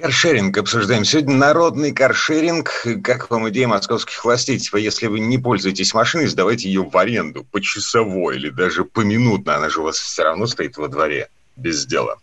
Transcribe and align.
Каршеринг 0.00 0.56
обсуждаем. 0.56 1.04
Сегодня 1.04 1.34
народный 1.34 1.92
каршеринг. 1.92 2.86
Как 3.04 3.28
вам 3.28 3.50
идея 3.50 3.68
московских 3.68 4.24
властей? 4.24 4.58
Типа, 4.58 4.78
если 4.78 5.08
вы 5.08 5.20
не 5.20 5.36
пользуетесь 5.36 5.92
машиной, 5.92 6.26
сдавайте 6.26 6.68
ее 6.68 6.82
в 6.82 6.96
аренду 6.96 7.44
почасово 7.50 8.30
или 8.30 8.48
даже 8.48 8.84
поминутно. 8.84 9.56
Она 9.56 9.68
же 9.68 9.80
у 9.80 9.82
вас 9.82 9.98
все 9.98 10.22
равно 10.22 10.46
стоит 10.46 10.78
во 10.78 10.88
дворе 10.88 11.28
без 11.56 11.84
дела. 11.84 12.16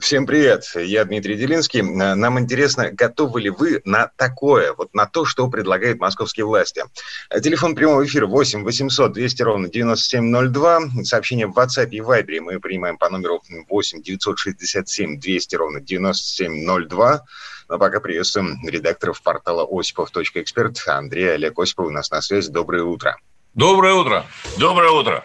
Всем 0.00 0.26
привет, 0.26 0.64
я 0.74 1.04
Дмитрий 1.04 1.36
Делинский. 1.36 1.82
Нам 1.82 2.40
интересно, 2.40 2.90
готовы 2.90 3.40
ли 3.40 3.50
вы 3.50 3.80
на 3.84 4.10
такое, 4.16 4.72
вот 4.72 4.92
на 4.94 5.06
то, 5.06 5.24
что 5.24 5.48
предлагают 5.48 6.00
московские 6.00 6.44
власти. 6.44 6.82
Телефон 7.30 7.76
прямого 7.76 8.04
эфира 8.04 8.26
8 8.26 8.64
800 8.64 9.12
200 9.12 9.42
ровно 9.42 9.68
9702. 9.68 11.04
Сообщение 11.04 11.46
в 11.46 11.56
WhatsApp 11.56 11.88
и 11.90 12.00
Viber 12.00 12.40
мы 12.40 12.58
принимаем 12.58 12.98
по 12.98 13.08
номеру 13.08 13.42
8 13.68 14.02
967 14.02 15.20
200 15.20 15.54
ровно 15.54 15.80
9702. 15.80 17.24
Но 17.68 17.78
пока 17.78 18.00
приветствуем 18.00 18.58
редакторов 18.66 19.22
портала 19.22 19.64
осипов.эксперт 19.70 20.82
Андрея 20.88 21.34
Олег 21.34 21.56
Осипов 21.60 21.86
у 21.86 21.90
нас 21.90 22.10
на 22.10 22.20
связи. 22.22 22.50
Доброе 22.50 22.82
утро. 22.82 23.16
Доброе 23.54 23.94
утро. 23.94 24.26
Доброе 24.58 24.90
утро. 24.90 25.24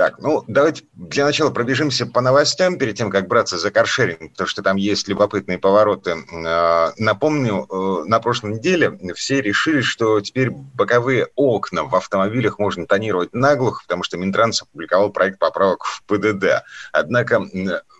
Так, 0.00 0.18
ну, 0.18 0.42
давайте 0.48 0.84
для 0.94 1.26
начала 1.26 1.50
пробежимся 1.50 2.06
по 2.06 2.22
новостям 2.22 2.78
перед 2.78 2.96
тем, 2.96 3.10
как 3.10 3.28
браться 3.28 3.58
за 3.58 3.70
каршеринг, 3.70 4.32
потому 4.32 4.48
что 4.48 4.62
там 4.62 4.78
есть 4.78 5.06
любопытные 5.08 5.58
повороты. 5.58 6.24
А, 6.32 6.94
напомню, 6.96 7.66
э, 7.68 8.08
на 8.08 8.18
прошлой 8.18 8.54
неделе 8.54 8.98
все 9.14 9.42
решили, 9.42 9.82
что 9.82 10.22
теперь 10.22 10.52
боковые 10.52 11.28
окна 11.34 11.84
в 11.84 11.94
автомобилях 11.94 12.58
можно 12.58 12.86
тонировать 12.86 13.34
наглухо, 13.34 13.82
потому 13.82 14.02
что 14.02 14.16
Минтранс 14.16 14.62
опубликовал 14.62 15.10
проект 15.10 15.38
поправок 15.38 15.84
в 15.84 16.02
ПДД. 16.04 16.64
Однако 16.92 17.42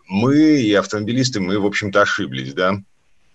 мы 0.09 0.37
и 0.37 0.73
автомобилисты, 0.73 1.41
мы, 1.41 1.59
в 1.59 1.67
общем-то, 1.67 2.01
ошиблись, 2.01 2.55
да? 2.55 2.77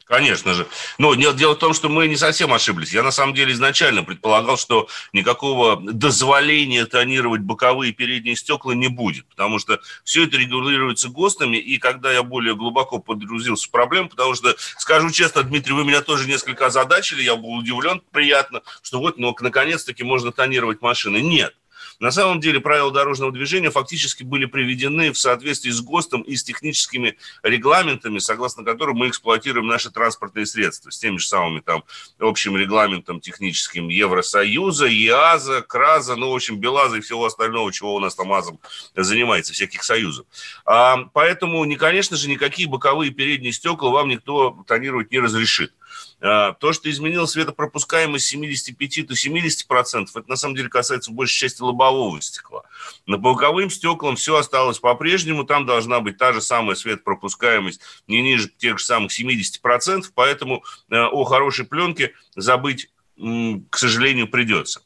Конечно 0.05 0.53
же. 0.53 0.67
Но 0.99 1.15
дело 1.15 1.55
в 1.55 1.57
том, 1.57 1.73
что 1.73 1.89
мы 1.89 2.07
не 2.07 2.15
совсем 2.15 2.53
ошиблись. 2.53 2.93
Я 2.93 3.01
на 3.01 3.09
самом 3.09 3.33
деле 3.33 3.53
изначально 3.53 4.03
предполагал, 4.03 4.55
что 4.55 4.87
никакого 5.13 5.77
дозволения 5.81 6.85
тонировать 6.85 7.41
боковые 7.41 7.89
и 7.89 7.93
передние 7.93 8.35
стекла 8.35 8.75
не 8.75 8.87
будет, 8.87 9.25
потому 9.25 9.57
что 9.57 9.79
все 10.03 10.25
это 10.25 10.37
регулируется 10.37 11.09
ГОСТами, 11.09 11.57
и 11.57 11.79
когда 11.79 12.11
я 12.11 12.21
более 12.21 12.55
глубоко 12.55 12.99
погрузился 12.99 13.67
в 13.67 13.71
проблему, 13.71 14.09
потому 14.09 14.35
что, 14.35 14.55
скажу 14.77 15.09
честно, 15.09 15.41
Дмитрий, 15.41 15.73
вы 15.73 15.83
меня 15.83 16.01
тоже 16.01 16.27
несколько 16.27 16.67
озадачили, 16.67 17.23
я 17.23 17.35
был 17.35 17.53
удивлен, 17.53 17.99
приятно, 18.11 18.61
что 18.83 18.99
вот, 18.99 19.17
ну, 19.17 19.35
наконец-таки 19.39 20.03
можно 20.03 20.31
тонировать 20.31 20.83
машины. 20.83 21.17
Нет. 21.17 21.55
На 21.99 22.11
самом 22.11 22.39
деле 22.39 22.59
правила 22.59 22.91
дорожного 22.91 23.31
движения 23.31 23.71
фактически 23.71 24.23
были 24.23 24.45
приведены 24.45 25.11
в 25.11 25.17
соответствии 25.17 25.71
с 25.71 25.81
ГОСТом 25.81 26.21
и 26.21 26.35
с 26.35 26.43
техническими 26.43 27.17
регламентами, 27.43 28.19
согласно 28.19 28.63
которым 28.63 28.97
мы 28.97 29.09
эксплуатируем 29.09 29.67
наши 29.67 29.91
транспортные 29.91 30.45
средства, 30.45 30.89
с 30.89 30.97
теми 30.97 31.17
же 31.17 31.27
самыми 31.27 31.61
там 31.61 31.83
общим 32.19 32.57
регламентом 32.57 33.21
техническим 33.21 33.87
Евросоюза, 33.87 34.87
ЕАЗа, 34.87 35.61
КРАЗа, 35.61 36.15
ну, 36.15 36.31
в 36.31 36.35
общем, 36.35 36.57
БелАЗа 36.59 36.97
и 36.97 37.01
всего 37.01 37.25
остального, 37.25 37.71
чего 37.71 37.95
у 37.95 37.99
нас 37.99 38.15
там 38.15 38.31
АЗом 38.33 38.59
занимается, 38.95 39.53
всяких 39.53 39.83
союзов. 39.83 40.25
А, 40.65 41.05
поэтому, 41.13 41.63
не, 41.65 41.75
конечно 41.75 42.17
же, 42.17 42.29
никакие 42.29 42.67
боковые 42.67 43.11
передние 43.11 43.53
стекла 43.53 43.89
вам 43.89 44.09
никто 44.09 44.63
тонировать 44.67 45.11
не 45.11 45.19
разрешит. 45.19 45.73
А, 46.21 46.53
то, 46.53 46.73
что 46.73 46.89
изменилась 46.89 47.31
светопропускаемость 47.31 48.25
с 48.25 48.29
75 48.29 49.07
до 49.07 49.15
70 49.15 49.67
процентов, 49.67 50.15
это 50.15 50.29
на 50.29 50.35
самом 50.35 50.55
деле 50.55 50.69
касается 50.69 51.11
в 51.11 51.13
большей 51.13 51.37
части 51.37 51.61
лобового 51.61 52.21
стекла. 52.21 52.63
На 53.05 53.17
боковым 53.17 53.69
стеклам 53.69 54.15
все 54.15 54.37
осталось 54.37 54.79
по-прежнему, 54.79 55.43
там 55.43 55.65
должна 55.65 55.99
быть 55.99 56.17
та 56.17 56.33
же 56.33 56.41
самая 56.41 56.75
светопропускаемость 56.75 57.81
не 58.07 58.21
ниже 58.21 58.49
тех 58.49 58.79
же 58.79 58.85
самых 58.85 59.11
70 59.11 59.61
процентов, 59.61 60.11
поэтому 60.13 60.63
а, 60.89 61.07
о 61.07 61.23
хорошей 61.25 61.65
пленке 61.65 62.13
забыть, 62.35 62.89
к 63.17 63.77
сожалению, 63.77 64.27
придется. 64.27 64.81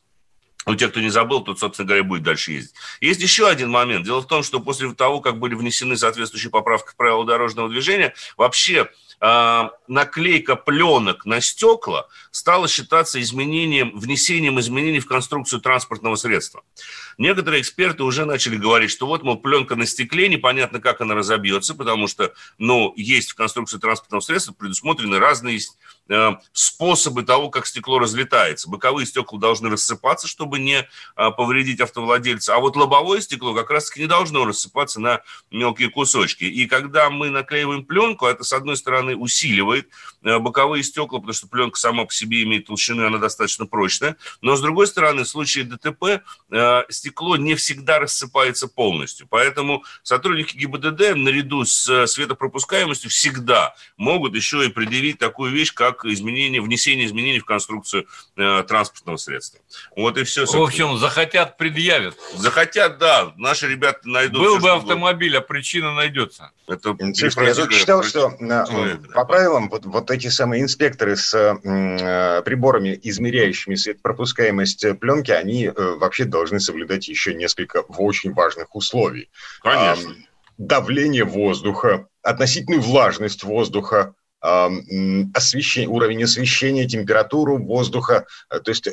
У 0.66 0.76
тех, 0.76 0.92
кто 0.92 1.00
не 1.00 1.10
забыл, 1.10 1.42
тот, 1.42 1.58
собственно 1.58 1.88
говоря, 1.88 2.04
будет 2.04 2.24
дальше 2.24 2.52
ездить. 2.52 2.76
Есть 3.02 3.22
еще 3.22 3.48
один 3.48 3.72
момент. 3.72 4.06
Дело 4.06 4.22
в 4.22 4.28
том, 4.28 4.44
что 4.44 4.60
после 4.60 4.94
того, 4.94 5.22
как 5.22 5.40
были 5.40 5.56
внесены 5.56 5.98
соответствующие 5.98 6.52
поправки 6.52 6.92
в 6.92 6.96
правила 6.96 7.26
дорожного 7.26 7.70
движения, 7.70 8.14
вообще 8.38 8.82
э, 8.82 8.88
наклейка 9.22 10.56
пленок 10.56 11.26
на 11.26 11.42
стекла 11.42 12.08
стала 12.32 12.68
считаться 12.68 13.20
изменением, 13.22 13.98
внесением 13.98 14.60
изменений 14.60 15.00
в 15.00 15.08
конструкцию 15.08 15.62
транспортного 15.62 16.16
средства. 16.16 16.64
Некоторые 17.18 17.62
эксперты 17.62 18.04
уже 18.04 18.26
начали 18.26 18.56
говорить, 18.56 18.92
что 18.92 19.06
вот, 19.06 19.24
мол, 19.24 19.38
пленка 19.38 19.76
на 19.76 19.86
стекле, 19.86 20.30
непонятно, 20.30 20.80
как 20.80 21.02
она 21.02 21.16
разобьется, 21.16 21.76
потому 21.76 22.08
что, 22.08 22.34
ну, 22.58 22.94
есть 22.96 23.32
в 23.32 23.36
конструкции 23.36 23.78
транспортного 23.78 24.22
средства 24.22 24.54
предусмотрены 24.54 25.20
разные 25.20 25.60
э, 26.08 26.32
способы 26.54 27.24
того, 27.24 27.50
как 27.50 27.68
стекло 27.68 28.00
разлетается. 28.00 28.70
Боковые 28.70 29.06
стекла 29.06 29.38
должны 29.38 29.70
рассыпаться, 29.70 30.28
чтобы 30.28 30.60
не 30.60 30.78
э, 30.78 31.32
повредить 31.32 31.82
автовладельца, 31.82 32.56
а 32.56 32.60
вот 32.60 32.78
лобовое 32.78 33.20
стекло 33.20 33.54
как 33.54 33.70
раз-таки 33.70 34.02
не 34.02 34.08
должно 34.08 34.46
рассыпаться 34.46 35.02
на 35.02 35.22
мелкие 35.52 35.90
кусочки. 35.90 36.46
И 36.46 36.68
когда 36.68 37.10
мы 37.10 37.30
наклеиваем 37.30 37.84
пленку, 37.84 38.28
это, 38.28 38.46
с 38.46 38.54
одной 38.54 38.78
стороны, 38.78 39.09
усиливает 39.16 39.88
э, 40.24 40.40
боковые 40.40 40.84
стекла, 40.84 41.20
потому 41.20 41.34
что 41.34 41.48
пленка 41.48 41.80
сама 41.80 42.06
по 42.06 42.14
себе 42.14 42.44
имеет 42.44 42.66
толщину, 42.66 43.06
она 43.06 43.18
достаточно 43.18 43.66
прочная, 43.66 44.18
но, 44.42 44.56
с 44.56 44.62
другой 44.62 44.88
стороны, 44.88 45.24
в 45.24 45.28
случае 45.28 45.66
ДТП 45.66 46.24
стекло 46.90 47.20
стекло 47.20 47.36
не 47.38 47.56
всегда 47.56 48.00
рассыпается 48.00 48.68
полностью. 48.68 49.28
Поэтому 49.30 49.84
сотрудники 50.04 50.56
ГИБДД 50.56 51.16
наряду 51.16 51.66
с 51.66 51.90
э, 51.90 52.08
светопропускаемостью 52.08 53.10
всегда 53.10 53.76
могут 53.98 54.36
еще 54.36 54.66
и 54.66 54.70
предъявить 54.70 55.20
такую 55.20 55.52
вещь, 55.52 55.74
как 55.74 56.06
изменение, 56.06 56.62
внесение 56.62 57.06
изменений 57.06 57.40
в 57.40 57.46
конструкцию 57.46 58.08
э, 58.38 58.64
транспортного 58.68 59.18
средства. 59.18 59.60
Вот 59.96 60.18
и 60.18 60.24
все. 60.24 60.46
В 60.46 60.62
общем, 60.62 60.98
захотят, 60.98 61.58
предъявят. 61.58 62.18
Захотят, 62.36 62.98
да. 63.00 63.34
Наши 63.38 63.68
ребята 63.68 64.00
найдут. 64.04 64.42
Был 64.42 64.58
все, 64.58 64.64
бы 64.64 64.72
автомобиль, 64.72 65.36
а 65.38 65.42
причина 65.42 65.94
найдется. 65.94 66.52
Это 66.68 66.96
Слушайте, 66.96 67.44
я 67.44 67.56
тут 67.56 67.72
читал, 67.72 68.04
что 68.04 68.36
человека, 69.00 69.14
по 69.14 69.26
правилам 69.26 69.70
вот, 69.70 69.86
вот 69.86 70.12
эти 70.12 70.28
самые 70.28 70.64
инспекторы 70.64 71.16
с 71.16 71.34
э, 71.34 72.42
приборами, 72.44 73.00
измеряющими 73.02 73.76
светопропускаемость 73.76 75.00
пленки, 75.00 75.32
они 75.32 75.66
э, 75.66 75.72
вообще 75.76 76.26
должны 76.26 76.60
соблюдать 76.60 77.08
еще 77.08 77.34
несколько 77.34 77.78
очень 77.82 78.34
важных 78.34 78.76
условий. 78.76 79.30
Конечно. 79.62 80.16
Давление 80.58 81.24
воздуха, 81.24 82.08
относительную 82.22 82.82
влажность 82.82 83.44
воздуха, 83.44 84.14
освещение, 84.42 85.90
уровень 85.90 86.24
освещения, 86.24 86.88
температуру 86.88 87.58
воздуха, 87.58 88.26
э, 88.50 88.60
то 88.60 88.72
есть 88.72 88.88
э, 88.88 88.92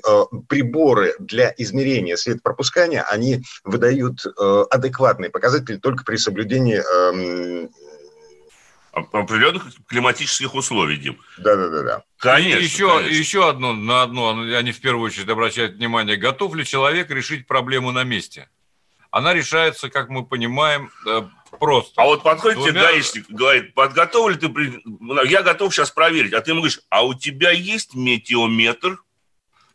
приборы 0.49 1.15
для 1.21 1.55
измерения 1.57 2.17
светопропускания, 2.17 3.05
они 3.09 3.43
выдают 3.65 4.27
э, 4.27 4.65
адекватные 4.71 5.31
показатели 5.31 5.77
только 5.77 6.05
при 6.05 6.17
соблюдении 6.17 6.83
определенных 8.97 9.67
климатических 9.87 10.55
условий, 10.55 10.97
Дим. 10.97 11.21
Да-да-да. 11.39 12.03
Конечно. 12.19 12.59
И 12.59 12.65
еще, 12.65 12.89
конечно. 12.89 13.15
еще 13.15 13.49
одно, 13.49 13.75
на 13.75 14.03
одно, 14.03 14.31
они 14.41 14.73
в 14.73 14.81
первую 14.81 15.07
очередь 15.07 15.29
обращают 15.29 15.77
внимание, 15.77 16.17
готов 16.17 16.55
ли 16.55 16.65
человек 16.65 17.11
решить 17.11 17.47
проблему 17.47 17.93
на 17.93 18.05
месте? 18.05 18.49
Она 19.11 19.35
решается, 19.35 19.89
как 19.89 20.09
мы 20.09 20.25
понимаем, 20.27 20.91
э, 21.07 21.23
просто. 21.59 22.01
А 22.01 22.07
вот 22.07 22.23
подходит 22.23 22.59
Двумя... 22.59 22.73
тебе 22.73 22.81
гаишник, 22.81 23.31
говорит, 23.31 23.75
подготовил 23.75 24.29
ли 24.29 24.37
ты, 24.37 25.29
я 25.29 25.43
готов 25.43 25.75
сейчас 25.75 25.91
проверить, 25.91 26.33
а 26.33 26.41
ты 26.41 26.51
ему 26.51 26.61
говоришь, 26.61 26.81
а 26.91 27.05
у 27.05 27.15
тебя 27.15 27.51
есть 27.51 27.95
метеометр? 27.95 28.99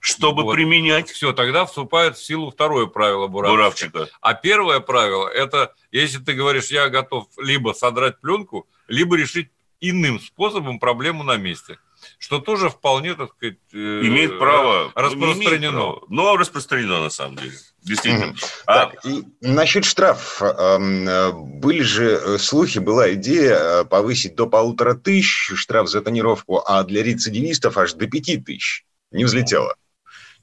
Чтобы 0.02 0.44
вот. 0.44 0.56
применять. 0.56 1.10
Все, 1.10 1.32
тогда 1.32 1.66
вступает 1.66 2.18
в 2.18 2.26
силу 2.26 2.52
второе 2.52 2.88
правило 2.88 3.28
Буравчика. 3.28 3.92
Буравчика. 3.92 4.18
А 4.20 4.34
первое 4.34 4.82
правило– 4.82 5.28
это 5.30 5.74
если 5.92 6.18
ты 6.18 6.34
говоришь, 6.34 6.68
я 6.68 6.90
готов 6.90 7.28
либо 7.38 7.72
содрать 7.74 8.20
пленку, 8.20 8.68
либо 8.88 9.16
решить 9.16 9.50
иным 9.80 10.20
способом 10.20 10.80
проблему 10.80 11.24
на 11.24 11.38
месте 11.38 11.78
что 12.18 12.40
тоже 12.40 12.70
вполне, 12.70 13.14
так 13.14 13.32
сказать, 13.34 13.58
э, 13.74 13.78
имеет 13.78 14.40
право 14.40 14.92
распространено. 14.96 15.72
Право, 15.72 16.04
но 16.10 16.36
распространено 16.36 17.04
на 17.04 17.10
самом 17.12 17.36
деле. 17.38 17.54
Действительно. 17.84 18.36
А... 18.66 18.88
Так, 18.88 19.06
и 19.06 19.24
насчет 19.42 19.86
штраф. 19.86 20.42
Были 20.42 21.82
же 21.84 22.40
слухи, 22.40 22.80
была 22.80 23.14
идея 23.14 23.56
э, 23.56 23.86
повысить 23.86 24.36
до 24.36 24.48
полутора 24.48 24.96
тысяч 24.96 25.52
штраф 25.56 25.90
за 25.90 26.02
тонировку, 26.02 26.64
а 26.66 26.84
для 26.84 27.04
рецидивистов 27.04 27.78
аж 27.78 27.94
до 27.94 28.08
пяти 28.08 28.38
тысяч. 28.38 28.84
Не 29.12 29.26
взлетело. 29.26 29.76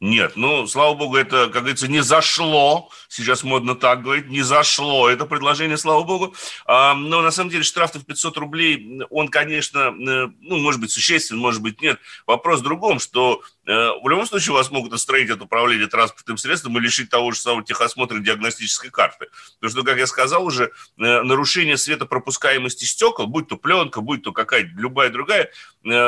Нет, 0.01 0.37
ну, 0.37 0.67
слава 0.69 0.95
богу, 0.95 1.17
это, 1.17 1.49
как 1.49 1.63
говорится, 1.63 1.89
не 1.89 2.03
зашло. 2.03 2.89
Сейчас 3.09 3.43
модно 3.43 3.75
так 3.75 4.03
говорить, 4.03 4.29
не 4.29 4.43
зашло 4.43 5.11
это 5.11 5.27
предложение, 5.27 5.77
слава 5.77 6.05
богу. 6.05 6.35
А, 6.67 6.95
но 6.95 7.21
на 7.21 7.33
самом 7.33 7.51
деле 7.51 7.65
штраф 7.65 7.95
в 7.95 8.05
500 8.05 8.37
рублей, 8.37 9.01
он, 9.11 9.27
конечно, 9.29 9.79
э, 9.79 10.29
ну, 10.41 10.59
может 10.59 10.81
быть, 10.81 10.93
существен, 10.93 11.39
может 11.39 11.63
быть, 11.63 11.81
нет. 11.81 11.99
Вопрос 12.27 12.61
в 12.61 12.65
другом, 12.65 13.01
что 13.01 13.43
в 13.73 14.09
любом 14.09 14.27
случае 14.27 14.55
вас 14.55 14.71
могут 14.71 14.93
отстранить 14.93 15.31
от 15.31 15.43
управления 15.43 15.87
транспортным 15.87 16.39
средством 16.39 16.79
и 16.79 16.81
лишить 16.81 17.11
того 17.11 17.33
же 17.33 17.41
самого 17.41 17.65
техосмотра 17.65 18.19
диагностической 18.19 18.91
карты. 18.91 19.29
Потому 19.61 19.71
что, 19.71 19.83
как 19.83 19.99
я 19.99 20.07
сказал 20.07 20.45
уже, 20.45 20.65
э, 20.65 20.71
нарушение 20.97 21.77
светопропускаемости 21.77 22.85
стекол, 22.85 23.27
будь 23.27 23.49
то 23.49 23.57
пленка, 23.57 24.01
будь 24.01 24.23
то 24.23 24.33
какая-то 24.33 24.71
любая 24.77 25.11
другая 25.11 25.51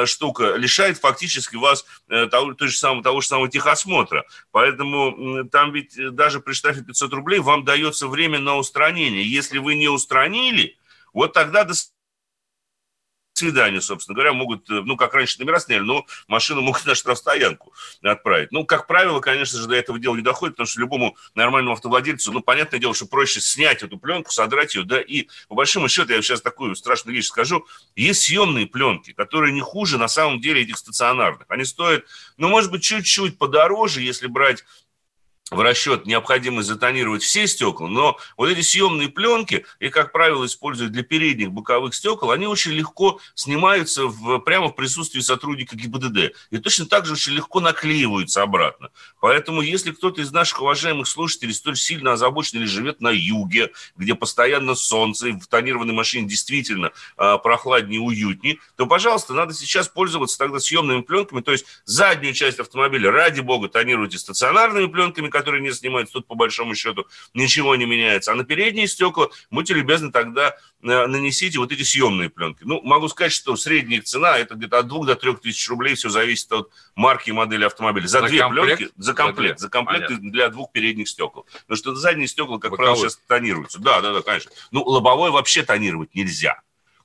штука, 0.04 0.56
лишает 0.56 0.98
фактически 0.98 1.56
вас 1.56 1.86
того, 2.08 2.54
того, 2.54 2.68
же 2.68 2.76
самого, 2.76 3.02
того 3.02 3.20
же 3.20 3.28
самого 3.28 3.48
техосмотра 3.48 3.80
осмотра. 3.80 4.26
Поэтому 4.52 5.44
там 5.48 5.72
ведь 5.72 5.96
э, 5.98 6.10
даже 6.10 6.40
при 6.40 6.52
штрафе 6.52 6.82
500 6.82 7.12
рублей 7.12 7.40
вам 7.40 7.64
дается 7.64 8.08
время 8.08 8.38
на 8.38 8.56
устранение. 8.56 9.30
Если 9.30 9.58
вы 9.58 9.74
не 9.74 9.88
устранили, 9.88 10.76
вот 11.12 11.32
тогда 11.32 11.64
до 11.64 11.74
свидания, 13.40 13.80
собственно 13.80 14.14
говоря, 14.14 14.32
могут, 14.32 14.70
э, 14.70 14.82
ну, 14.84 14.96
как 14.96 15.14
раньше 15.14 15.38
номера 15.40 15.58
сняли, 15.58 15.82
но 15.82 16.06
машину 16.28 16.60
могут 16.60 16.84
на 16.86 16.94
штрафстоянку 16.94 17.72
отправить. 18.02 18.52
Ну, 18.52 18.64
как 18.64 18.86
правило, 18.86 19.20
конечно 19.20 19.58
же, 19.58 19.66
до 19.66 19.74
этого 19.74 19.98
дела 19.98 20.16
не 20.16 20.22
доходит, 20.22 20.54
потому 20.54 20.66
что 20.66 20.80
любому 20.80 21.16
нормальному 21.34 21.74
автовладельцу, 21.74 22.32
ну, 22.32 22.40
понятное 22.40 22.78
дело, 22.78 22.94
что 22.94 23.06
проще 23.06 23.40
снять 23.40 23.82
эту 23.82 23.98
пленку, 23.98 24.30
содрать 24.30 24.74
ее, 24.74 24.84
да, 24.84 25.00
и 25.00 25.28
по 25.48 25.54
большому 25.54 25.88
счету, 25.88 26.12
я 26.12 26.22
сейчас 26.22 26.40
такую 26.40 26.76
страшную 26.76 27.16
вещь 27.16 27.26
скажу, 27.26 27.66
есть 27.96 28.22
съемные 28.22 28.66
пленки, 28.66 29.12
которые 29.12 29.52
не 29.52 29.60
хуже 29.60 29.98
на 29.98 30.08
самом 30.08 30.40
деле 30.40 30.62
этих 30.62 30.78
стационарных. 30.78 31.46
Они 31.48 31.64
стоят, 31.64 32.04
ну, 32.36 32.48
может 32.48 32.70
быть, 32.70 32.82
чуть-чуть 32.82 33.38
подороже, 33.38 34.02
если 34.02 34.26
брать 34.26 34.64
в 35.50 35.60
расчет 35.60 36.06
необходимо 36.06 36.62
затонировать 36.62 37.22
все 37.22 37.46
стекла, 37.46 37.88
но 37.88 38.18
вот 38.36 38.48
эти 38.48 38.60
съемные 38.60 39.08
пленки, 39.08 39.66
и, 39.78 39.88
как 39.88 40.12
правило, 40.12 40.46
используют 40.46 40.92
для 40.92 41.02
передних 41.02 41.50
боковых 41.50 41.94
стекол, 41.94 42.30
они 42.30 42.46
очень 42.46 42.72
легко 42.72 43.20
снимаются 43.34 44.06
в, 44.06 44.38
прямо 44.38 44.68
в 44.68 44.76
присутствии 44.76 45.20
сотрудника 45.20 45.76
ГИБДД. 45.76 46.34
И 46.50 46.58
точно 46.58 46.86
так 46.86 47.06
же 47.06 47.14
очень 47.14 47.32
легко 47.32 47.60
наклеиваются 47.60 48.42
обратно. 48.42 48.90
Поэтому, 49.20 49.60
если 49.60 49.90
кто-то 49.90 50.20
из 50.20 50.30
наших 50.32 50.62
уважаемых 50.62 51.08
слушателей 51.08 51.54
столь 51.54 51.76
сильно 51.76 52.12
озабочен 52.12 52.58
или 52.58 52.66
живет 52.66 53.00
на 53.00 53.10
юге, 53.10 53.72
где 53.96 54.14
постоянно 54.14 54.74
солнце, 54.74 55.28
и 55.28 55.32
в 55.32 55.46
тонированной 55.46 55.94
машине 55.94 56.28
действительно 56.28 56.92
э, 57.18 57.38
прохладнее, 57.42 58.00
уютнее, 58.00 58.58
то, 58.76 58.86
пожалуйста, 58.86 59.34
надо 59.34 59.54
сейчас 59.54 59.88
пользоваться 59.88 60.38
тогда 60.38 60.60
съемными 60.60 61.02
пленками, 61.02 61.40
то 61.40 61.52
есть 61.52 61.66
заднюю 61.84 62.34
часть 62.34 62.60
автомобиля, 62.60 63.10
ради 63.10 63.40
бога, 63.40 63.68
тонируйте 63.68 64.18
стационарными 64.18 64.86
пленками, 64.86 65.28
которые 65.40 65.62
не 65.62 65.72
снимаются, 65.72 66.14
тут 66.14 66.26
по 66.26 66.34
большому 66.34 66.74
счету 66.74 67.06
ничего 67.34 67.76
не 67.76 67.86
меняется. 67.86 68.32
А 68.32 68.34
на 68.34 68.44
передние 68.44 68.86
стекла, 68.86 69.28
будьте 69.50 69.74
любезны, 69.74 70.12
тогда 70.12 70.50
э, 70.82 71.06
нанесите 71.06 71.58
вот 71.58 71.72
эти 71.72 71.82
съемные 71.82 72.30
пленки. 72.30 72.62
Ну, 72.62 72.80
могу 72.82 73.08
сказать, 73.08 73.32
что 73.32 73.56
средняя 73.56 74.02
цена, 74.02 74.38
это 74.38 74.54
где-то 74.54 74.78
от 74.78 74.88
2 74.88 75.06
до 75.06 75.16
3 75.16 75.36
тысяч 75.36 75.68
рублей, 75.68 75.94
все 75.94 76.08
зависит 76.08 76.50
от 76.52 76.70
марки 76.94 77.30
и 77.30 77.32
модели 77.32 77.64
автомобиля. 77.64 78.06
За, 78.06 78.20
за 78.20 78.28
две 78.28 78.40
комплект? 78.40 78.78
пленки, 78.78 78.94
за 78.96 79.14
комплект, 79.14 79.58
за, 79.58 79.66
за 79.66 79.70
комплект 79.70 80.06
Понятно. 80.06 80.30
для 80.30 80.48
двух 80.48 80.72
передних 80.72 81.08
стекол. 81.08 81.46
Потому 81.62 81.76
что 81.76 81.94
задние 81.94 82.28
стекла, 82.28 82.58
как 82.58 82.72
Боковые. 82.72 82.92
правило, 82.92 83.08
сейчас 83.08 83.20
тонируются. 83.26 83.80
Да, 83.80 84.00
да, 84.00 84.12
да, 84.12 84.22
конечно. 84.22 84.50
Ну, 84.70 84.82
лобовой 84.82 85.30
вообще 85.30 85.62
тонировать 85.62 86.14
нельзя. 86.14 86.60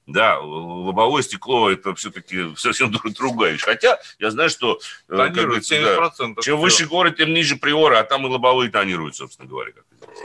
Да, 0.08 0.40
лобовое 0.40 1.24
стекло 1.24 1.72
это 1.72 1.96
все-таки 1.96 2.56
совсем 2.58 2.92
другая 2.92 3.54
вещь. 3.54 3.64
Хотя 3.64 4.00
я 4.20 4.30
знаю, 4.30 4.52
что 4.52 4.80
э, 5.10 5.18
Тонирует 5.18 5.64
70%. 5.64 6.36
Да, 6.36 6.42
чем 6.44 6.60
выше 6.60 6.86
горы, 6.86 7.12
тем 7.12 7.34
ниже 7.34 7.56
приора, 7.56 8.00
а 8.00 8.04
там 8.04 8.28
и 8.28 8.30
лобовые 8.30 8.70
тонируют, 8.70 9.16
собственно 9.16 9.50
говоря. 9.50 9.74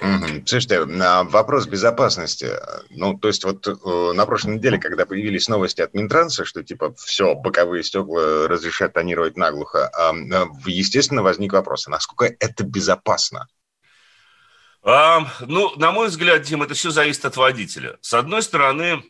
Угу. 0.02 0.42
Слушайте, 0.44 0.84
вопрос 0.84 1.66
безопасности. 1.66 2.48
Ну, 2.90 3.18
то 3.18 3.28
есть 3.28 3.44
вот 3.44 3.66
э, 3.66 4.12
на 4.12 4.26
прошлой 4.26 4.56
неделе, 4.56 4.78
когда 4.78 5.06
появились 5.06 5.48
новости 5.48 5.80
от 5.80 5.94
Минтранса, 5.94 6.44
что 6.44 6.62
типа 6.62 6.94
все, 6.94 7.34
боковые 7.34 7.82
стекла 7.82 8.48
разрешат 8.48 8.92
тонировать 8.92 9.38
наглухо, 9.38 9.88
а, 9.88 10.12
естественно, 10.66 11.22
возник 11.22 11.54
вопрос, 11.54 11.86
а 11.86 11.90
насколько 11.90 12.34
это 12.38 12.64
безопасно? 12.64 13.48
А, 14.82 15.26
ну, 15.40 15.74
на 15.76 15.92
мой 15.92 16.08
взгляд, 16.08 16.42
Дим, 16.42 16.62
это 16.62 16.74
все 16.74 16.90
зависит 16.90 17.24
от 17.24 17.36
водителя. 17.36 17.98
С 18.00 18.14
одной 18.14 18.42
стороны, 18.42 19.02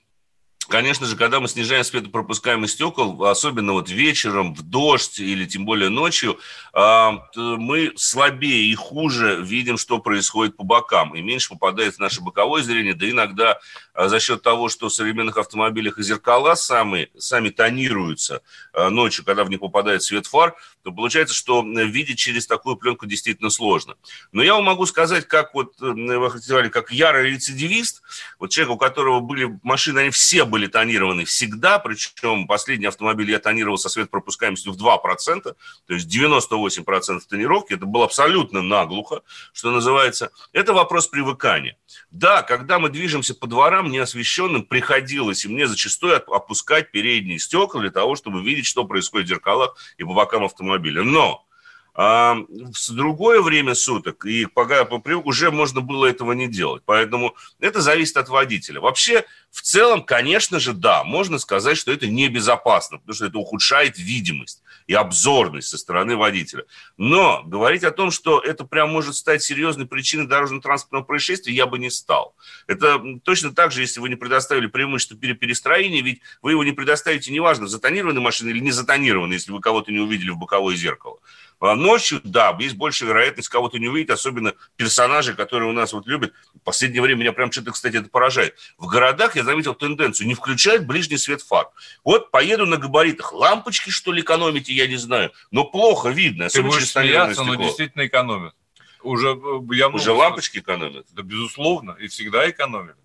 Конечно 0.70 1.04
же, 1.04 1.16
когда 1.16 1.40
мы 1.40 1.48
снижаем 1.48 1.82
светопропускаемость 1.82 2.74
стекол, 2.74 3.24
особенно 3.24 3.72
вот 3.72 3.90
вечером, 3.90 4.54
в 4.54 4.62
дождь 4.62 5.18
или 5.18 5.44
тем 5.44 5.64
более 5.64 5.88
ночью, 5.88 6.38
а, 6.72 7.26
мы 7.34 7.92
слабее 7.96 8.66
и 8.66 8.74
хуже 8.76 9.40
видим, 9.42 9.76
что 9.76 9.98
происходит 9.98 10.56
по 10.56 10.62
бокам, 10.62 11.16
и 11.16 11.22
меньше 11.22 11.48
попадает 11.48 11.96
в 11.96 11.98
наше 11.98 12.20
боковое 12.20 12.62
зрение, 12.62 12.94
да 12.94 13.10
иногда 13.10 13.58
а, 13.94 14.06
за 14.06 14.20
счет 14.20 14.42
того, 14.42 14.68
что 14.68 14.88
в 14.88 14.94
современных 14.94 15.38
автомобилях 15.38 15.98
и 15.98 16.04
зеркала 16.04 16.54
сами, 16.54 17.10
сами 17.18 17.48
тонируются 17.48 18.40
а, 18.72 18.90
ночью, 18.90 19.24
когда 19.24 19.42
в 19.42 19.50
них 19.50 19.58
попадает 19.58 20.04
свет 20.04 20.26
фар, 20.26 20.54
то 20.84 20.92
получается, 20.92 21.34
что 21.34 21.62
видеть 21.62 22.18
через 22.18 22.46
такую 22.46 22.76
пленку 22.76 23.06
действительно 23.06 23.50
сложно. 23.50 23.96
Но 24.30 24.40
я 24.40 24.54
вам 24.54 24.64
могу 24.64 24.86
сказать, 24.86 25.26
как 25.26 25.52
вот 25.52 25.74
вы 25.80 26.30
хотели, 26.30 26.68
как 26.68 26.92
ярый 26.92 27.32
рецидивист, 27.32 28.02
вот 28.38 28.50
человек, 28.50 28.74
у 28.74 28.78
которого 28.78 29.18
были 29.18 29.58
машины, 29.64 29.98
они 29.98 30.10
все 30.10 30.44
были 30.44 30.59
тонированы 30.66 31.24
всегда, 31.24 31.78
причем 31.78 32.46
последний 32.46 32.86
автомобиль 32.86 33.30
я 33.30 33.38
тонировал 33.38 33.78
со 33.78 33.88
светопропускаемостью 33.88 34.72
в 34.72 34.76
2%, 34.76 35.42
то 35.42 35.54
есть 35.88 36.14
98% 36.14 37.20
тонировки, 37.28 37.74
это 37.74 37.86
было 37.86 38.04
абсолютно 38.04 38.62
наглухо, 38.62 39.22
что 39.52 39.70
называется. 39.70 40.30
Это 40.52 40.72
вопрос 40.72 41.08
привыкания. 41.08 41.76
Да, 42.10 42.42
когда 42.42 42.78
мы 42.78 42.88
движемся 42.88 43.34
по 43.34 43.46
дворам 43.46 43.90
неосвещенным, 43.90 44.64
приходилось 44.64 45.44
и 45.44 45.48
мне 45.48 45.66
зачастую 45.66 46.16
опускать 46.34 46.90
передние 46.90 47.38
стекла 47.38 47.80
для 47.80 47.90
того, 47.90 48.16
чтобы 48.16 48.42
видеть, 48.42 48.66
что 48.66 48.84
происходит 48.84 49.26
в 49.26 49.30
зеркалах 49.30 49.76
и 49.98 50.04
по 50.04 50.14
бокам 50.14 50.44
автомобиля. 50.44 51.02
Но 51.02 51.46
а 51.94 52.34
в 52.34 52.92
другое 52.92 53.42
время 53.42 53.74
суток, 53.74 54.24
и 54.24 54.46
по, 54.46 54.64
по 54.84 54.98
привыку 54.98 55.30
уже 55.30 55.50
можно 55.50 55.80
было 55.80 56.06
этого 56.06 56.32
не 56.32 56.48
делать. 56.48 56.82
Поэтому 56.86 57.34
это 57.58 57.80
зависит 57.80 58.16
от 58.16 58.28
водителя. 58.28 58.80
Вообще, 58.80 59.24
в 59.50 59.62
целом, 59.62 60.04
конечно 60.04 60.60
же, 60.60 60.72
да, 60.72 61.02
можно 61.04 61.38
сказать, 61.38 61.76
что 61.76 61.92
это 61.92 62.06
небезопасно, 62.06 62.98
потому 62.98 63.14
что 63.14 63.26
это 63.26 63.38
ухудшает 63.38 63.98
видимость 63.98 64.62
и 64.86 64.94
обзорность 64.94 65.68
со 65.68 65.78
стороны 65.78 66.16
водителя. 66.16 66.64
Но 66.96 67.42
говорить 67.44 67.84
о 67.84 67.90
том, 67.90 68.10
что 68.10 68.40
это 68.40 68.64
прям 68.64 68.90
может 68.90 69.14
стать 69.16 69.42
серьезной 69.42 69.86
причиной 69.86 70.26
дорожно-транспортного 70.26 71.02
происшествия, 71.02 71.52
я 71.52 71.66
бы 71.66 71.78
не 71.78 71.90
стал. 71.90 72.34
Это 72.66 73.02
точно 73.24 73.52
так 73.52 73.72
же, 73.72 73.80
если 73.80 74.00
вы 74.00 74.08
не 74.08 74.16
предоставили 74.16 74.66
преимущество 74.66 75.16
перестроения, 75.16 76.02
ведь 76.02 76.20
вы 76.42 76.52
его 76.52 76.64
не 76.64 76.72
предоставите, 76.72 77.32
неважно, 77.32 77.66
затонированной 77.66 78.20
машиной 78.20 78.52
или 78.52 78.60
не 78.60 78.72
затонированной, 78.72 79.34
если 79.34 79.52
вы 79.52 79.60
кого-то 79.60 79.92
не 79.92 79.98
увидели 79.98 80.30
в 80.30 80.38
боковое 80.38 80.76
зеркало. 80.76 81.18
А 81.60 81.74
ночью, 81.76 82.22
да, 82.24 82.56
есть 82.58 82.76
большая 82.76 83.10
вероятность 83.10 83.50
кого-то 83.50 83.78
не 83.78 83.88
увидеть, 83.88 84.10
особенно 84.10 84.54
персонажи, 84.76 85.34
которые 85.34 85.68
у 85.68 85.72
нас 85.72 85.92
вот 85.92 86.06
любят. 86.06 86.32
В 86.54 86.60
последнее 86.60 87.02
время 87.02 87.20
меня 87.20 87.32
прям 87.32 87.52
что-то, 87.52 87.72
кстати, 87.72 87.96
это 87.96 88.08
поражает. 88.08 88.56
В 88.78 88.86
городах 88.86 89.36
я 89.36 89.44
заметил 89.44 89.74
тенденцию, 89.74 90.26
не 90.26 90.34
включать 90.34 90.86
ближний 90.86 91.18
свет 91.18 91.42
фар. 91.42 91.68
Вот 92.02 92.30
поеду 92.30 92.64
на 92.64 92.78
габаритах, 92.78 93.34
лампочки, 93.34 93.90
что 93.90 94.10
ли, 94.10 94.22
экономите, 94.22 94.72
я 94.72 94.86
не 94.86 94.96
знаю, 94.96 95.32
но 95.50 95.64
плохо 95.64 96.08
видно. 96.08 96.48
Ты 96.48 96.62
будешь 96.62 96.88
смеяться, 96.88 97.44
но 97.44 97.56
действительно 97.56 98.06
экономят. 98.06 98.54
Уже, 99.02 99.28
э, 99.28 99.74
я 99.74 99.88
Уже 99.88 100.12
лампочки 100.12 100.58
экономят? 100.58 101.06
Да, 101.12 101.22
безусловно, 101.22 101.96
и 101.98 102.08
всегда 102.08 102.48
экономят. 102.48 102.96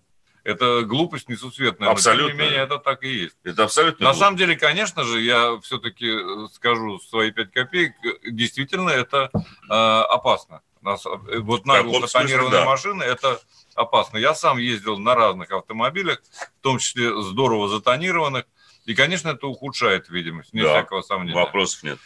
Это 0.46 0.82
глупость 0.82 1.28
несусветная. 1.28 1.90
Абсолютно. 1.90 2.28
Но, 2.28 2.28
тем 2.28 2.38
не 2.38 2.44
менее, 2.44 2.62
это 2.62 2.78
так 2.78 3.02
и 3.02 3.08
есть. 3.08 3.36
Это 3.42 3.64
абсолютно. 3.64 4.04
На 4.04 4.10
глупо. 4.12 4.24
самом 4.24 4.36
деле, 4.36 4.54
конечно 4.56 5.02
же, 5.02 5.20
я 5.20 5.58
все-таки 5.60 6.06
э, 6.06 6.46
скажу 6.52 7.00
свои 7.00 7.32
пять 7.32 7.50
копеек. 7.50 7.94
Действительно, 8.24 8.90
это 8.90 9.28
э, 9.34 9.42
опасно. 9.68 10.62
Нас, 10.82 11.04
э, 11.04 11.38
вот 11.40 11.66
наглухо 11.66 12.06
тонированные 12.06 12.60
да. 12.60 12.64
машины– 12.64 13.02
это 13.04 13.40
опасно. 13.74 14.18
Я 14.18 14.36
сам 14.36 14.58
ездил 14.58 14.98
на 14.98 15.16
разных 15.16 15.50
автомобилях, 15.50 16.22
в 16.60 16.62
том 16.62 16.78
числе 16.78 17.20
здорово 17.22 17.68
затонированных. 17.68 18.44
И, 18.84 18.94
конечно, 18.94 19.30
это 19.30 19.48
ухудшает 19.48 20.08
видимость, 20.10 20.52
не 20.52 20.62
да, 20.62 20.74
всякого 20.74 21.02
сомнения. 21.02 21.34
Вопросов 21.34 21.82
нет. 21.82 21.98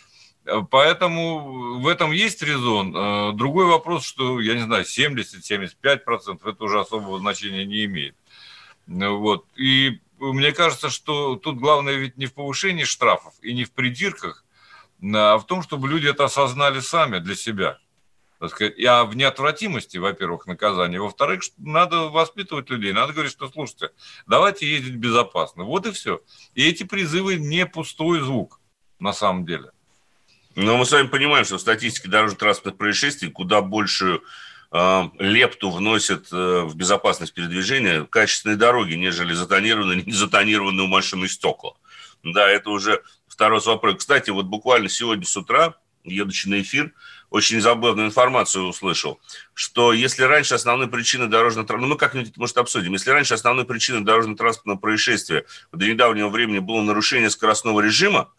Э, 0.47 0.63
поэтому 0.71 1.79
в 1.81 1.87
этом 1.87 2.11
есть 2.11 2.41
резон. 2.41 3.37
Другой 3.37 3.67
вопрос, 3.67 4.07
что, 4.07 4.41
я 4.41 4.55
не 4.55 4.63
знаю, 4.63 4.87
70-75% 4.87 6.41
это 6.43 6.65
уже 6.65 6.81
особого 6.81 7.19
значения 7.19 7.67
не 7.67 7.85
имеет. 7.85 8.17
Вот. 8.91 9.47
И 9.57 10.01
мне 10.19 10.53
кажется, 10.53 10.91
что 10.91 11.37
тут 11.37 11.59
главное 11.59 11.95
ведь 11.95 12.17
не 12.17 12.27
в 12.27 12.35
повышении 12.35 12.85
штрафов 12.85 13.35
и 13.41 13.55
не 13.55 13.65
в 13.65 13.71
придирках, 13.71 14.45
а 15.03 15.39
в 15.39 15.47
том, 15.47 15.63
чтобы 15.63 15.89
люди 15.89 16.09
это 16.09 16.25
осознали 16.25 16.81
сами 16.81 17.19
для 17.19 17.37
себя. 17.37 17.79
Так 18.41 18.51
сказать, 18.51 18.83
а 18.85 19.05
в 19.05 19.15
неотвратимости, 19.17 19.99
во-первых, 19.99 20.47
наказания. 20.47 20.99
Во-вторых, 20.99 21.43
надо 21.59 22.09
воспитывать 22.09 22.71
людей. 22.71 22.93
Надо 22.93 23.13
говорить, 23.13 23.33
что, 23.33 23.49
слушайте, 23.49 23.91
давайте 24.27 24.67
ездить 24.67 24.97
безопасно. 24.97 25.65
Вот 25.65 25.87
и 25.87 25.93
все. 25.93 26.23
И 26.55 26.67
эти 26.67 26.83
призывы 26.83 27.37
не 27.37 27.67
пустой 27.67 28.21
звук, 28.21 28.59
на 28.99 29.13
самом 29.13 29.45
деле. 29.45 29.73
Но 30.57 30.77
мы 30.79 30.85
с 30.85 30.91
вами 30.91 31.07
понимаем, 31.07 31.45
что 31.45 31.59
в 31.59 31.61
статистике 31.61 32.09
дорожно-транспортных 32.09 32.77
происшествий 32.77 33.31
куда 33.31 33.61
большую 33.61 34.17
э, 34.17 34.23
лепту 35.19 35.71
вносят 35.71 36.29
э, 36.33 36.63
в 36.63 36.77
безопасность 36.77 37.35
передвижения 37.35 38.05
качественные 38.05 38.57
дороги, 38.57 38.95
нежели 38.95 39.33
затонированные, 39.33 40.03
не 40.07 40.13
затонированные 40.13 40.85
у 40.85 40.89
машины 40.89 41.29
стекла. 41.29 41.73
Да, 42.23 42.49
это 42.49 42.71
уже 42.71 43.03
второй 43.27 43.61
вопрос. 43.61 43.97
Кстати, 43.97 44.31
вот 44.31 44.47
буквально 44.47 44.89
сегодня 44.89 45.25
с 45.25 45.37
утра, 45.37 45.75
едучи 46.05 46.47
на 46.49 46.61
эфир, 46.61 46.93
очень 47.31 47.61
забавную 47.61 48.09
информацию 48.09 48.65
услышал, 48.67 49.21
что 49.55 49.93
если 49.93 50.25
раньше 50.25 50.55
основной 50.55 50.89
причиной 50.89 51.29
дорожного 51.29 51.77
ну 51.77 51.87
мы 51.87 51.97
как-нибудь, 51.97 52.37
может, 52.37 52.59
обсудим, 52.59 52.93
если 52.93 53.11
раньше 53.11 53.35
основной 53.35 53.65
причиной 53.65 54.03
дорожно-транспортного 54.03 54.79
происшествия 54.79 55.47
до 55.73 55.87
недавнего 55.87 56.29
времени 56.29 56.59
было 56.59 56.83
нарушение 56.83 57.31
скоростного 57.31 57.81
режима, 57.81 58.33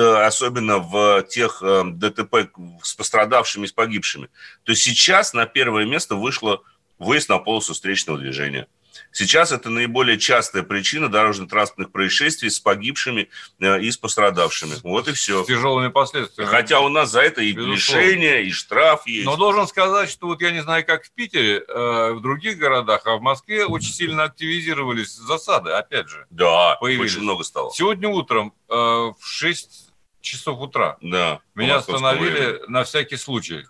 особенно 0.00 0.78
в 0.78 1.22
тех 1.24 1.62
э, 1.62 1.82
ДТП 1.84 2.50
с 2.82 2.94
пострадавшими, 2.94 3.66
с 3.66 3.72
погибшими, 3.72 4.28
то 4.64 4.74
сейчас 4.74 5.32
на 5.34 5.46
первое 5.46 5.84
место 5.84 6.14
вышло 6.14 6.62
выезд 6.98 7.28
на 7.28 7.38
полосу 7.38 7.74
встречного 7.74 8.18
движения. 8.18 8.66
Сейчас 9.10 9.52
это 9.52 9.68
наиболее 9.70 10.18
частая 10.18 10.62
причина 10.62 11.08
дорожно-транспортных 11.08 11.92
происшествий 11.92 12.50
с 12.50 12.60
погибшими 12.60 13.28
э, 13.60 13.80
и 13.80 13.90
с 13.90 13.96
пострадавшими. 13.96 14.74
Вот 14.82 15.08
и 15.08 15.12
все. 15.12 15.44
С 15.44 15.46
тяжелыми 15.46 15.88
последствиями. 15.88 16.50
Хотя 16.50 16.80
у 16.80 16.88
нас 16.88 17.10
за 17.10 17.20
это 17.20 17.42
и 17.42 17.52
Безусловно. 17.52 17.74
лишение, 17.74 18.44
и 18.44 18.50
штраф 18.50 19.06
есть. 19.06 19.26
Но 19.26 19.36
должен 19.36 19.66
сказать, 19.66 20.10
что 20.10 20.28
вот 20.28 20.40
я 20.40 20.50
не 20.50 20.62
знаю, 20.62 20.84
как 20.86 21.04
в 21.04 21.10
Питере, 21.12 21.58
э, 21.66 22.12
в 22.12 22.20
других 22.20 22.58
городах, 22.58 23.06
а 23.06 23.16
в 23.16 23.20
Москве 23.20 23.66
очень 23.66 23.92
сильно 23.92 24.24
активизировались 24.24 25.12
засады, 25.12 25.72
опять 25.72 26.08
же. 26.08 26.26
Да, 26.30 26.76
появились. 26.76 27.12
очень 27.12 27.22
много 27.22 27.44
стало. 27.44 27.72
Сегодня 27.72 28.08
утром 28.08 28.54
э, 28.68 28.74
в 28.74 29.16
6 29.20 29.92
часов 30.20 30.60
утра 30.60 30.96
да, 31.00 31.40
меня 31.54 31.76
остановили 31.76 32.30
времени. 32.30 32.60
на 32.68 32.84
всякий 32.84 33.16
случай. 33.16 33.64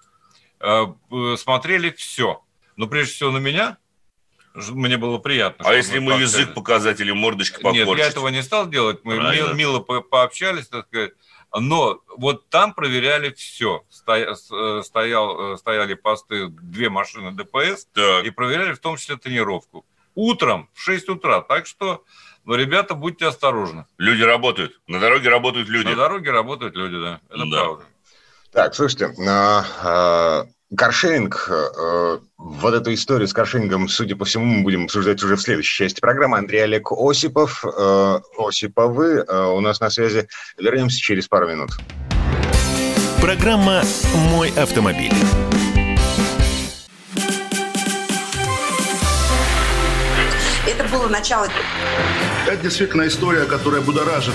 Смотрели 1.36 1.90
все. 1.90 2.42
Но 2.76 2.86
прежде 2.86 3.14
всего 3.14 3.30
на 3.30 3.38
меня, 3.38 3.78
мне 4.54 4.96
было 4.96 5.18
приятно. 5.18 5.64
А 5.68 5.74
если 5.74 5.98
мы 5.98 6.12
язык 6.14 6.54
показать 6.54 7.00
или 7.00 7.12
мордочка 7.12 7.60
попортить? 7.60 7.86
Нет, 7.86 7.98
я 7.98 8.06
этого 8.06 8.28
не 8.28 8.42
стал 8.42 8.68
делать. 8.68 9.00
Мы 9.04 9.16
Правильно. 9.16 9.52
мило 9.52 9.80
пообщались, 9.80 10.68
так 10.68 10.86
сказать. 10.86 11.12
Но 11.54 12.00
вот 12.16 12.48
там 12.48 12.72
проверяли 12.72 13.30
все. 13.30 13.84
Э, 14.06 14.34
стоял, 14.82 15.54
э, 15.54 15.56
стояли 15.58 15.94
посты, 15.94 16.48
две 16.48 16.88
машины 16.88 17.32
ДПС, 17.32 17.86
так. 17.92 18.24
и 18.24 18.30
проверяли 18.30 18.72
в 18.72 18.78
том 18.78 18.96
числе 18.96 19.16
тренировку. 19.16 19.84
Утром 20.14 20.68
в 20.72 20.80
6 20.80 21.08
утра. 21.10 21.40
Так 21.42 21.66
что, 21.66 22.04
ну, 22.44 22.54
ребята, 22.54 22.94
будьте 22.94 23.26
осторожны. 23.26 23.86
Люди 23.98 24.22
работают. 24.22 24.80
На 24.86 24.98
дороге 24.98 25.28
работают 25.28 25.68
люди. 25.68 25.88
На 25.88 25.96
дороге 25.96 26.30
работают 26.30 26.74
люди, 26.74 26.98
да. 26.98 27.20
Это 27.28 27.44
да. 27.50 27.60
правда. 27.62 27.84
Так, 28.52 28.74
слушайте, 28.74 29.14
а, 29.26 29.64
а, 29.82 30.46
Каршеринг, 30.76 31.48
э, 31.50 32.18
вот 32.38 32.74
эту 32.74 32.94
историю 32.94 33.28
с 33.28 33.34
каршерингом, 33.34 33.88
судя 33.88 34.16
по 34.16 34.24
всему, 34.24 34.46
мы 34.46 34.62
будем 34.62 34.84
обсуждать 34.84 35.22
уже 35.22 35.36
в 35.36 35.40
следующей 35.42 35.84
части 35.84 36.00
программы. 36.00 36.38
Андрей 36.38 36.64
Олег 36.64 36.92
Осипов, 36.92 37.62
э, 37.64 38.20
Осиповы 38.38 39.24
э, 39.26 39.44
у 39.48 39.60
нас 39.60 39.80
на 39.80 39.90
связи. 39.90 40.28
Вернемся 40.56 40.98
через 40.98 41.28
пару 41.28 41.46
минут. 41.46 41.72
Программа 43.20 43.82
«Мой 44.30 44.50
автомобиль». 44.56 45.12
Это 50.66 50.88
было 50.90 51.06
начало. 51.08 51.48
Это 52.46 52.56
действительно 52.62 53.06
история, 53.06 53.44
которая 53.44 53.82
будоражит. 53.82 54.34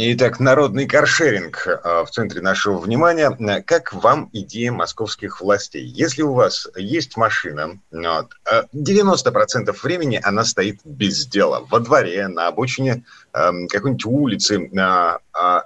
Итак, 0.00 0.38
народный 0.38 0.86
каршеринг 0.86 1.66
а, 1.66 2.04
в 2.04 2.10
центре 2.12 2.40
нашего 2.40 2.78
внимания. 2.78 3.36
Как 3.62 3.92
вам 3.92 4.30
идея 4.32 4.70
московских 4.70 5.40
властей? 5.40 5.82
Если 5.84 6.22
у 6.22 6.34
вас 6.34 6.68
есть 6.76 7.16
машина, 7.16 7.80
вот, 7.90 8.30
90% 8.72 9.68
а, 9.68 9.72
времени 9.82 10.20
она 10.22 10.44
стоит 10.44 10.78
без 10.84 11.26
дела. 11.26 11.66
Во 11.68 11.80
дворе, 11.80 12.28
на 12.28 12.46
обочине 12.46 13.04
какой-нибудь 13.32 14.04
улицы. 14.04 14.70
А, 14.76 15.64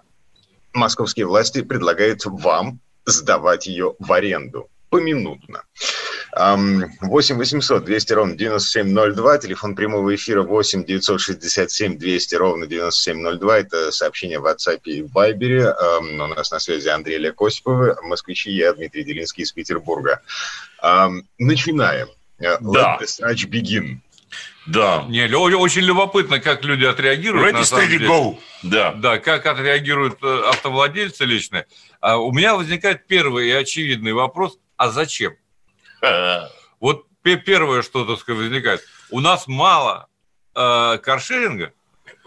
московские 0.73 1.27
власти 1.27 1.61
предлагают 1.61 2.25
вам 2.25 2.81
сдавать 3.05 3.67
ее 3.67 3.97
в 3.99 4.11
аренду 4.15 4.71
поминутно. 4.89 5.65
8 6.35 7.37
800 7.37 7.85
200 7.85 8.13
ровно 8.15 8.35
9702, 8.35 9.39
телефон 9.39 9.75
прямого 9.75 10.15
эфира 10.15 10.43
8 10.43 10.85
967 10.85 11.99
200 11.99 12.35
ровно 12.37 12.67
9702, 12.67 13.59
это 13.59 13.93
сообщение 13.93 14.39
в 14.39 14.47
WhatsApp 14.47 14.81
и 14.85 15.03
Viber. 15.03 15.75
У 16.01 16.27
нас 16.35 16.51
на 16.51 16.59
связи 16.59 16.89
Андрей 16.89 17.17
Олег 17.17 17.41
Осиповы, 17.41 17.97
москвичи, 18.03 18.51
я 18.51 18.73
Дмитрий 18.73 19.05
Делинский 19.05 19.45
из 19.45 19.53
Петербурга. 19.53 20.23
Начинаем. 21.39 22.09
Э, 22.39 22.57
да. 22.61 22.99
Let 23.01 23.35
the 23.35 23.49
begin. 23.49 23.99
Да. 24.67 25.05
Не, 25.09 25.27
очень 25.35 25.83
любопытно, 25.83 26.41
как 26.41 26.65
люди 26.65 26.85
отреагируют. 26.85 27.55
Ready, 27.55 27.63
steady, 27.63 27.99
go. 27.99 28.39
Да. 28.63 28.93
Да, 28.93 29.19
как 29.19 29.47
отреагируют 29.47 30.19
э, 30.23 30.43
автовладельцы 30.49 31.25
лично. 31.25 31.67
А 32.01 32.19
у 32.19 32.33
меня 32.33 32.55
возникает 32.55 33.07
первый 33.07 33.49
и 33.49 33.53
очевидный 33.53 34.13
вопрос, 34.13 34.59
а 34.77 34.91
зачем? 34.91 35.35
Вот 36.81 37.07
первое, 37.23 37.83
что, 37.83 38.05
так 38.05 38.19
сказать, 38.19 38.43
возникает. 38.43 38.83
У 39.11 39.21
нас 39.21 39.47
мало 39.47 40.09
э, 40.55 40.99
каршеринга, 40.99 41.73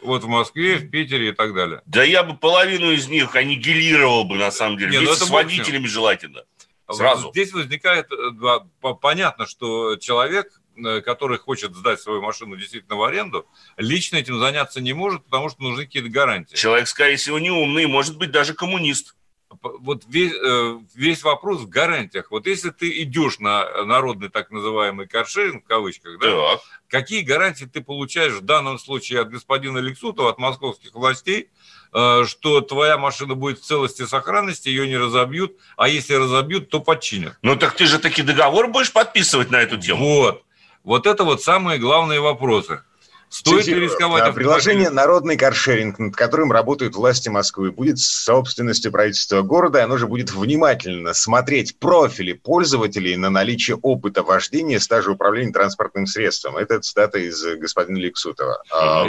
вот 0.02 0.24
в 0.24 0.28
Москве, 0.28 0.78
в 0.78 0.90
Питере 0.90 1.30
и 1.30 1.32
так 1.34 1.54
далее. 1.54 1.82
Да 1.86 2.04
я 2.04 2.24
бы 2.24 2.38
половину 2.38 2.92
из 2.92 3.08
них 3.08 3.36
аннигилировал 3.36 4.24
бы, 4.24 4.38
на 4.38 4.52
самом 4.52 4.78
деле, 4.78 4.92
Не, 4.92 4.98
ну 5.00 5.08
вместе 5.08 5.26
с 5.26 5.30
водителями 5.30 5.88
желательно. 5.88 6.44
Сразу. 6.90 7.32
Здесь 7.32 7.52
возникает, 7.52 8.08
э, 8.12 8.94
понятно, 9.02 9.48
что 9.48 9.98
человек, 9.98 10.62
э, 10.78 11.02
который 11.02 11.40
хочет 11.40 11.76
сдать 11.76 12.00
свою 12.00 12.22
машину 12.22 12.56
действительно 12.56 12.96
в 12.96 13.04
аренду, 13.04 13.48
лично 13.76 14.18
этим 14.18 14.40
заняться 14.40 14.80
не 14.80 14.94
может, 14.94 15.26
потому 15.26 15.50
что 15.50 15.64
нужны 15.64 15.86
какие-то 15.86 16.10
гарантии. 16.10 16.56
Человек, 16.56 16.88
скорее 16.88 17.18
всего, 17.18 17.40
не 17.40 17.50
умный, 17.50 17.88
может 17.88 18.18
быть, 18.18 18.32
даже 18.32 18.54
коммунист 18.54 19.16
вот 19.62 20.04
весь, 20.08 20.34
э, 20.34 20.80
весь 20.96 21.24
вопрос 21.24 21.62
в 21.62 21.70
гарантиях. 21.70 22.32
Вот 22.32 22.48
если 22.48 22.70
ты 22.70 23.02
идешь 23.04 23.40
на 23.40 23.84
народный 23.84 24.30
так 24.30 24.52
называемый 24.52 25.08
каршеринг, 25.08 25.64
в 25.64 25.68
кавычках, 25.68 26.20
да, 26.20 26.28
так. 26.28 26.62
какие 26.88 27.22
гарантии 27.22 27.66
ты 27.66 27.82
получаешь 27.82 28.34
в 28.34 28.42
данном 28.42 28.80
случае 28.80 29.22
от 29.22 29.30
господина 29.30 29.80
Лексутова, 29.80 30.30
от 30.30 30.38
московских 30.38 30.94
властей, 30.94 31.50
э, 31.94 32.24
что 32.26 32.62
твоя 32.62 32.98
машина 32.98 33.36
будет 33.36 33.60
в 33.60 33.66
целости 33.66 34.04
и 34.04 34.08
сохранности, 34.08 34.70
ее 34.70 34.88
не 34.88 34.98
разобьют, 34.98 35.58
а 35.78 35.88
если 35.88 36.16
разобьют, 36.16 36.70
то 36.70 36.80
подчинят. 36.80 37.38
Ну 37.42 37.56
так 37.56 37.76
ты 37.76 37.86
же 37.86 38.00
таки 38.00 38.22
договор 38.22 38.68
будешь 38.68 38.92
подписывать 38.92 39.52
на 39.52 39.58
эту 39.58 39.78
тему. 39.78 40.06
Вот. 40.06 40.44
Вот 40.84 41.08
это 41.08 41.24
вот 41.24 41.42
самые 41.42 41.80
главные 41.80 42.20
вопросы. 42.20 42.82
Стоит 43.30 43.68
ли 43.68 43.80
рисковать? 43.80 44.24
Да, 44.24 44.32
приложение 44.32 44.90
«Народный 44.90 45.38
каршеринг», 45.38 46.00
над 46.00 46.16
которым 46.16 46.52
работают 46.52 46.96
власти 46.96 47.30
Москвы, 47.30 47.72
будет 47.72 48.00
собственностью 48.00 48.92
правительства 48.92 49.42
города, 49.42 49.80
и 49.80 49.82
оно 49.82 49.98
же 49.98 50.08
будет 50.08 50.32
внимательно 50.32 51.14
смотреть 51.14 51.78
профили 51.78 52.34
пользователей 52.34 53.18
на 53.18 53.30
наличие 53.30 53.78
опыта 53.78 54.24
вождения, 54.24 54.80
стажа 54.80 55.12
управления 55.12 55.52
транспортным 55.52 56.08
средством. 56.08 56.58
Это 56.58 56.80
цитата 56.80 57.20
из 57.20 57.44
господина 57.58 57.98
Лексутова. 57.98 58.64
А, 58.72 59.06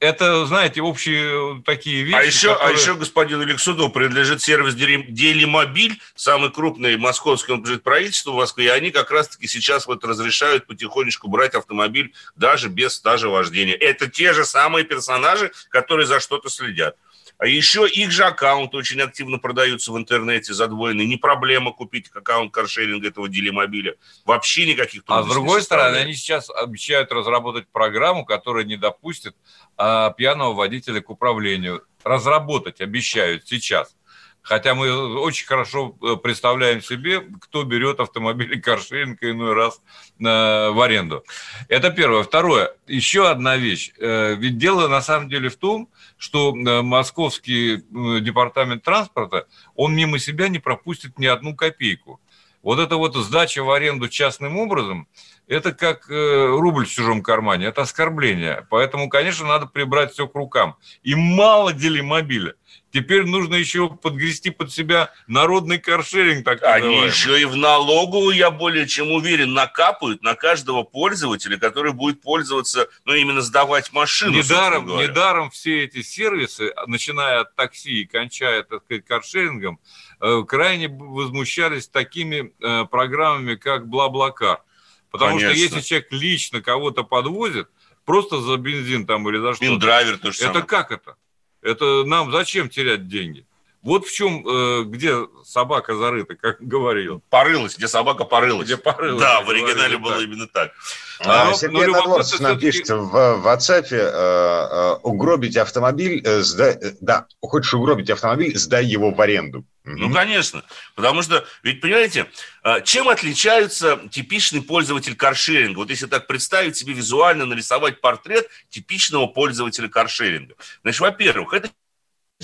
это, 0.00 0.46
знаете, 0.46 0.80
общие 0.80 1.62
такие 1.62 2.02
вещи. 2.02 2.16
А 2.16 2.22
еще, 2.22 2.52
а 2.52 2.54
которые... 2.54 2.76
а 2.76 2.80
еще 2.80 2.94
господину 2.94 3.44
Лексудову 3.44 3.90
принадлежит 3.90 4.40
сервис 4.40 4.74
Делимобиль, 4.74 6.00
самый 6.14 6.50
крупный 6.50 6.96
принадлежит 6.96 7.82
правительству 7.82 8.32
в 8.32 8.36
Москве, 8.36 8.64
и 8.64 8.68
они 8.68 8.90
как 8.90 9.10
раз-таки 9.10 9.46
сейчас 9.46 9.86
вот 9.86 10.02
разрешают 10.04 10.66
потихонечку 10.66 11.28
брать 11.28 11.54
автомобиль 11.54 12.14
даже 12.34 12.68
без 12.70 12.94
стажа 12.94 13.28
вождения. 13.28 13.74
Это 13.74 14.08
те 14.08 14.32
же 14.32 14.46
самые 14.46 14.84
персонажи, 14.84 15.52
которые 15.68 16.06
за 16.06 16.18
что-то 16.18 16.48
следят. 16.48 16.96
А 17.40 17.46
еще 17.46 17.88
их 17.88 18.10
же 18.10 18.24
аккаунты 18.24 18.76
очень 18.76 19.00
активно 19.00 19.38
продаются 19.38 19.92
в 19.92 19.96
интернете, 19.96 20.52
задвоенные. 20.52 21.06
Не 21.06 21.16
проблема 21.16 21.72
купить 21.72 22.10
аккаунт 22.14 22.52
каршеринга 22.52 23.08
этого 23.08 23.30
делимобиля. 23.30 23.94
Вообще 24.26 24.66
никаких 24.66 25.04
А 25.06 25.22
с 25.22 25.26
другой 25.26 25.62
стороны, 25.62 25.96
они 25.96 26.12
сейчас 26.12 26.50
обещают 26.50 27.10
разработать 27.12 27.66
программу, 27.72 28.26
которая 28.26 28.64
не 28.64 28.76
допустит 28.76 29.34
а, 29.78 30.10
пьяного 30.10 30.52
водителя 30.52 31.00
к 31.00 31.08
управлению. 31.08 31.82
Разработать 32.04 32.82
обещают 32.82 33.48
сейчас. 33.48 33.96
Хотя 34.42 34.74
мы 34.74 35.18
очень 35.20 35.46
хорошо 35.46 35.96
э, 36.02 36.16
представляем 36.16 36.82
себе, 36.82 37.20
кто 37.40 37.62
берет 37.64 38.00
автомобили 38.00 38.58
каршеринг 38.60 39.22
иной 39.22 39.54
раз 39.54 39.80
в 40.18 40.82
аренду. 40.82 41.24
Это 41.68 41.90
первое. 41.90 42.22
Второе. 42.22 42.74
Еще 42.86 43.28
одна 43.28 43.56
вещь. 43.56 43.92
Э, 43.98 44.34
ведь 44.34 44.58
дело 44.58 44.88
на 44.88 45.02
самом 45.02 45.28
деле 45.28 45.50
в 45.50 45.56
том, 45.56 45.88
что 46.16 46.54
э, 46.54 46.82
московский 46.82 47.84
департамент 48.20 48.82
транспорта, 48.82 49.46
он 49.74 49.94
мимо 49.94 50.18
себя 50.18 50.48
не 50.48 50.58
пропустит 50.58 51.18
ни 51.18 51.26
одну 51.26 51.54
копейку. 51.54 52.20
Вот 52.62 52.78
это 52.78 52.96
вот 52.96 53.14
сдача 53.16 53.62
в 53.62 53.70
аренду 53.70 54.08
частным 54.08 54.58
образом, 54.58 55.08
это 55.46 55.72
как 55.72 56.08
рубль 56.08 56.84
в 56.84 56.90
чужом 56.90 57.22
кармане, 57.22 57.66
это 57.66 57.82
оскорбление. 57.82 58.66
Поэтому, 58.68 59.08
конечно, 59.08 59.46
надо 59.46 59.64
прибрать 59.64 60.12
все 60.12 60.28
к 60.28 60.34
рукам. 60.34 60.76
И 61.02 61.14
мало 61.14 61.72
делимобиля. 61.72 62.54
Теперь 62.92 63.24
нужно 63.24 63.54
еще 63.54 63.88
подгрести 63.88 64.50
под 64.50 64.72
себя 64.72 65.12
народный 65.28 65.78
каршеринг, 65.78 66.44
так 66.44 66.62
Они 66.62 66.96
еще 67.06 67.40
и 67.40 67.44
в 67.44 67.56
налогу, 67.56 68.30
я 68.30 68.50
более 68.50 68.86
чем 68.86 69.12
уверен, 69.12 69.52
накапают 69.52 70.22
на 70.22 70.34
каждого 70.34 70.82
пользователя, 70.82 71.56
который 71.56 71.92
будет 71.92 72.20
пользоваться, 72.20 72.88
ну, 73.04 73.14
именно 73.14 73.42
сдавать 73.42 73.92
машину. 73.92 74.38
Недаром, 74.38 74.86
недаром 74.86 75.50
все 75.50 75.84
эти 75.84 76.02
сервисы, 76.02 76.72
начиная 76.86 77.40
от 77.40 77.54
такси 77.54 78.02
и 78.02 78.06
кончая, 78.06 78.64
так 78.64 78.82
сказать, 78.84 79.04
каршерингом, 79.04 79.78
э, 80.20 80.42
крайне 80.46 80.88
возмущались 80.88 81.86
такими 81.86 82.52
э, 82.60 82.86
программами, 82.86 83.54
как 83.54 83.86
Бла-Блакар. 83.86 84.62
Потому 85.10 85.38
Конечно. 85.38 85.50
что 85.50 85.60
если 85.60 85.80
человек 85.80 86.08
лично 86.12 86.60
кого-то 86.60 87.04
подвозит, 87.04 87.68
просто 88.04 88.40
за 88.40 88.56
бензин 88.56 89.06
там 89.06 89.28
или 89.28 89.38
за 89.38 89.54
что-то. 89.54 89.74
Индрайвер 89.74 90.18
то 90.18 90.32
же 90.32 90.38
самое. 90.38 90.58
Это 90.58 90.66
как 90.66 90.92
это? 90.92 91.16
Это 91.62 92.04
нам 92.04 92.30
зачем 92.32 92.68
терять 92.68 93.08
деньги? 93.08 93.46
Вот 93.82 94.06
в 94.06 94.12
чем, 94.12 94.46
э, 94.46 94.84
где 94.84 95.16
собака 95.44 95.94
зарыта, 95.94 96.34
как 96.34 96.56
говорил. 96.60 97.22
Порылась, 97.30 97.76
где 97.76 97.88
собака 97.88 98.24
порылась. 98.24 98.66
Где 98.66 98.76
порылась. 98.76 99.20
Да, 99.20 99.40
в 99.42 99.50
оригинале 99.50 99.96
было 99.96 100.14
так. 100.14 100.22
именно 100.22 100.46
так. 100.46 100.72
А, 101.20 101.46
но, 101.46 101.54
Сергей 101.54 101.86
но 101.86 101.92
Надворцев 101.92 102.40
нам 102.40 102.58
пишет 102.58 102.88
в 102.90 103.42
WhatsApp, 103.44 103.86
э, 103.90 103.96
э, 103.96 104.92
угробить 105.02 105.56
автомобиль, 105.56 106.22
э, 106.24 106.42
сда... 106.42 106.70
Э, 106.70 106.92
да, 107.00 107.26
хочешь 107.40 107.74
угробить 107.74 108.10
автомобиль, 108.10 108.56
сдай 108.58 108.84
его 108.84 109.10
в 109.10 109.20
аренду. 109.20 109.64
Ну, 109.84 110.12
конечно. 110.12 110.62
Потому 110.94 111.22
что, 111.22 111.44
ведь, 111.62 111.80
понимаете, 111.80 112.26
э, 112.64 112.82
чем 112.84 113.08
отличается 113.08 114.00
типичный 114.10 114.62
пользователь 114.62 115.16
каршеринга? 115.16 115.78
Вот 115.78 115.90
если 115.90 116.06
так 116.06 116.26
представить 116.26 116.76
себе 116.76 116.92
визуально, 116.92 117.46
нарисовать 117.46 118.00
портрет 118.00 118.48
типичного 118.68 119.26
пользователя 119.26 119.88
каршеринга. 119.88 120.54
Значит, 120.82 121.00
во-первых, 121.00 121.54
это 121.54 121.70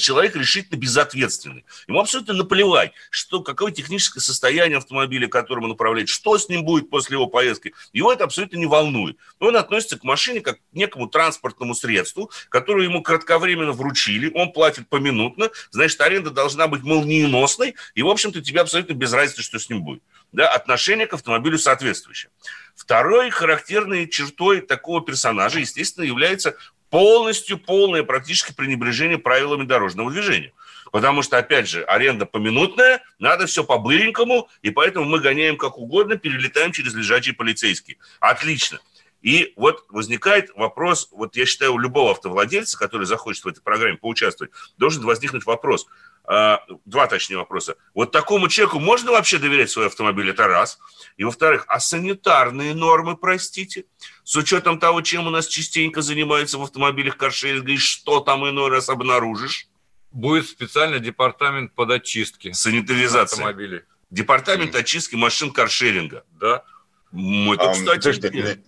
человек 0.02 0.36
решительно 0.36 0.78
безответственный. 0.78 1.64
Ему 1.88 2.00
абсолютно 2.00 2.34
наплевать, 2.34 2.92
что, 3.10 3.42
какое 3.42 3.72
техническое 3.72 4.20
состояние 4.20 4.78
автомобиля, 4.78 5.28
которым 5.28 5.64
он 5.64 5.70
управляет, 5.72 6.08
что 6.08 6.38
с 6.38 6.48
ним 6.48 6.64
будет 6.64 6.90
после 6.90 7.14
его 7.14 7.26
поездки. 7.26 7.74
Его 7.92 8.12
это 8.12 8.24
абсолютно 8.24 8.56
не 8.56 8.66
волнует. 8.66 9.16
Он 9.40 9.56
относится 9.56 9.98
к 9.98 10.04
машине 10.04 10.40
как 10.40 10.56
к 10.56 10.60
некому 10.72 11.08
транспортному 11.08 11.74
средству, 11.74 12.30
которое 12.48 12.84
ему 12.84 13.02
кратковременно 13.02 13.72
вручили, 13.72 14.30
он 14.34 14.52
платит 14.52 14.88
поминутно, 14.88 15.50
значит, 15.70 16.00
аренда 16.00 16.30
должна 16.30 16.68
быть 16.68 16.82
молниеносной, 16.82 17.74
и, 17.94 18.02
в 18.02 18.08
общем-то, 18.08 18.42
тебе 18.42 18.60
абсолютно 18.60 18.92
без 18.92 19.12
разницы, 19.12 19.42
что 19.42 19.58
с 19.58 19.68
ним 19.68 19.82
будет. 19.82 20.02
Да, 20.32 20.48
отношение 20.48 21.06
к 21.06 21.14
автомобилю 21.14 21.56
соответствующее. 21.56 22.30
Второй 22.74 23.30
характерной 23.30 24.06
чертой 24.06 24.60
такого 24.60 25.02
персонажа, 25.02 25.60
естественно, 25.60 26.04
является 26.04 26.56
полностью 26.96 27.58
полное 27.58 28.04
практически 28.04 28.54
пренебрежение 28.54 29.18
правилами 29.18 29.64
дорожного 29.64 30.10
движения. 30.10 30.54
Потому 30.90 31.20
что, 31.20 31.36
опять 31.36 31.68
же, 31.68 31.84
аренда 31.84 32.24
поминутная, 32.24 33.02
надо 33.18 33.44
все 33.44 33.64
по-быренькому, 33.64 34.48
и 34.62 34.70
поэтому 34.70 35.04
мы 35.04 35.20
гоняем 35.20 35.58
как 35.58 35.76
угодно, 35.76 36.16
перелетаем 36.16 36.72
через 36.72 36.94
лежачие 36.94 37.34
полицейские. 37.34 37.98
Отлично. 38.18 38.80
И 39.20 39.52
вот 39.56 39.84
возникает 39.90 40.48
вопрос, 40.56 41.08
вот 41.10 41.36
я 41.36 41.44
считаю, 41.44 41.74
у 41.74 41.78
любого 41.78 42.12
автовладельца, 42.12 42.78
который 42.78 43.04
захочет 43.04 43.44
в 43.44 43.48
этой 43.48 43.60
программе 43.60 43.98
поучаствовать, 43.98 44.54
должен 44.78 45.04
возникнуть 45.04 45.44
вопрос, 45.44 45.86
два 46.26 47.06
точнее 47.06 47.36
вопроса. 47.36 47.76
Вот 47.94 48.10
такому 48.12 48.48
человеку 48.48 48.78
можно 48.78 49.12
вообще 49.12 49.38
доверять 49.38 49.70
свой 49.70 49.86
автомобиль? 49.86 50.30
Это 50.30 50.46
раз. 50.46 50.78
И 51.16 51.24
во-вторых, 51.24 51.64
а 51.68 51.80
санитарные 51.80 52.74
нормы, 52.74 53.16
простите? 53.16 53.84
с 54.26 54.34
учетом 54.34 54.80
того, 54.80 55.02
чем 55.02 55.28
у 55.28 55.30
нас 55.30 55.46
частенько 55.46 56.02
занимаются 56.02 56.58
в 56.58 56.62
автомобилях 56.62 57.16
каршеринга, 57.16 57.70
и 57.70 57.76
что 57.76 58.18
там 58.18 58.46
иной 58.48 58.70
раз 58.70 58.88
обнаружишь? 58.88 59.68
Будет 60.10 60.48
специальный 60.48 60.98
департамент 60.98 61.72
под 61.74 61.92
очистки. 61.92 62.50
Санитаризация. 62.50 63.36
Автомобилей. 63.36 63.82
Департамент 64.10 64.74
mm. 64.74 64.80
очистки 64.80 65.14
машин 65.14 65.52
каршеринга. 65.52 66.24
Да. 66.40 66.64
Это, 67.12 67.70
кстати... 67.72 68.02
Слушайте, 68.02 68.58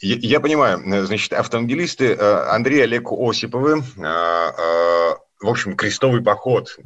я, 0.00 0.16
я 0.18 0.40
понимаю, 0.40 1.04
значит, 1.04 1.32
автомобилисты 1.32 2.12
э, 2.12 2.50
Андрей 2.50 2.84
Олег 2.84 3.10
Осиповы, 3.10 3.82
э, 3.96 4.02
э, 4.02 5.14
в 5.42 5.48
общем, 5.48 5.76
крестовый 5.76 6.22
поход 6.22 6.78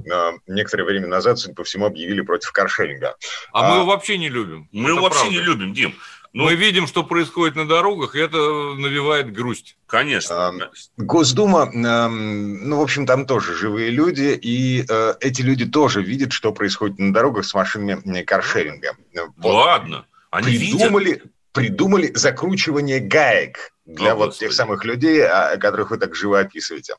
некоторое 0.46 0.84
время 0.84 1.06
назад, 1.06 1.38
судя 1.38 1.54
по 1.54 1.64
всему, 1.64 1.86
объявили 1.86 2.22
против 2.22 2.52
каршеринга. 2.52 3.16
А, 3.52 3.60
а 3.60 3.70
мы 3.70 3.76
его 3.76 3.86
вообще 3.86 4.18
не 4.18 4.28
любим. 4.28 4.68
Мы 4.72 4.90
его 4.90 5.02
вообще 5.02 5.28
не 5.28 5.40
любим, 5.40 5.72
Дим. 5.72 5.94
Ну, 6.32 6.44
Мы 6.44 6.54
видим, 6.54 6.86
что 6.86 7.02
происходит 7.02 7.56
на 7.56 7.66
дорогах, 7.66 8.14
и 8.14 8.18
это 8.18 8.36
навевает 8.36 9.32
грусть. 9.32 9.78
Конечно. 9.86 10.52
Госдума, 10.98 11.70
ну, 11.72 12.78
в 12.78 12.82
общем, 12.82 13.06
там 13.06 13.24
тоже 13.26 13.54
живые 13.54 13.88
люди, 13.88 14.38
и 14.42 14.84
э, 14.86 15.14
эти 15.20 15.40
люди 15.40 15.64
тоже 15.64 16.02
видят, 16.02 16.32
что 16.32 16.52
происходит 16.52 16.98
на 16.98 17.14
дорогах 17.14 17.46
с 17.46 17.54
машинами 17.54 18.22
каршеринга. 18.22 18.96
Вот. 19.38 19.50
Ладно. 19.50 20.04
Они 20.30 20.58
придумали, 20.58 21.04
видят? 21.06 21.22
придумали 21.52 22.12
закручивание 22.14 23.00
гаек 23.00 23.72
для 23.86 24.12
О, 24.12 24.16
вот 24.16 24.26
Господи. 24.26 24.48
тех 24.48 24.52
самых 24.52 24.84
людей, 24.84 25.26
о 25.26 25.56
которых 25.56 25.90
вы 25.90 25.96
так 25.96 26.14
живо 26.14 26.40
описываете. 26.40 26.96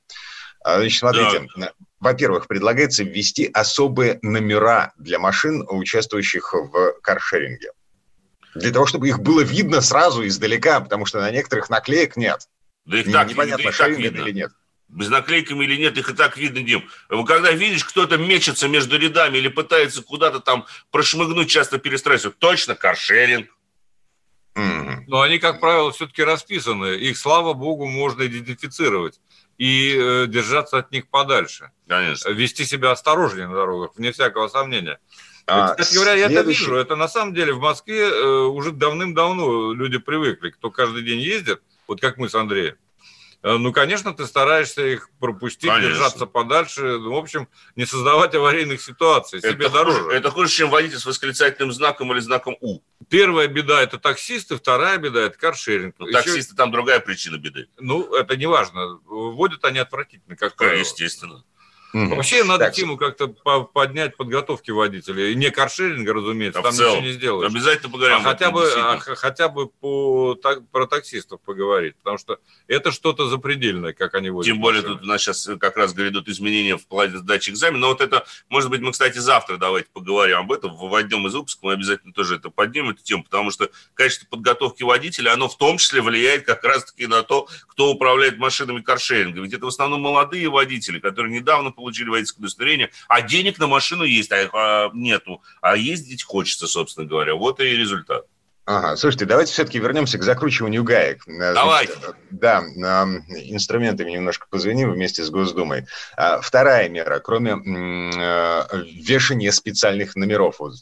А, 0.67 0.79
значит, 0.79 0.99
смотрите, 0.99 1.47
да. 1.55 1.71
во-первых, 2.01 2.47
предлагается 2.47 3.05
ввести 3.05 3.49
особые 3.53 4.19
номера 4.21 4.91
для 4.97 5.17
машин, 5.17 5.65
участвующих 5.69 6.53
в 6.53 6.91
каршеринге 7.01 7.71
для 8.53 8.71
того, 8.71 8.85
чтобы 8.85 9.07
их 9.07 9.19
было 9.19 9.39
видно 9.41 9.79
сразу 9.79 10.27
издалека, 10.27 10.81
потому 10.81 11.05
что 11.05 11.21
на 11.21 11.31
некоторых 11.31 11.69
наклеек 11.69 12.17
нет. 12.17 12.49
Да 12.83 12.97
их 12.97 13.09
так, 13.09 13.29
Непонятно, 13.29 13.63
да 13.63 13.69
их 13.69 13.77
так 13.77 13.97
видно. 13.97 14.21
или 14.21 14.31
нет. 14.31 14.51
Без 14.89 15.07
наклейками 15.07 15.63
или 15.63 15.77
нет, 15.77 15.97
их 15.97 16.09
и 16.09 16.13
так 16.13 16.35
видно, 16.35 16.61
Дим. 16.61 16.89
Когда 17.25 17.51
видишь, 17.51 17.85
кто-то 17.85 18.17
мечется 18.17 18.67
между 18.67 18.97
рядами 18.97 19.37
или 19.37 19.47
пытается 19.47 20.01
куда-то 20.01 20.41
там 20.41 20.65
прошмыгнуть, 20.91 21.49
часто 21.49 21.77
перестраивается, 21.77 22.31
точно 22.31 22.75
каршеринг. 22.75 23.47
Но 24.55 25.21
они, 25.21 25.39
как 25.39 25.61
правило, 25.61 25.93
все-таки 25.93 26.23
расписаны. 26.23 26.95
Их, 26.95 27.17
слава 27.17 27.53
богу, 27.53 27.85
можно 27.85 28.25
идентифицировать 28.25 29.19
и 29.57 29.95
э, 29.97 30.27
держаться 30.27 30.77
от 30.77 30.91
них 30.91 31.07
подальше. 31.07 31.71
Конечно. 31.87 32.29
Вести 32.29 32.65
себя 32.65 32.91
осторожнее 32.91 33.47
на 33.47 33.55
дорогах, 33.55 33.91
вне 33.95 34.11
всякого 34.11 34.47
сомнения. 34.47 34.99
А, 35.47 35.75
Кстати 35.75 35.95
говоря, 35.95 36.13
я 36.13 36.25
это 36.27 36.41
вижу. 36.41 36.75
Это 36.75 36.95
на 36.95 37.07
самом 37.07 37.33
деле 37.33 37.53
в 37.53 37.59
Москве 37.59 38.09
э, 38.09 38.25
уже 38.43 38.71
давным-давно 38.71 39.73
люди 39.73 39.97
привыкли, 39.97 40.49
кто 40.49 40.69
каждый 40.69 41.03
день 41.03 41.19
ездит, 41.19 41.61
вот 41.87 42.01
как 42.01 42.17
мы 42.17 42.29
с 42.29 42.35
Андреем. 42.35 42.75
Э, 43.43 43.57
ну, 43.57 43.71
конечно, 43.71 44.13
ты 44.13 44.25
стараешься 44.25 44.85
их 44.85 45.09
пропустить, 45.19 45.69
конечно. 45.69 45.89
держаться 45.89 46.25
подальше. 46.25 46.97
Ну, 46.97 47.13
в 47.13 47.17
общем, 47.17 47.47
не 47.75 47.85
создавать 47.85 48.35
аварийных 48.35 48.81
ситуаций. 48.81 49.39
Это 49.39 49.51
себе 49.51 49.69
дороже. 49.69 50.01
Хуже, 50.01 50.15
это 50.15 50.31
хуже, 50.31 50.49
чем 50.51 50.69
водитель 50.69 50.99
с 50.99 51.05
восклицательным 51.05 51.71
знаком 51.71 52.11
или 52.11 52.19
знаком 52.19 52.57
У. 52.59 52.81
Первая 53.09 53.47
беда– 53.47 53.81
это 53.83 53.97
таксисты, 53.99 54.57
вторая 54.57 54.97
беда– 54.97 55.21
это 55.23 55.37
каршеринг. 55.37 55.95
Ну, 55.97 56.07
Еще... 56.07 56.17
Таксисты 56.17 56.55
там 56.55 56.71
другая 56.71 56.99
причина 56.99 57.37
беды. 57.37 57.69
Ну, 57.77 58.13
это 58.13 58.35
не 58.35 58.47
важно. 58.47 58.99
Водят 59.05 59.63
они 59.63 59.79
отвратительно, 59.79 60.35
как 60.35 60.55
правило. 60.55 60.79
Естественно. 60.79 61.43
Угу. 61.93 62.15
Вообще 62.15 62.43
надо 62.43 62.65
так. 62.65 62.73
тему 62.73 62.97
как-то 62.97 63.27
поднять 63.27 64.17
подготовки 64.17 64.71
водителей. 64.71 65.31
И 65.31 65.35
не 65.35 65.51
каршеринга, 65.51 66.13
разумеется, 66.13 66.59
а 66.59 66.63
там 66.63 66.73
ничего 66.73 66.97
не 66.97 67.11
сделаешь. 67.13 67.49
Обязательно 67.49 67.89
поговорим. 67.89 68.17
А 68.17 68.23
хотя 68.23 68.51
бы, 68.51 68.69
а, 68.75 68.97
хотя 68.99 69.47
бы 69.47 69.67
по, 69.67 70.35
так, 70.35 70.67
про 70.69 70.85
таксистов 70.85 71.39
поговорить, 71.41 71.95
потому 71.95 72.17
что 72.17 72.39
это 72.67 72.91
что-то 72.91 73.29
запредельное, 73.29 73.93
как 73.93 74.15
они 74.15 74.29
водят. 74.29 74.51
Тем 74.51 74.61
более 74.61 74.81
тут 74.81 75.01
у 75.01 75.05
нас 75.05 75.21
сейчас 75.21 75.49
как 75.59 75.77
раз 75.77 75.93
грядут 75.93 76.27
изменения 76.27 76.77
в 76.77 76.85
плане 76.87 77.17
сдачи 77.17 77.51
экзамена. 77.51 77.79
Но 77.79 77.87
вот 77.89 78.01
это, 78.01 78.25
может 78.49 78.69
быть, 78.69 78.81
мы, 78.81 78.91
кстати, 78.91 79.19
завтра 79.19 79.57
давайте 79.57 79.87
поговорим 79.93 80.37
об 80.39 80.51
этом. 80.51 80.75
В 80.75 80.93
одном 80.93 81.27
из 81.27 81.33
выпусков 81.33 81.63
мы 81.63 81.73
обязательно 81.73 82.11
тоже 82.11 82.35
это 82.35 82.49
поднимем, 82.49 82.89
эту 82.89 83.03
тему, 83.03 83.23
потому 83.23 83.49
что 83.49 83.69
качество 83.93 84.27
подготовки 84.27 84.83
водителя, 84.83 85.33
оно 85.33 85.47
в 85.47 85.57
том 85.57 85.77
числе 85.77 86.01
влияет 86.01 86.45
как 86.45 86.63
раз-таки 86.65 87.07
на 87.07 87.23
то, 87.23 87.47
кто 87.67 87.91
управляет 87.91 88.37
машинами 88.37 88.81
каршеринга. 88.81 89.41
Ведь 89.41 89.53
это 89.53 89.65
в 89.65 89.69
основном 89.69 90.01
молодые 90.01 90.49
водители, 90.49 90.99
которые 90.99 91.33
недавно 91.33 91.71
получили 91.77 92.09
водительское 92.09 92.41
удостоверение, 92.41 92.91
а 93.07 93.21
денег 93.21 93.59
на 93.59 93.67
машину 93.67 94.03
есть, 94.03 94.31
а 94.31 94.41
их 94.41 94.49
а, 94.53 94.89
нету, 94.93 95.41
а 95.61 95.77
ездить 95.77 96.23
хочется, 96.23 96.67
собственно 96.67 97.07
говоря. 97.07 97.35
Вот 97.35 97.59
и 97.59 97.63
результат. 97.63 98.25
Ага, 98.65 98.97
слушайте, 98.97 99.23
давайте 99.23 99.53
все-таки 99.53 99.79
вернемся 99.79 100.17
к 100.17 100.23
закручиванию 100.23 100.83
гаек. 100.83 101.23
Давайте. 101.25 101.93
да, 102.31 102.59
инструментами 102.59 104.11
немножко 104.11 104.45
позвоним 104.49 104.91
вместе 104.91 105.23
с 105.23 105.29
Госдумой. 105.29 105.85
А, 106.17 106.41
вторая 106.41 106.89
мера, 106.89 107.19
кроме 107.19 107.51
э, 107.51 108.83
вешания 108.91 109.51
специальных 109.51 110.17
номеров, 110.17 110.59
вот, 110.59 110.73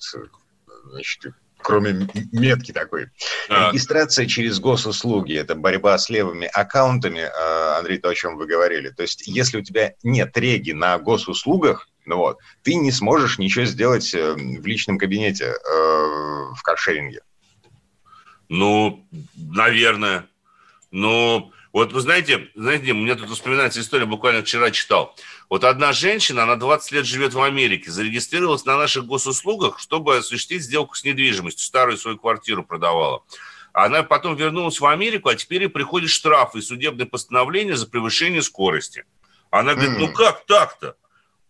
значит, 0.86 1.36
кроме 1.65 2.08
метки 2.32 2.71
такой. 2.71 3.08
Так. 3.47 3.73
Регистрация 3.73 4.28
через 4.28 4.60
госуслуги– 4.60 5.34
это 5.36 5.56
борьба 5.56 5.97
с 5.97 6.10
левыми 6.12 6.47
аккаунтами, 6.54 7.19
э, 7.19 7.78
Андрей, 7.78 7.97
то, 7.97 8.10
о 8.10 8.15
чем 8.15 8.38
вы 8.38 8.45
говорили. 8.45 8.89
То 8.89 9.01
есть, 9.01 9.28
если 9.28 9.58
у 9.58 9.63
тебя 9.63 9.93
нет 10.04 10.38
реги 10.38 10.71
на 10.71 10.99
госуслугах, 10.99 11.89
ну 12.06 12.17
вот, 12.17 12.38
ты 12.62 12.75
не 12.75 12.91
сможешь 12.91 13.39
ничего 13.39 13.65
сделать 13.65 14.13
в 14.13 14.65
личном 14.65 14.99
кабинете 14.99 15.45
э, 15.45 15.56
в 15.65 16.62
каршеринге. 16.63 17.21
Ну, 18.47 19.08
наверное. 19.36 20.28
Ну, 20.91 21.51
вот 21.75 21.91
вы 21.91 21.99
знаете, 21.99 22.47
знаете, 22.55 22.93
мне 22.93 23.15
тут 23.15 23.29
вспоминается 23.29 23.81
история, 23.81 24.05
буквально 24.05 24.43
вчера 24.43 24.71
читал. 24.71 25.13
Вот 25.49 25.65
одна 25.65 25.91
женщина, 25.91 26.43
она 26.43 26.55
20 26.55 26.93
лет 26.93 27.05
живет 27.05 27.33
в 27.33 27.41
Америке, 27.41 27.91
зарегистрировалась 27.91 28.63
на 28.63 28.77
наших 28.77 29.05
госуслугах, 29.05 29.77
чтобы 29.77 30.15
осуществить 30.15 30.63
сделку 30.63 30.95
с 30.95 31.03
недвижимостью, 31.03 31.65
старую 31.65 31.97
свою 31.97 32.17
квартиру 32.17 32.63
продавала. 32.63 33.23
Она 33.73 34.03
потом 34.03 34.38
вернулась 34.38 34.79
в 34.79 34.85
Америку, 34.85 35.27
а 35.27 35.35
теперь 35.35 35.67
приходит 35.67 36.11
штраф 36.11 36.55
и 36.55 36.61
судебное 36.61 37.07
постановление 37.07 37.75
за 37.75 37.88
превышение 37.88 38.41
скорости. 38.41 39.03
Она 39.49 39.73
говорит, 39.73 39.97
ну 39.99 40.13
как 40.13 40.45
так-то? 40.45 40.95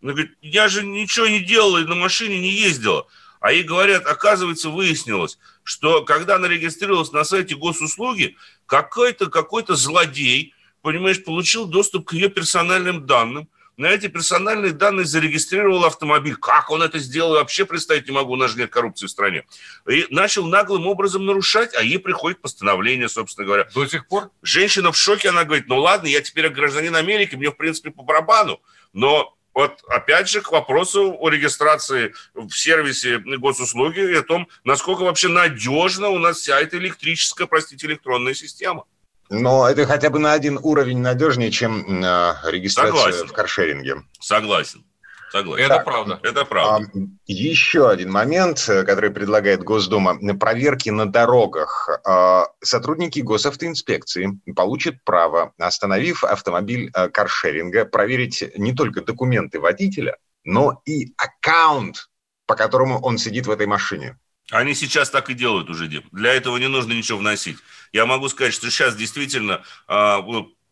Она 0.02 0.10
говорит, 0.10 0.36
я 0.42 0.66
же 0.66 0.84
ничего 0.84 1.28
не 1.28 1.38
делала 1.38 1.78
и 1.78 1.84
на 1.84 1.94
машине 1.94 2.40
не 2.40 2.50
ездила. 2.50 3.06
А 3.38 3.52
ей 3.52 3.62
говорят, 3.62 4.06
оказывается, 4.06 4.70
выяснилось, 4.70 5.38
что 5.66 6.04
когда 6.04 6.36
она 6.36 6.46
регистрировалась 6.46 7.10
на 7.10 7.24
сайте 7.24 7.56
госуслуги, 7.56 8.36
какой-то 8.66 9.26
какой 9.26 9.64
злодей, 9.66 10.54
понимаешь, 10.80 11.24
получил 11.24 11.66
доступ 11.66 12.08
к 12.08 12.12
ее 12.12 12.28
персональным 12.28 13.04
данным, 13.04 13.48
на 13.76 13.88
эти 13.88 14.06
персональные 14.06 14.72
данные 14.72 15.04
зарегистрировал 15.04 15.84
автомобиль. 15.84 16.36
Как 16.36 16.70
он 16.70 16.82
это 16.82 16.98
сделал, 17.00 17.32
вообще 17.32 17.66
представить 17.66 18.06
не 18.06 18.14
могу, 18.14 18.34
у 18.34 18.36
нас 18.36 18.52
же 18.52 18.58
нет 18.58 18.70
коррупции 18.70 19.06
в 19.06 19.10
стране. 19.10 19.44
И 19.90 20.06
начал 20.08 20.46
наглым 20.46 20.86
образом 20.86 21.26
нарушать, 21.26 21.74
а 21.74 21.82
ей 21.82 21.98
приходит 21.98 22.40
постановление, 22.40 23.08
собственно 23.08 23.44
говоря. 23.44 23.68
До 23.74 23.84
сих 23.86 24.06
пор? 24.06 24.30
Женщина 24.42 24.92
в 24.92 24.96
шоке, 24.96 25.30
она 25.30 25.44
говорит, 25.44 25.66
ну 25.66 25.78
ладно, 25.78 26.06
я 26.06 26.22
теперь 26.22 26.48
гражданин 26.48 26.94
Америки, 26.94 27.34
мне, 27.34 27.50
в 27.50 27.56
принципе, 27.56 27.90
по 27.90 28.02
барабану, 28.02 28.62
но 28.92 29.35
вот 29.56 29.82
опять 29.88 30.28
же 30.28 30.42
к 30.42 30.52
вопросу 30.52 31.16
о 31.18 31.30
регистрации 31.30 32.12
в 32.34 32.50
сервисе 32.50 33.18
госуслуги 33.18 34.00
и 34.00 34.14
о 34.14 34.22
том, 34.22 34.48
насколько 34.64 35.00
вообще 35.00 35.28
надежна 35.28 36.10
у 36.10 36.18
нас 36.18 36.36
вся 36.36 36.60
эта 36.60 36.76
электрическая, 36.76 37.46
простите, 37.46 37.86
электронная 37.86 38.34
система. 38.34 38.84
Но 39.30 39.66
это 39.66 39.86
хотя 39.86 40.10
бы 40.10 40.18
на 40.18 40.34
один 40.34 40.60
уровень 40.62 40.98
надежнее, 40.98 41.50
чем 41.50 42.04
э, 42.04 42.34
регистрация 42.44 42.96
Согласен. 42.96 43.28
в 43.28 43.32
каршеринге. 43.32 44.02
Согласен. 44.20 44.84
Согласен. 45.30 45.64
Это 45.64 45.74
так, 45.76 45.84
правда. 45.84 46.20
Это 46.22 46.44
правда. 46.44 46.88
Еще 47.26 47.88
один 47.88 48.12
момент, 48.12 48.64
э, 48.68 48.84
который 48.84 49.10
предлагает 49.10 49.62
Госдума. 49.62 50.18
Проверки 50.38 50.90
на 50.90 51.06
дорогах. 51.06 51.88
А, 52.06 52.46
сотрудники 52.62 53.20
госавтоинспекции 53.20 54.40
получат 54.54 55.02
право, 55.04 55.52
остановив 55.58 56.24
автомобиль 56.24 56.90
э, 56.94 57.08
каршеринга, 57.08 57.84
проверить 57.84 58.44
не 58.56 58.72
только 58.72 59.02
документы 59.02 59.58
водителя, 59.58 60.16
но 60.44 60.80
и 60.86 61.12
аккаунт, 61.16 62.08
по 62.46 62.54
которому 62.54 63.00
он 63.00 63.18
сидит 63.18 63.46
в 63.46 63.50
этой 63.50 63.66
машине. 63.66 64.16
Они 64.52 64.74
сейчас 64.74 65.10
так 65.10 65.28
и 65.28 65.34
делают 65.34 65.68
уже, 65.68 65.88
Дим. 65.88 66.04
Для 66.12 66.32
этого 66.32 66.56
не 66.56 66.68
нужно 66.68 66.92
ничего 66.92 67.18
вносить. 67.18 67.58
Я 67.92 68.06
могу 68.06 68.28
сказать, 68.28 68.54
что 68.54 68.70
сейчас 68.70 68.94
действительно 68.94 69.64
а, 69.88 70.20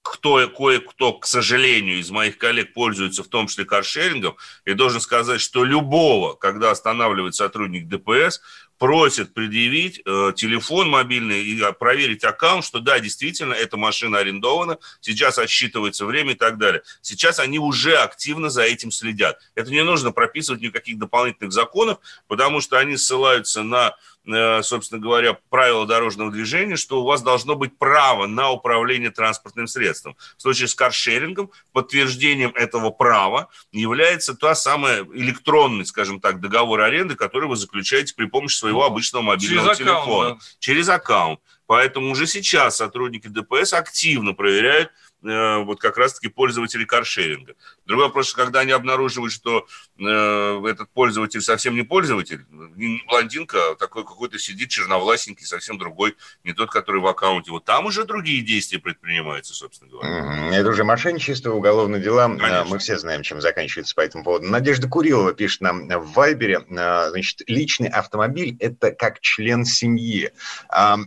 кто, 0.05 0.47
кое-кто, 0.49 1.15
к 1.15 1.27
сожалению, 1.27 1.99
из 1.99 2.11
моих 2.11 2.37
коллег 2.37 2.75
пользуется 2.75 3.25
в 3.25 3.29
том 3.29 3.47
числе 3.47 3.65
каршерингом, 3.65 4.37
и 4.67 4.75
должен 4.75 5.01
сказать, 5.01 5.41
что 5.41 5.65
любого, 5.65 6.35
когда 6.35 6.71
останавливает 6.71 7.35
сотрудник 7.35 7.89
ДПС, 7.89 8.43
просят 8.85 9.33
предъявить 9.33 10.03
э, 10.05 10.33
телефон 10.37 10.91
мобильный 10.91 11.43
и 11.43 11.59
а, 11.63 11.73
проверить 11.73 12.23
аккаунт, 12.23 12.67
что 12.67 12.81
да, 12.81 13.01
действительно, 13.01 13.55
эта 13.55 13.79
машина 13.79 14.19
арендована, 14.19 14.77
сейчас 15.01 15.39
отсчитывается 15.39 16.05
время 16.05 16.33
и 16.33 16.35
так 16.35 16.59
далее. 16.59 16.83
Сейчас 17.01 17.41
они 17.41 17.59
уже 17.59 17.97
активно 17.97 18.51
за 18.51 18.61
этим 18.65 18.91
следят. 18.91 19.41
Это 19.55 19.71
не 19.71 19.83
нужно 19.83 20.13
прописывать 20.13 20.61
никаких 20.61 20.99
дополнительных 20.99 21.55
законов, 21.55 21.97
потому 22.29 22.61
что 22.61 22.77
они 22.77 22.99
ссылаются 22.99 23.63
на 23.63 23.95
Э, 24.27 24.63
собственно 24.63 25.01
говоря, 25.01 25.37
правила 25.51 25.87
дорожного 25.87 26.31
движения, 26.31 26.77
что 26.77 27.03
у 27.03 27.05
вас 27.05 27.21
должно 27.21 27.57
быть 27.57 27.77
право 27.77 28.27
на 28.27 28.51
управление 28.51 29.11
транспортным 29.11 29.67
средством. 29.67 30.17
В 30.39 30.43
случае 30.43 30.69
с 30.69 30.75
каршерингом 30.75 31.51
подтверждением 31.73 32.53
этого 32.55 32.91
права 32.91 33.49
является 33.71 34.35
та 34.35 34.55
самая 34.55 35.05
электронный, 35.13 35.85
скажем 35.85 36.21
так, 36.21 36.41
договор 36.41 36.81
аренды, 36.81 37.17
который 37.17 37.49
вы 37.49 37.57
заключаете 37.57 38.15
при 38.15 38.25
помощи 38.25 38.57
своего 38.57 38.74
ну, 38.81 38.85
обычного 38.85 39.23
мобильного 39.23 39.69
Через 39.69 39.79
телефона. 39.79 40.03
Аккаунт, 40.03 40.39
да. 40.39 40.47
Через 40.59 40.89
аккаунт. 40.89 41.41
Поэтому 41.67 42.11
уже 42.11 42.27
сейчас 42.27 42.77
сотрудники 42.77 43.29
ДПС 43.29 43.73
активно 43.73 44.35
проверяют 44.35 44.91
вот 45.25 45.81
как 45.81 45.97
раз-таки 45.97 46.29
пользователи 46.29 46.85
каршеринга. 46.85 47.55
Другой 47.87 48.07
вопрос, 48.07 48.35
когда 48.35 48.61
они 48.61 48.73
обнаруживают, 48.73 49.33
что 49.33 49.67
э, 49.99 50.03
этот 50.05 50.91
пользователь 50.91 51.41
совсем 51.41 51.75
не 51.75 51.83
пользователь, 51.83 52.45
не 52.77 53.03
блондинка, 53.09 53.71
а 53.71 53.75
такой 53.75 54.05
какой-то 54.05 54.39
сидит 54.39 54.69
черновласенький, 54.69 55.47
совсем 55.47 55.79
другой, 55.79 56.15
не 56.45 56.53
тот, 56.53 56.71
который 56.71 57.01
в 57.01 57.07
аккаунте. 57.07 57.53
Вот 57.53 57.65
там 57.65 57.87
уже 57.87 58.05
другие 58.05 58.43
действия 58.43 58.79
предпринимаются, 58.79 59.55
собственно 59.55 59.91
говоря. 59.91 60.55
Это 60.55 60.69
уже 60.69 60.85
мошенничество, 60.85 61.53
уголовные 61.53 62.03
дела. 62.03 62.25
Конечно. 62.25 62.67
Мы 62.67 62.79
все 62.79 62.99
знаем, 62.99 63.23
чем 63.23 63.41
заканчивается 63.41 63.95
по 63.95 64.03
этому 64.03 64.25
поводу. 64.25 64.47
Надежда 64.49 64.89
Курилова 64.89 65.33
пишет 65.33 65.63
нам 65.63 65.89
в 65.89 66.13
Вайбере, 66.13 66.67
э, 66.69 67.11
значит, 67.11 67.41
личный 67.47 67.89
автомобиль– 67.89 68.57
это 68.61 68.91
как 68.91 69.21
член 69.21 69.65
семьи. 69.65 70.33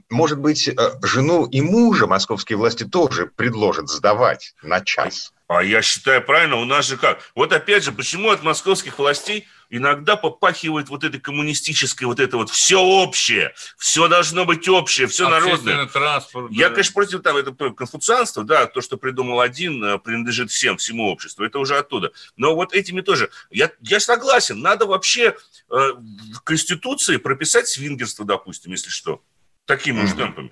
Может 0.10 0.40
быть, 0.40 0.72
жену 1.04 1.46
и 1.46 1.62
мужа 1.62 2.08
московские 2.08 2.58
власти 2.58 2.84
тоже 2.84 3.28
предложат 3.28 3.90
сдать 3.90 4.07
сдавать 4.08 4.56
на 4.62 4.82
час. 4.82 5.34
А 5.48 5.64
я 5.64 5.82
считаю 5.82 6.22
правильно, 6.22 6.58
у 6.58 6.66
нас 6.66 6.88
же 6.88 6.98
как? 6.98 7.20
Вот 7.34 7.54
опять 7.54 7.84
же, 7.84 7.94
почему 7.94 8.32
от 8.32 8.44
московских 8.44 9.00
властей 9.00 9.48
иногда 9.70 10.18
попахивает 10.18 10.90
вот 10.90 11.06
этой 11.06 11.22
коммунистической, 11.22 12.06
вот 12.06 12.20
это 12.20 12.36
вот 12.36 12.50
все 12.50 12.82
общее, 12.82 13.54
все 13.78 14.10
должно 14.10 14.44
быть 14.44 14.68
общее, 14.68 15.08
все 15.08 15.30
народное. 15.30 15.86
транспорт. 15.88 16.52
Я, 16.52 16.68
да. 16.68 16.76
конечно, 16.76 16.94
против 16.94 17.22
там, 17.22 17.38
это 17.38 17.52
конфуцианства, 17.72 18.44
да, 18.44 18.66
то, 18.66 18.82
что 18.82 18.98
придумал 18.98 19.40
один, 19.40 19.82
э, 19.84 20.00
принадлежит 20.00 20.52
всем, 20.52 20.78
всему 20.78 21.10
обществу, 21.10 21.46
это 21.46 21.60
уже 21.60 21.78
оттуда. 21.78 22.12
Но 22.36 22.54
вот 22.54 22.74
этими 22.74 23.00
тоже, 23.00 23.30
я, 23.50 23.72
я 23.82 24.02
согласен, 24.02 24.60
надо 24.60 24.86
вообще 24.86 25.28
э, 25.30 25.34
в 25.70 26.42
Конституции 26.44 27.18
прописать 27.18 27.70
свингерство, 27.70 28.26
допустим, 28.26 28.72
если 28.74 28.90
что, 28.90 29.22
такими 29.66 30.02
mm-hmm. 30.02 30.18
темпами. 30.18 30.52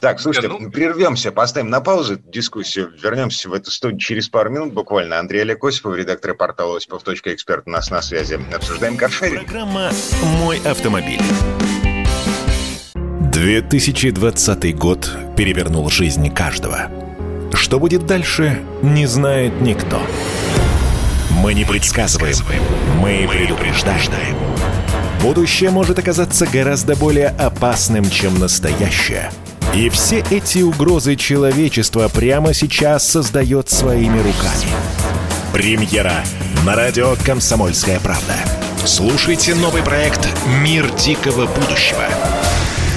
Так, 0.00 0.20
слушайте, 0.20 0.48
ну... 0.48 0.70
прервемся, 0.70 1.32
поставим 1.32 1.70
на 1.70 1.80
паузу 1.80 2.16
дискуссию, 2.16 2.92
вернемся 3.02 3.48
в 3.48 3.52
эту 3.52 3.70
студию 3.70 3.98
через 3.98 4.28
пару 4.28 4.50
минут 4.50 4.72
буквально. 4.72 5.18
Андрей 5.18 5.42
Олег 5.42 5.64
Осипов, 5.64 5.96
редактор 5.96 6.34
портала 6.34 6.76
осипов.эксперт 6.76 7.66
у 7.66 7.70
нас 7.70 7.90
на 7.90 8.02
связи. 8.02 8.38
Обсуждаем 8.54 8.96
каршеринг. 8.96 9.44
Программа 9.44 9.90
«Мой 10.38 10.60
автомобиль». 10.64 11.20
2020 13.32 14.76
год 14.76 15.10
перевернул 15.36 15.88
жизнь 15.90 16.32
каждого. 16.32 16.90
Что 17.54 17.78
будет 17.78 18.06
дальше, 18.06 18.62
не 18.82 19.06
знает 19.06 19.60
никто. 19.60 20.00
Мы 21.30 21.54
не 21.54 21.64
предсказываем, 21.64 22.36
мы 23.00 23.28
предупреждаем. 23.28 24.36
Будущее 25.22 25.70
может 25.70 25.98
оказаться 25.98 26.46
гораздо 26.46 26.96
более 26.96 27.28
опасным, 27.28 28.08
чем 28.10 28.38
настоящее– 28.38 29.30
и 29.74 29.88
все 29.90 30.24
эти 30.30 30.58
угрозы 30.58 31.16
человечества 31.16 32.08
прямо 32.08 32.54
сейчас 32.54 33.08
создает 33.08 33.68
своими 33.68 34.18
руками. 34.18 34.70
Премьера 35.52 36.24
на 36.64 36.74
радио 36.74 37.14
«Комсомольская 37.24 38.00
правда». 38.00 38.34
Слушайте 38.84 39.54
новый 39.54 39.82
проект 39.82 40.28
«Мир 40.62 40.90
дикого 40.96 41.46
будущего». 41.46 42.04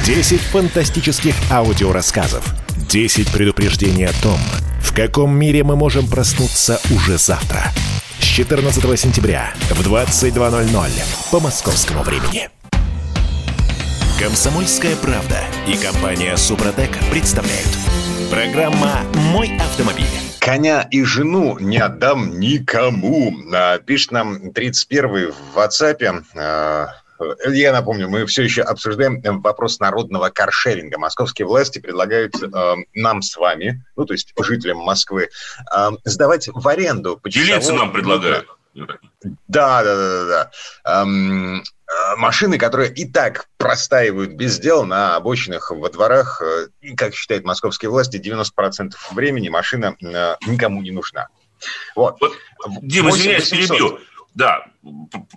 10 0.05 0.39
фантастических 0.41 1.36
аудиорассказов. 1.51 2.45
10 2.89 3.31
предупреждений 3.31 4.05
о 4.05 4.13
том, 4.21 4.39
в 4.81 4.93
каком 4.93 5.38
мире 5.38 5.63
мы 5.63 5.75
можем 5.75 6.07
проснуться 6.07 6.79
уже 6.91 7.17
завтра. 7.17 7.71
С 8.19 8.23
14 8.23 8.99
сентября 8.99 9.53
в 9.69 9.81
22.00 9.81 10.89
по 11.31 11.39
московскому 11.39 12.03
времени. 12.03 12.49
Комсомольская 14.21 14.95
правда 14.97 15.39
и 15.67 15.75
компания 15.75 16.38
Супротек 16.38 16.91
представляют. 17.10 17.67
Программа 18.29 18.99
«Мой 19.15 19.57
автомобиль». 19.57 20.05
Коня 20.39 20.88
и 20.91 21.01
жену 21.03 21.57
не 21.57 21.79
отдам 21.79 22.39
никому. 22.39 23.34
Пишет 23.88 24.12
нам 24.12 24.51
31-й 24.51 25.31
в 25.31 25.57
WhatsApp. 25.57 26.23
А, 26.36 26.89
Я 27.47 27.71
напомню, 27.71 28.10
мы 28.10 28.27
все 28.27 28.43
еще 28.43 28.62
обсуждаем 28.62 29.41
вопрос 29.41 29.79
народного 29.79 30.29
каршеринга. 30.29 30.99
Московские 30.99 31.47
власти 31.47 31.79
предлагают 31.79 32.36
э, 32.43 32.75
нам 32.93 33.23
с 33.23 33.36
вами, 33.36 33.84
ну, 33.95 34.05
то 34.05 34.13
есть 34.13 34.34
жителям 34.39 34.77
Москвы, 34.77 35.29
э, 35.75 35.89
сдавать 36.05 36.47
в 36.47 36.67
аренду. 36.67 37.19
Делиться 37.25 37.73
нам 37.73 37.91
предлагают. 37.91 38.47
Да, 38.73 39.84
да, 39.84 39.95
да, 39.95 40.25
да. 40.25 40.51
Эм, 41.01 41.60
э, 41.60 41.63
машины, 42.17 42.57
которые 42.57 42.91
и 42.93 43.05
так 43.05 43.47
простаивают 43.57 44.31
без 44.31 44.60
дел 44.60 44.86
на 44.86 45.15
обочинах, 45.15 45.71
во 45.71 45.89
дворах, 45.89 46.41
э, 46.41 46.67
как 46.95 47.13
считают 47.13 47.43
московские 47.43 47.91
власти, 47.91 48.17
90% 48.17 48.91
времени 49.12 49.49
машина 49.49 49.95
э, 50.01 50.36
никому 50.47 50.81
не 50.81 50.91
нужна. 50.91 51.27
Вот. 51.95 52.17
вот 52.19 52.34
Дима, 52.81 53.12
извиняюсь, 53.12 53.49
перебью. 53.49 53.99
Да, 54.34 54.65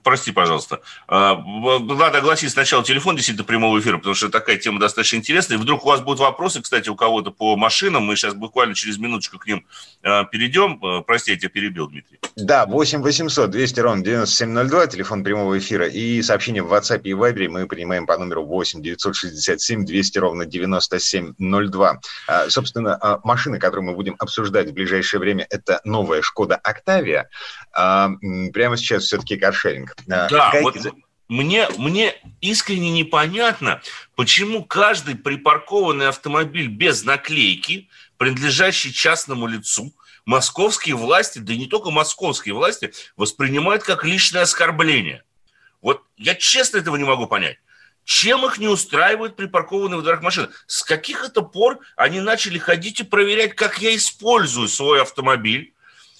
прости, 0.03 0.33
пожалуйста. 0.33 0.81
А, 1.07 1.37
надо 1.37 2.19
огласить 2.19 2.51
сначала 2.51 2.83
телефон 2.85 3.17
действительно 3.17 3.45
прямого 3.45 3.79
эфира, 3.79 3.99
потому 3.99 4.15
что 4.15 4.29
такая 4.29 4.57
тема 4.57 4.81
достаточно 4.81 5.17
интересная. 5.17 5.59
И 5.59 5.61
вдруг 5.61 5.85
у 5.85 5.89
вас 5.89 6.01
будут 6.01 6.21
вопросы, 6.21 6.63
кстати, 6.63 6.89
у 6.89 6.97
кого-то 6.97 7.31
по 7.31 7.57
машинам. 7.57 8.05
Мы 8.05 8.17
сейчас 8.17 8.35
буквально 8.35 8.75
через 8.75 8.99
минуточку 8.99 9.39
к 9.39 9.47
ним 9.47 9.67
а, 10.03 10.25
перейдем. 10.25 10.79
А, 10.83 11.03
прости, 11.03 11.33
я 11.33 11.39
тебя 11.39 11.51
перебил, 11.51 11.89
Дмитрий. 11.89 12.19
Да, 12.37 12.67
8 12.67 13.03
800 13.03 13.51
200 13.51 13.81
ровно 13.81 14.03
9702, 14.03 14.87
телефон 14.89 15.25
прямого 15.25 15.59
эфира. 15.59 15.87
И 15.87 16.23
сообщение 16.23 16.63
в 16.63 16.73
WhatsApp 16.73 17.03
и 17.03 17.13
Viber 17.13 17.49
мы 17.49 17.67
принимаем 17.67 18.07
по 18.07 18.17
номеру 18.17 18.45
8 18.45 18.83
967 18.83 19.85
200 19.85 20.19
ровно 20.19 20.47
9702. 20.47 22.01
Собственно, 22.49 23.21
машина, 23.25 23.59
которую 23.59 23.87
мы 23.87 23.95
будем 23.95 24.17
обсуждать 24.19 24.71
в 24.71 24.73
ближайшее 24.73 25.21
время, 25.21 25.47
это 25.51 25.81
новая 25.85 26.23
Шкода 26.23 26.57
Октавия. 26.57 27.29
Прямо 27.73 28.77
сейчас 28.77 29.05
все-таки 29.05 29.34
каршеринг. 29.39 29.95
Да, 30.07 30.29
Какая... 30.29 30.63
вот 30.63 30.77
мне, 31.29 31.69
мне 31.79 32.15
искренне 32.41 32.91
непонятно, 32.91 33.81
почему 34.15 34.63
каждый 34.63 35.15
припаркованный 35.17 36.09
автомобиль 36.09 36.69
без 36.69 37.03
наклейки, 37.05 37.89
принадлежащий 38.19 38.93
частному 38.93 39.47
лицу, 39.47 39.95
московские 40.27 40.97
власти, 40.97 41.39
да 41.39 41.55
и 41.55 41.59
не 41.59 41.67
только 41.67 41.91
московские 41.91 42.55
власти, 42.55 42.93
воспринимают 43.17 43.83
как 43.83 44.05
личное 44.05 44.43
оскорбление. 44.43 45.23
Вот 45.81 46.03
я 46.17 46.35
честно 46.35 46.79
этого 46.79 46.97
не 46.97 47.05
могу 47.05 47.27
понять. 47.27 47.59
Чем 48.05 48.45
их 48.45 48.59
не 48.59 48.69
устраивают 48.69 49.35
припаркованные 49.35 49.99
в 49.99 50.03
дворах 50.03 50.21
машины? 50.21 50.49
С 50.67 50.83
каких 50.83 51.25
это 51.25 51.41
пор 51.41 51.81
они 51.97 52.21
начали 52.21 52.59
ходить 52.59 53.01
и 53.01 53.05
проверять, 53.05 53.55
как 53.55 53.79
я 53.81 53.97
использую 53.97 54.69
свой 54.69 55.01
автомобиль? 55.01 55.73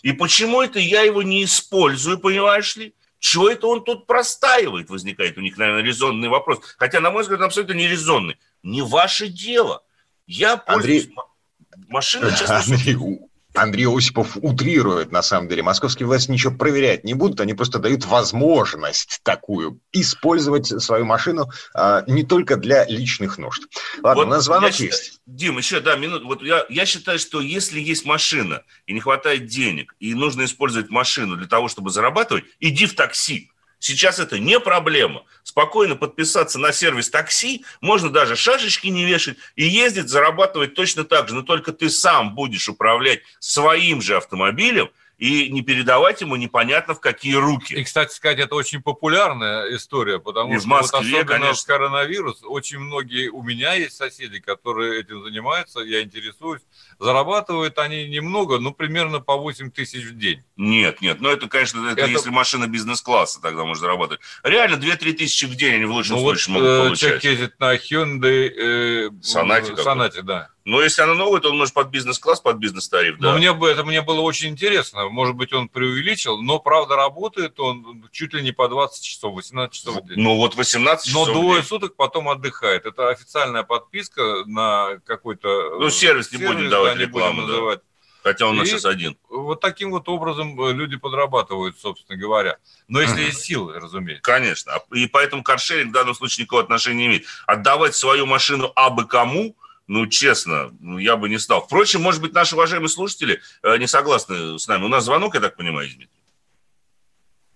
И 0.03 0.13
почему 0.13 0.63
это 0.63 0.79
я 0.79 1.03
его 1.03 1.23
не 1.23 1.45
использую, 1.45 2.19
понимаешь 2.19 2.77
ли? 2.77 2.95
Чего 3.25 3.49
это 3.49 3.69
он 3.69 3.83
тут 3.83 4.07
простаивает, 4.07 4.91
возникает 4.91 5.39
у 5.39 5.41
них, 5.41 5.57
наверное, 5.57 5.83
резонный 5.83 6.29
вопрос. 6.29 6.59
Хотя, 6.77 7.01
на 7.01 7.11
мой 7.11 7.23
взгляд, 7.23 7.41
абсолютно 7.41 7.73
не 7.73 7.89
резонный. 7.89 8.37
Не 8.63 8.83
ваше 8.83 9.29
дело. 9.29 9.83
Я 10.27 10.59
пользуюсь... 10.59 11.05
Андрей... 11.05 11.89
Машина, 11.89 12.31
честно... 12.33 12.59
Андрей, 12.75 13.21
Андрей 13.55 13.87
Осипов 13.87 14.37
утрирует, 14.37 15.13
на 15.13 15.23
самом 15.23 15.49
деле. 15.49 15.63
Московские 15.63 16.07
власти 16.07 16.31
ничего 16.31 16.55
проверять 16.55 17.05
не 17.05 17.15
будут, 17.15 17.41
они 17.41 17.55
просто 17.55 17.79
дают 17.79 18.05
возможность 18.05 19.21
такую 19.23 19.81
использовать 19.93 20.67
свою 20.83 21.05
машину 21.05 21.49
а, 21.73 22.05
не 22.07 22.25
только 22.25 22.57
для 22.57 22.85
личных 22.85 23.39
нужд. 23.39 23.63
Ладно, 24.03 24.15
вот 24.15 24.27
у 24.27 24.31
нас 24.31 24.45
звонок 24.45 24.73
я 24.75 24.87
есть. 24.87 25.21
Дим, 25.27 25.59
еще, 25.59 25.81
да, 25.81 25.97
минуту. 25.97 26.27
Вот 26.27 26.43
я, 26.43 26.67
я 26.69 26.85
считаю, 26.85 27.19
что 27.19 27.41
если 27.41 27.81
есть 27.81 28.05
машина 28.05 28.63
и 28.87 28.93
не 28.93 29.01
хватает 29.01 29.47
денег, 29.47 29.95
и 30.01 30.15
нужно 30.15 30.45
использовать 30.45 30.91
машину 30.91 31.37
для 31.37 31.47
того, 31.47 31.69
чтобы 31.69 31.91
зарабатывать, 31.91 32.45
иди 32.61 32.87
в 32.87 32.95
такси. 32.95 33.51
Сейчас 33.85 34.19
это 34.19 34.39
не 34.39 34.59
проблема. 34.61 35.25
Спокойно 35.43 35.95
подписаться 35.95 36.59
на 36.59 36.73
сервис 36.73 37.11
такси, 37.11 37.67
можно 37.83 38.09
даже 38.09 38.35
шашечки 38.35 38.87
не 38.87 39.05
вешать 39.05 39.37
и 39.57 39.67
ездить, 39.67 40.09
зарабатывать 40.09 40.73
точно 40.73 41.05
так 41.05 41.29
же, 41.29 41.35
но 41.35 41.43
только 41.43 41.71
ты 41.71 41.91
сам 41.91 42.35
будешь 42.35 42.67
управлять 42.67 43.21
своим 43.41 44.01
же 44.01 44.17
автомобилем– 44.17 44.89
и 45.19 45.49
не 45.51 45.63
передавать 45.63 46.21
ему 46.21 46.37
непонятно 46.37 46.95
в 46.95 47.01
какие 47.01 47.35
руки. 47.35 47.75
И, 47.75 47.85
кстати 47.85 48.13
сказать, 48.13 48.39
это 48.39 48.55
очень 48.55 48.83
популярная 48.83 49.75
история, 49.75 50.19
потому 50.19 50.55
и 50.55 50.59
что 50.59 50.67
в 50.67 50.69
Москве, 50.69 50.99
вот 50.99 51.07
особенно 51.07 51.25
конечно. 51.25 51.67
коронавирус 51.67 52.41
очень 52.43 52.79
многие, 52.79 53.29
у 53.29 53.43
меня 53.43 53.75
есть 53.75 53.97
соседи, 53.97 54.41
которые 54.41 55.01
этим 55.01 55.23
занимаются, 55.23 55.81
я 55.81 56.03
интересуюсь, 56.03 56.63
зарабатывают 56.99 57.79
они 57.79 58.09
немного, 58.09 58.59
ну, 58.59 58.73
примерно 58.73 59.21
по 59.21 59.37
8 59.37 59.71
тысяч 59.71 60.05
в 60.05 60.19
день. 60.19 60.43
Нет, 60.57 61.01
нет, 61.01 61.21
ну 61.21 61.29
это, 61.31 61.49
конечно, 61.49 61.87
это, 61.91 62.03
это... 62.03 62.11
если 62.11 62.31
машина 62.31 62.67
бизнес-класса, 62.67 63.41
тогда 63.41 63.65
можно 63.65 63.83
зарабатывать. 63.83 64.21
Реально 64.43 64.77
2-3 64.77 65.13
тысячи 65.13 65.45
в 65.47 65.55
день 65.55 65.75
они 65.75 65.85
в 65.85 65.93
лучшем 65.93 66.17
ну, 66.17 66.23
случае 66.23 66.55
вот, 66.55 66.61
могут 66.61 66.75
э, 66.75 66.79
получать. 66.79 67.01
Человек 67.01 67.25
ездит 67.25 67.61
на 67.61 67.75
Hyundai 67.77 68.49
э, 68.49 69.11
Сонате, 69.23 69.77
Сонате 69.77 70.23
да. 70.23 70.54
Но 70.65 70.81
если 70.81 71.03
она 71.03 71.15
новая, 71.15 71.41
то 71.41 71.51
он 71.51 71.59
может 71.59 71.75
под 71.75 71.89
бизнес-класс, 71.89 72.41
под 72.41 72.57
бизнес-тариф, 72.57 73.19
да. 73.19 73.33
Но 73.33 73.39
мне 73.39 73.53
бы, 73.53 73.69
это 73.69 73.85
мне 73.85 74.01
было 74.01 74.21
очень 74.21 74.49
интересно. 74.49 75.11
Может 75.11 75.37
быть, 75.37 75.53
он 75.53 75.69
преувеличил, 75.69 76.41
но, 76.41 76.59
правда, 76.59 76.97
работает 76.97 77.61
он 77.61 78.09
чуть 78.13 78.33
ли 78.33 78.43
не 78.43 78.53
по 78.53 78.67
20 78.67 79.05
часов, 79.05 79.35
18 79.35 79.75
часов 79.75 79.97
в 79.97 80.09
день. 80.09 80.19
Ну, 80.19 80.37
вот 80.37 80.55
18 80.55 81.07
часов 81.07 81.29
Но 81.29 81.35
двое 81.35 81.63
суток 81.63 81.97
потом 81.97 82.31
отдыхает. 82.31 82.87
Это 82.87 83.11
официальная 83.11 83.63
подписка 83.63 84.45
на 84.47 85.01
какой-то... 85.05 85.79
Ну, 85.79 85.91
сервис 85.91 86.33
не 86.33 86.39
сервис, 86.39 86.55
будем 86.55 86.71
давать 86.71 86.97
да, 86.97 87.03
рекламу, 87.03 87.43
будем 87.43 87.49
называть. 87.49 87.81
Хотя 88.23 88.47
он 88.47 88.57
у 88.57 88.61
нас 88.61 88.69
сейчас 88.69 88.87
один. 88.87 89.19
Вот 89.29 89.61
таким 89.61 89.91
вот 89.91 90.09
образом 90.09 90.59
э, 90.59 90.73
люди 90.73 90.97
подрабатывают, 90.97 91.79
собственно 91.79 92.19
говоря. 92.19 92.57
Но 92.89 93.03
если 93.03 93.21
есть 93.21 93.41
силы, 93.41 93.79
разумеется. 93.79 94.23
Конечно. 94.23 94.73
И 94.95 95.07
поэтому 95.09 95.43
каршеринг 95.43 95.91
в 95.91 95.93
данном 95.93 96.15
случае 96.15 96.45
никакого 96.45 96.63
отношения 96.63 97.01
не 97.01 97.07
имеет. 97.09 97.27
Отдавать 97.47 97.95
свою 97.95 98.25
машину 98.25 98.73
абы 98.75 99.07
кому– 99.07 99.55
ну, 99.87 100.07
честно, 100.07 100.73
ну, 100.81 100.99
я 100.99 101.17
бы 101.17 101.29
не 101.29 101.39
стал. 101.39 101.63
Впрочем, 101.63 102.03
может 102.03 102.21
быть, 102.23 102.33
наши 102.33 102.55
уважаемые 102.55 102.89
слушатели 102.89 103.41
э, 103.63 103.77
не 103.77 103.87
согласны 103.87 104.59
с 104.59 104.67
нами. 104.67 104.85
У 104.85 104.89
нас 104.89 105.05
звонок, 105.05 105.35
я 105.35 105.41
так 105.41 105.57
понимаю, 105.57 105.89
Дмитрий? 105.89 106.09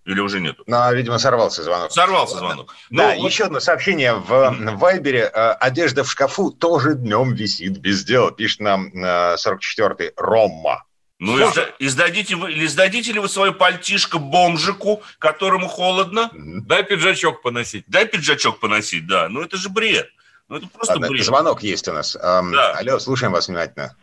Или 0.05 0.21
уже 0.21 0.41
нету? 0.41 0.63
Ну, 0.67 0.95
видимо, 0.95 1.19
сорвался 1.19 1.63
звонок. 1.63 1.93
Сорвался 1.93 2.39
звонок. 2.39 2.75
Да, 2.91 3.15
ну, 3.15 3.23
вот... 3.23 3.31
еще 3.31 3.45
одно 3.45 3.61
сообщение 3.61 4.15
в 4.15 4.55
Вайбере. 4.77 5.31
Э, 5.33 5.53
одежда 5.53 6.05
в 6.05 6.11
шкафу 6.11 6.51
тоже 6.51 6.95
днем 6.95 7.35
висит 7.35 7.79
без 7.79 8.05
дела, 8.05 8.31
пишет 8.31 8.61
нам 8.61 8.89
44-й 8.95 10.07
э, 10.07 10.13
Ромма. 10.17 10.85
Ну, 11.19 11.37
изда- 11.37 11.75
издадите, 11.79 12.37
вы, 12.37 12.53
или 12.53 12.67
сдадите 12.67 13.13
ли 13.13 13.19
вы 13.19 13.29
свою 13.29 13.53
пальтишко 13.53 14.19
бомжику, 14.19 15.03
которому 15.19 15.67
холодно? 15.67 16.31
Дай 16.33 16.85
пиджачок 16.85 17.43
поносить. 17.43 17.85
Дай 17.89 18.07
пиджачок 18.07 18.61
поносить, 18.61 19.07
да. 19.07 19.29
Ну, 19.29 19.43
это 19.43 19.57
же 19.57 19.69
бред. 19.69 20.09
Ну, 20.49 20.57
это 20.57 20.67
просто 20.69 20.95
Ладно, 20.95 21.09
бред. 21.09 21.25
Звонок 21.25 21.63
есть 21.63 21.89
у 21.89 21.93
нас. 21.93 22.17
Эм, 22.17 22.53
да. 22.53 22.73
Алло, 22.79 22.99
слушаем 22.99 23.33
вас 23.33 23.49
внимательно. 23.49 23.95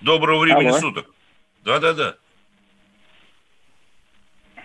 Доброго 0.00 0.40
времени 0.40 0.68
Алло. 0.68 0.78
суток. 0.78 1.06
Да-да-да. 1.64 2.16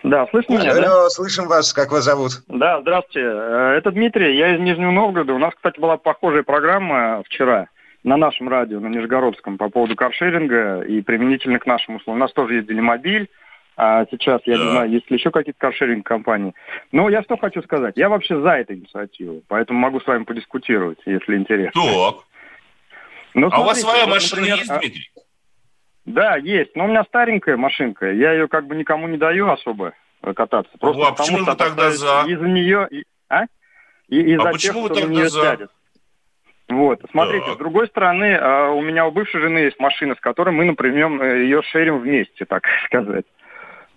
Да, 0.04 0.28
слышно 0.28 0.54
меня, 0.54 0.72
Алло, 0.72 0.82
да? 0.82 1.10
слышим 1.10 1.48
вас. 1.48 1.74
Как 1.74 1.92
вас 1.92 2.04
зовут? 2.04 2.44
Да, 2.48 2.82
здравствуйте. 2.82 3.22
Э, 3.22 3.76
это 3.78 3.92
Дмитрий, 3.92 4.38
я 4.38 4.56
из 4.56 4.60
Нижнего 4.60 4.92
Новгорода. 4.92 5.34
У 5.34 5.40
нас, 5.40 5.54
кстати, 5.56 5.80
была 5.80 5.98
похожая 5.98 6.44
программа 6.44 7.24
вчера 7.26 7.68
на 8.04 8.18
нашем 8.18 8.50
радио, 8.50 8.80
на 8.80 8.88
Нижегородском, 8.88 9.58
по 9.58 9.70
поводу 9.70 9.96
каршеринга 9.96 10.82
и 10.82 11.02
применительно 11.02 11.60
к 11.60 11.66
нашему 11.66 11.98
условию. 11.98 12.20
У 12.20 12.24
нас 12.24 12.32
тоже 12.34 12.56
есть 12.56 12.68
Делимобиль, 12.68 13.30
а 13.78 14.06
сейчас, 14.10 14.42
я 14.46 14.58
да. 14.58 14.64
не 14.64 14.72
знаю, 14.72 14.90
есть 14.90 15.10
ли 15.12 15.18
еще 15.18 15.32
какие-то 15.32 15.60
каршеринг-компании. 15.60 16.54
Но 16.92 17.10
я 17.10 17.24
что 17.24 17.38
хочу 17.38 17.62
сказать. 17.62 17.98
Я 17.98 18.10
вообще 18.10 18.40
за 18.40 18.52
эту 18.52 18.74
инициативу, 18.74 19.42
поэтому 19.48 19.80
могу 19.80 20.00
с 20.00 20.08
вами 20.08 20.24
подискутировать, 20.24 21.00
если 21.06 21.36
интересно. 21.36 21.82
Так. 21.82 22.24
Ну, 23.34 23.50
а 23.52 23.62
у 23.62 23.66
вас 23.66 23.82
своя 23.82 24.06
вот, 24.06 24.16
машина 24.16 24.42
например, 24.42 24.60
есть, 24.60 24.72
а 24.72 24.80
Дмитрий? 24.80 25.12
Да, 26.06 26.36
есть. 26.38 26.76
Но 26.76 26.86
у 26.86 26.88
меня 26.88 27.04
старенькая 27.04 27.58
машинка. 27.58 28.12
Я 28.12 28.32
ее 28.32 28.48
как 28.48 28.68
бы 28.68 28.76
никому 28.76 29.08
не 29.08 29.18
даю 29.18 29.50
особо 29.50 29.94
кататься. 30.22 30.72
Просто 30.80 31.02
ну, 31.02 31.08
а 31.08 31.12
почему 31.12 31.40
вы 31.40 31.56
тогда 31.56 31.92
за? 31.92 32.24
Из-за 32.28 32.48
нее... 32.48 32.88
А? 33.28 33.44
И, 34.08 34.22
из-за 34.22 34.50
а 34.50 34.54
почему 34.54 34.88
тех, 34.88 34.96
вы 34.96 35.02
тогда 35.02 35.30
за? 35.30 35.42
Сядет. 35.42 35.72
Вот, 36.68 37.00
смотрите, 37.12 37.46
так. 37.46 37.56
с 37.56 37.58
другой 37.58 37.88
стороны, 37.88 38.36
а, 38.36 38.72
у 38.72 38.82
меня 38.82 39.06
у 39.06 39.12
бывшей 39.12 39.40
жены 39.40 39.60
есть 39.60 39.80
машина, 39.80 40.16
с 40.16 40.20
которой 40.20 40.50
мы, 40.50 40.66
например, 40.66 41.22
э, 41.22 41.44
ее 41.44 41.62
шерим 41.62 42.00
вместе, 42.00 42.46
так 42.46 42.64
сказать. 42.86 43.26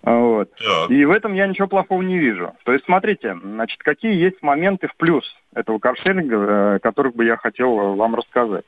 Вот. 0.03 0.49
И 0.89 1.05
в 1.05 1.11
этом 1.11 1.33
я 1.33 1.47
ничего 1.47 1.67
плохого 1.67 2.01
не 2.01 2.17
вижу. 2.17 2.53
То 2.63 2.73
есть, 2.73 2.85
смотрите, 2.85 3.37
значит, 3.43 3.79
какие 3.83 4.13
есть 4.13 4.41
моменты 4.41 4.87
в 4.87 4.95
плюс 4.95 5.25
этого 5.53 5.79
каршеринга, 5.79 6.35
э, 6.75 6.79
которых 6.79 7.15
бы 7.15 7.25
я 7.25 7.37
хотел 7.37 7.95
вам 7.95 8.15
рассказать. 8.15 8.65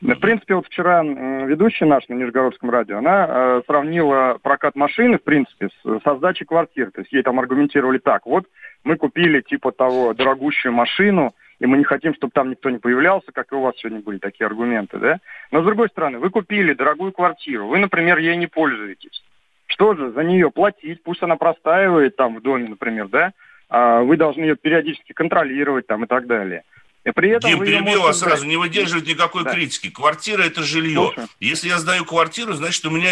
В 0.00 0.16
принципе, 0.16 0.54
вот 0.54 0.66
вчера 0.66 1.02
ведущая 1.02 1.86
наша 1.86 2.12
на 2.12 2.16
Нижегородском 2.16 2.68
радио, 2.68 2.98
она 2.98 3.26
э, 3.26 3.62
сравнила 3.66 4.38
прокат 4.42 4.74
машины, 4.74 5.18
в 5.18 5.22
принципе, 5.22 5.68
с, 5.68 6.00
со 6.02 6.16
сдачей 6.16 6.44
квартир. 6.44 6.90
То 6.90 7.00
есть 7.00 7.12
ей 7.12 7.22
там 7.22 7.38
аргументировали 7.38 7.98
так. 7.98 8.26
Вот 8.26 8.44
мы 8.82 8.96
купили 8.96 9.40
типа 9.40 9.72
того 9.72 10.12
дорогущую 10.12 10.72
машину, 10.72 11.34
и 11.58 11.66
мы 11.66 11.78
не 11.78 11.84
хотим, 11.84 12.14
чтобы 12.14 12.32
там 12.32 12.50
никто 12.50 12.68
не 12.68 12.78
появлялся, 12.78 13.32
как 13.32 13.50
и 13.52 13.54
у 13.54 13.62
вас 13.62 13.76
сегодня 13.78 14.00
были 14.00 14.18
такие 14.18 14.46
аргументы, 14.46 14.98
да? 14.98 15.18
Но 15.50 15.62
с 15.62 15.64
другой 15.64 15.88
стороны, 15.88 16.18
вы 16.18 16.28
купили 16.28 16.74
дорогую 16.74 17.12
квартиру, 17.12 17.66
вы, 17.66 17.78
например, 17.78 18.18
ей 18.18 18.36
не 18.36 18.46
пользуетесь. 18.46 19.22
Что 19.66 19.94
же 19.94 20.12
за 20.12 20.22
нее 20.22 20.50
платить? 20.50 21.02
Пусть 21.02 21.22
она 21.22 21.36
простаивает 21.36 22.16
там 22.16 22.36
в 22.36 22.42
доме, 22.42 22.68
например, 22.68 23.08
да? 23.08 23.32
а, 23.68 24.02
вы 24.02 24.16
должны 24.16 24.42
ее 24.42 24.56
периодически 24.56 25.12
контролировать 25.12 25.86
там 25.86 26.04
и 26.04 26.06
так 26.06 26.26
далее. 26.26 26.62
И 27.04 27.10
при 27.10 27.30
этом 27.30 27.50
Дим, 27.50 27.64
перебил 27.64 28.02
вас 28.02 28.20
сразу, 28.20 28.46
не 28.46 28.56
выдерживает 28.56 29.06
никакой 29.06 29.44
да. 29.44 29.52
критики. 29.52 29.90
Квартира– 29.90 30.42
это 30.44 30.62
жилье. 30.62 30.94
Слушаю. 31.06 31.28
Если 31.40 31.68
я 31.68 31.78
сдаю 31.78 32.04
квартиру, 32.04 32.54
значит, 32.54 32.84
у 32.86 32.90
меня 32.90 33.10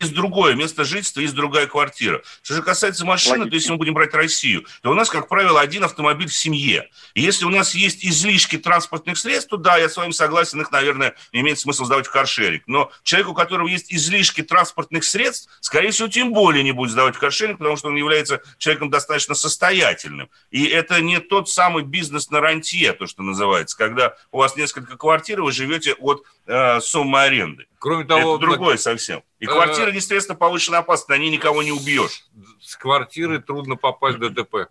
есть 0.00 0.14
другое 0.14 0.54
место 0.54 0.84
жительства, 0.84 1.20
есть 1.20 1.34
другая 1.34 1.66
квартира. 1.66 2.22
Что 2.42 2.54
же 2.54 2.62
касается 2.62 3.04
машины, 3.04 3.40
Логично. 3.40 3.50
то 3.50 3.54
если 3.54 3.72
мы 3.72 3.78
будем 3.78 3.94
брать 3.94 4.14
Россию, 4.14 4.64
то 4.82 4.90
у 4.90 4.94
нас, 4.94 5.10
как 5.10 5.28
правило, 5.28 5.60
один 5.60 5.84
автомобиль 5.84 6.28
в 6.28 6.34
семье. 6.34 6.88
И 7.14 7.20
если 7.20 7.44
у 7.44 7.50
нас 7.50 7.74
есть 7.74 8.04
излишки 8.04 8.56
транспортных 8.56 9.18
средств, 9.18 9.50
то 9.50 9.56
да, 9.58 9.76
я 9.76 9.88
с 9.88 9.96
вами 9.96 10.12
согласен, 10.12 10.60
их, 10.60 10.72
наверное, 10.72 11.14
имеет 11.32 11.58
смысл 11.58 11.84
сдавать 11.84 12.06
в 12.06 12.10
каршеринг. 12.10 12.62
Но 12.66 12.90
человеку, 13.02 13.32
у 13.32 13.34
которого 13.34 13.68
есть 13.68 13.92
излишки 13.92 14.42
транспортных 14.42 15.04
средств, 15.04 15.50
скорее 15.60 15.90
всего, 15.90 16.08
тем 16.08 16.32
более 16.32 16.64
не 16.64 16.72
будет 16.72 16.90
сдавать 16.90 17.16
в 17.16 17.18
каршеринг, 17.18 17.58
потому 17.58 17.76
что 17.76 17.88
он 17.88 17.96
является 17.96 18.42
человеком 18.58 18.90
достаточно 18.90 19.34
состоятельным. 19.34 20.30
И 20.50 20.64
это 20.64 21.00
не 21.00 21.20
тот 21.20 21.50
самый 21.50 21.84
бизнес 21.84 22.30
на 22.30 22.40
рантье, 22.40 22.94
то, 22.94 23.06
что 23.06 23.22
называется, 23.22 23.76
когда 23.76 24.16
у 24.32 24.38
вас 24.38 24.56
несколько 24.56 24.96
квартир, 24.96 25.42
вы 25.42 25.52
живете 25.52 25.94
от 25.94 26.24
э, 26.46 26.80
суммы 26.80 27.20
аренды. 27.20 27.66
Кроме 27.80 28.04
того, 28.04 28.36
это 28.36 28.46
другое 28.46 28.74
так... 28.74 28.82
совсем. 28.82 29.22
И 29.38 29.46
квартира, 29.46 29.90
естественно, 29.90 30.36
повышена 30.36 30.78
опасность, 30.78 31.08
на 31.08 31.16
ней 31.16 31.30
никого 31.30 31.62
не 31.62 31.72
убьешь. 31.72 32.26
С 32.60 32.76
квартиры 32.76 33.40
трудно 33.40 33.76
попасть 33.76 34.18
в 34.18 34.20
ДТП. 34.20 34.68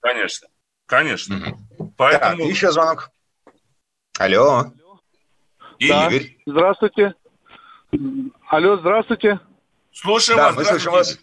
Конечно, 0.00 0.48
конечно. 0.86 1.36
Угу. 1.78 1.92
Поэтому... 1.98 2.38
Так, 2.38 2.46
еще 2.46 2.72
звонок. 2.72 3.10
Алло. 4.18 4.64
Да. 5.78 6.08
Игорь. 6.08 6.38
Здравствуйте. 6.46 7.14
Алло, 8.48 8.78
здравствуйте. 8.78 9.40
Слушаем 9.92 10.38
да, 10.38 10.46
вас. 10.46 10.56
Мы 10.56 10.64
слышим 10.64 10.92
вас. 10.92 11.18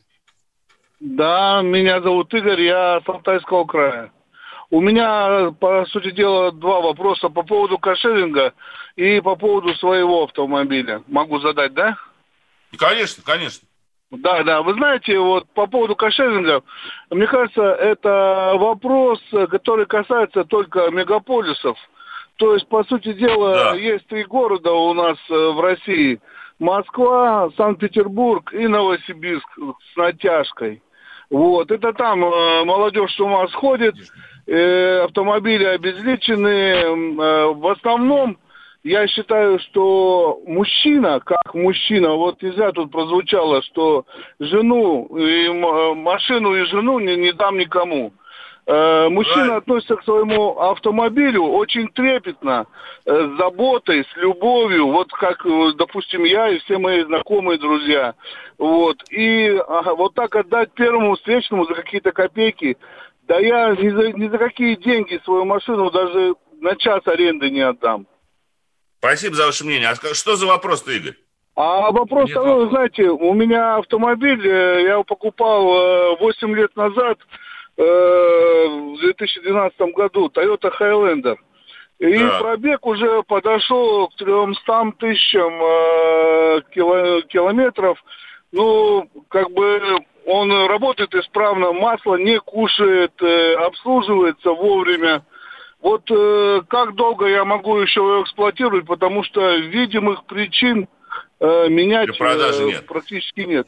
Да, 1.00 1.62
меня 1.64 2.02
зовут 2.02 2.32
Игорь, 2.36 2.62
я 2.62 3.02
с 3.04 3.10
Алтайского 3.10 3.66
края. 3.66 4.12
У 4.72 4.82
меня, 4.82 5.52
по 5.60 5.86
сути 5.86 6.12
дела, 6.12 6.52
два 6.52 6.82
вопроса 6.82 7.30
по 7.30 7.44
поводу 7.44 7.78
кошеринга 7.78 8.54
и 8.96 9.22
по 9.22 9.36
поводу 9.36 9.74
своего 9.76 10.24
автомобиля. 10.24 11.04
Могу 11.08 11.40
задать, 11.40 11.74
да? 11.74 11.96
Конечно, 12.78 13.24
конечно. 13.24 13.68
Да, 14.12 14.44
да. 14.44 14.62
Вы 14.62 14.74
знаете, 14.74 15.20
вот 15.20 15.48
по 15.54 15.68
поводу 15.68 15.96
кошеринга, 15.96 16.64
мне 17.10 17.28
кажется, 17.28 17.62
это 17.62 18.54
вопрос, 18.56 19.20
который 19.52 19.86
касается 19.86 20.46
только 20.46 20.90
мегаполисов. 20.90 21.78
То 22.38 22.54
есть, 22.54 22.68
по 22.68 22.84
сути 22.84 23.14
дела, 23.14 23.54
да. 23.54 23.76
есть 23.76 24.08
три 24.08 24.26
города 24.26 24.72
у 24.72 24.94
нас 24.94 25.18
э, 25.30 25.34
в 25.34 25.60
России. 25.62 26.20
Москва, 26.60 27.50
Санкт-Петербург 27.56 28.54
и 28.54 28.68
Новосибирск 28.68 29.48
с 29.94 29.96
натяжкой. 29.96 30.82
Вот, 31.30 31.72
это 31.72 31.94
там 31.94 32.24
э, 32.24 32.66
молодежь 32.66 33.14
с 33.16 33.20
ума 33.20 33.48
сходит, 33.48 33.96
э, 34.48 35.00
автомобили 35.04 35.66
обезличены. 35.66 36.48
Э, 36.48 37.54
в 37.54 37.68
основном 37.68 38.38
я 38.84 39.08
считаю, 39.08 39.60
что 39.60 40.40
мужчина, 40.46 41.20
как 41.20 41.56
мужчина, 41.56 42.14
вот 42.14 42.42
нельзя 42.42 42.72
тут 42.72 42.92
прозвучало, 42.92 43.64
что 43.64 44.06
жену, 44.40 45.06
и 45.18 45.50
машину 45.96 46.56
и 46.56 46.66
жену 46.66 47.00
не, 47.00 47.16
не 47.16 47.32
дам 47.32 47.58
никому. 47.58 48.14
Э, 48.68 49.10
мужчина 49.10 49.58
относится 49.58 49.96
к 49.96 50.04
своему 50.04 50.58
автомобилю 50.60 51.44
очень 51.44 51.88
трепетно, 51.90 52.66
э, 53.06 53.12
с 53.12 53.38
заботой, 53.38 54.04
с 54.04 54.18
любовью, 54.18 54.88
вот 54.88 55.12
как, 55.12 55.46
э, 55.46 55.72
допустим, 55.78 56.24
я 56.24 56.50
и 56.50 56.58
все 56.60 56.80
мои 56.80 57.04
знакомые 57.04 57.60
друзья. 57.60 58.16
Вот. 58.58 58.98
И 59.12 59.62
вот 59.98 60.16
так 60.16 60.36
отдать 60.36 60.72
первому 60.72 61.16
встречному 61.16 61.66
за 61.66 61.76
какие-то 61.76 62.12
копейки, 62.12 62.78
да 63.28 63.40
я 63.40 63.76
ни 63.76 63.90
за, 63.90 64.12
ни 64.12 64.30
за 64.30 64.38
какие 64.38 64.76
деньги 64.76 65.20
свою 65.24 65.46
машину 65.46 65.90
даже 65.92 66.36
на 66.60 66.76
час 66.76 67.02
аренды 67.06 67.50
не 67.50 67.62
отдам. 67.62 68.08
Спасибо 69.00 69.36
за 69.36 69.46
ваше 69.46 69.66
мнение. 69.66 69.90
А 69.90 69.96
что 70.14 70.36
за 70.36 70.46
вопрос-то, 70.48 70.92
Игорь? 70.92 71.16
А 71.56 71.92
вопрос 71.92 72.28
Нет, 72.28 72.36
такой, 72.36 72.70
знаете, 72.70 73.04
у 73.04 73.34
меня 73.34 73.78
автомобиль, 73.78 74.46
э, 74.46 74.84
я 74.84 74.92
его 74.94 75.04
покупал 75.06 76.18
8 76.18 76.52
э, 76.52 76.56
лет 76.56 76.76
назад, 76.76 77.18
э, 77.78 77.82
в 77.82 79.00
2012 79.00 79.80
году, 79.94 80.28
Toyota 80.28 80.70
Highlander. 80.78 81.38
И 82.00 82.18
да. 82.18 82.40
пробег 82.40 82.86
уже 82.86 83.24
подошел 83.24 84.10
к 84.10 84.16
300 84.16 84.92
тысячам 85.00 85.54
километров. 87.30 88.04
Ну, 88.52 89.10
как 89.30 89.50
бы 89.52 89.82
он 90.26 90.52
работает 90.68 91.14
исправно, 91.14 91.72
масло 91.72 92.16
не 92.16 92.40
кушает, 92.40 93.14
обслуживается 93.58 94.52
вовремя. 94.52 95.24
Вот 95.86 96.10
э, 96.10 96.62
как 96.68 96.96
долго 96.96 97.28
я 97.28 97.46
могу 97.46 97.78
еще 97.78 98.00
его 98.00 98.24
эксплуатировать, 98.24 98.88
потому 98.88 99.24
что 99.24 99.56
видимых 99.56 100.26
причин 100.26 100.88
э, 101.40 101.68
менять 101.70 102.10
э, 102.10 102.66
нет. 102.66 102.88
практически 102.88 103.42
нет. 103.42 103.68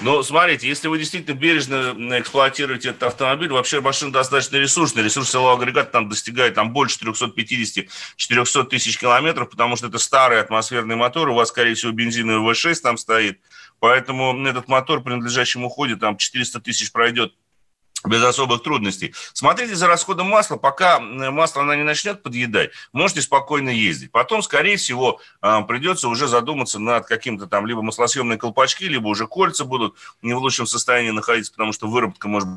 Но 0.00 0.22
смотрите, 0.22 0.68
если 0.68 0.86
вы 0.86 0.96
действительно 0.96 1.34
бережно 1.34 2.20
эксплуатируете 2.20 2.90
этот 2.90 3.02
автомобиль, 3.02 3.50
вообще 3.50 3.80
машина 3.80 4.12
достаточно 4.12 4.58
ресурсная. 4.58 5.02
Ресурс 5.02 5.28
силового 5.28 5.60
агрегата 5.60 5.90
там 5.90 6.08
достигает 6.08 6.54
там, 6.54 6.72
больше 6.72 7.00
350-400 7.04 8.64
тысяч 8.64 8.96
километров, 8.96 9.50
потому 9.50 9.74
что 9.74 9.88
это 9.88 9.98
старый 9.98 10.40
атмосферный 10.40 10.94
мотор, 10.94 11.30
у 11.30 11.34
вас, 11.34 11.48
скорее 11.48 11.74
всего, 11.74 11.90
бензиновый 11.90 12.52
V6 12.52 12.74
там 12.76 12.96
стоит. 12.96 13.40
Поэтому 13.80 14.46
этот 14.46 14.68
мотор 14.68 15.02
при 15.02 15.14
надлежащем 15.14 15.64
уходе 15.64 15.96
там 15.96 16.16
400 16.16 16.60
тысяч 16.60 16.92
пройдет 16.92 17.34
без 18.04 18.22
особых 18.22 18.62
трудностей. 18.62 19.14
Смотрите 19.32 19.74
за 19.74 19.86
расходом 19.86 20.28
масла, 20.28 20.56
пока 20.56 21.00
масло 21.00 21.62
она 21.62 21.76
не 21.76 21.84
начнет 21.84 22.22
подъедать, 22.22 22.70
можете 22.92 23.22
спокойно 23.22 23.70
ездить. 23.70 24.12
Потом, 24.12 24.42
скорее 24.42 24.76
всего, 24.76 25.20
а, 25.40 25.62
придется 25.62 26.08
уже 26.08 26.28
задуматься 26.28 26.78
над 26.78 27.06
каким-то 27.06 27.46
там 27.46 27.66
либо 27.66 27.82
маслосъемные 27.82 28.38
колпачки, 28.38 28.84
либо 28.84 29.08
уже 29.08 29.26
кольца 29.26 29.64
будут 29.64 29.96
не 30.22 30.34
в 30.34 30.38
лучшем 30.38 30.66
состоянии 30.66 31.10
находиться, 31.10 31.52
потому 31.52 31.72
что 31.72 31.88
выработка 31.88 32.28
может 32.28 32.48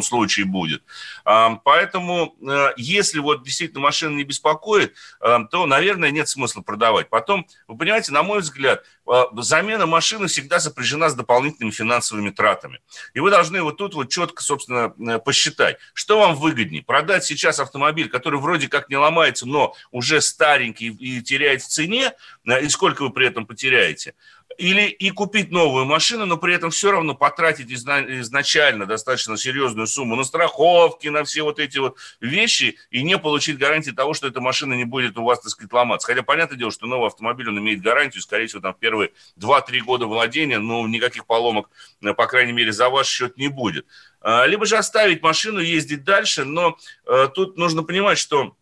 случае 0.00 0.46
будет. 0.46 0.82
Поэтому, 1.24 2.34
э, 2.40 2.72
если 2.78 3.18
вот 3.18 3.42
действительно 3.42 3.80
машина 3.80 4.16
не 4.16 4.24
беспокоит, 4.24 4.94
э, 5.20 5.38
то, 5.50 5.66
наверное, 5.66 6.10
нет 6.10 6.28
смысла 6.28 6.62
продавать. 6.62 7.10
Потом, 7.10 7.46
вы 7.68 7.76
понимаете, 7.76 8.12
на 8.12 8.22
мой 8.22 8.40
взгляд, 8.40 8.84
э, 9.06 9.22
замена 9.36 9.84
машины 9.84 10.28
всегда 10.28 10.60
сопряжена 10.60 11.10
с 11.10 11.14
дополнительными 11.14 11.72
финансовыми 11.72 12.30
тратами. 12.30 12.80
И 13.12 13.20
вы 13.20 13.30
должны 13.30 13.60
вот 13.60 13.76
тут 13.76 13.94
вот 13.94 14.08
четко, 14.08 14.42
собственно, 14.42 15.18
посчитать, 15.18 15.76
что 15.92 16.18
вам 16.18 16.36
выгоднее. 16.36 16.82
Продать 16.82 17.24
сейчас 17.24 17.60
автомобиль, 17.60 18.08
который 18.08 18.40
вроде 18.40 18.68
как 18.68 18.88
не 18.88 18.96
ломается, 18.96 19.46
но 19.46 19.74
уже 19.90 20.22
старенький 20.22 20.88
и 20.88 21.20
теряет 21.20 21.62
в 21.62 21.68
цене, 21.68 22.12
и 22.44 22.68
сколько 22.68 23.02
вы 23.02 23.10
при 23.10 23.26
этом 23.26 23.44
потеряете– 23.44 24.14
или 24.62 24.82
и 24.82 25.10
купить 25.10 25.50
новую 25.50 25.86
машину, 25.86 26.24
но 26.24 26.36
при 26.36 26.54
этом 26.54 26.70
все 26.70 26.92
равно 26.92 27.16
потратить 27.16 27.72
изначально 27.72 28.86
достаточно 28.86 29.36
серьезную 29.36 29.88
сумму 29.88 30.14
на 30.14 30.22
страховки, 30.22 31.08
на 31.08 31.24
все 31.24 31.42
вот 31.42 31.58
эти 31.58 31.78
вот 31.78 31.98
вещи 32.20 32.78
и 32.92 33.02
не 33.02 33.18
получить 33.18 33.58
гарантии 33.58 33.90
того, 33.90 34.14
что 34.14 34.28
эта 34.28 34.40
машина 34.40 34.74
не 34.74 34.84
будет 34.84 35.18
у 35.18 35.24
вас, 35.24 35.40
так 35.40 35.50
сказать, 35.50 35.72
ломаться. 35.72 36.06
Хотя 36.06 36.22
понятное 36.22 36.56
дело, 36.56 36.70
что 36.70 36.86
новый 36.86 37.08
автомобиль, 37.08 37.48
он 37.48 37.58
имеет 37.58 37.82
гарантию, 37.82 38.22
скорее 38.22 38.46
всего, 38.46 38.60
там 38.62 38.76
первые 38.78 39.10
2-3 39.36 39.80
года 39.80 40.06
владения, 40.06 40.60
но 40.60 40.86
никаких 40.86 41.26
поломок, 41.26 41.68
э, 42.00 42.14
по 42.14 42.28
крайней 42.28 42.52
мере, 42.52 42.70
за 42.70 42.88
ваш 42.88 43.08
счет 43.08 43.36
не 43.38 43.48
будет. 43.48 43.84
А, 44.20 44.46
либо 44.46 44.64
же 44.64 44.76
оставить 44.76 45.22
машину, 45.22 45.58
ездить 45.58 46.04
дальше, 46.04 46.44
но 46.44 46.78
э, 47.06 47.28
тут 47.34 47.56
нужно 47.56 47.82
понимать, 47.82 48.18
что 48.18 48.54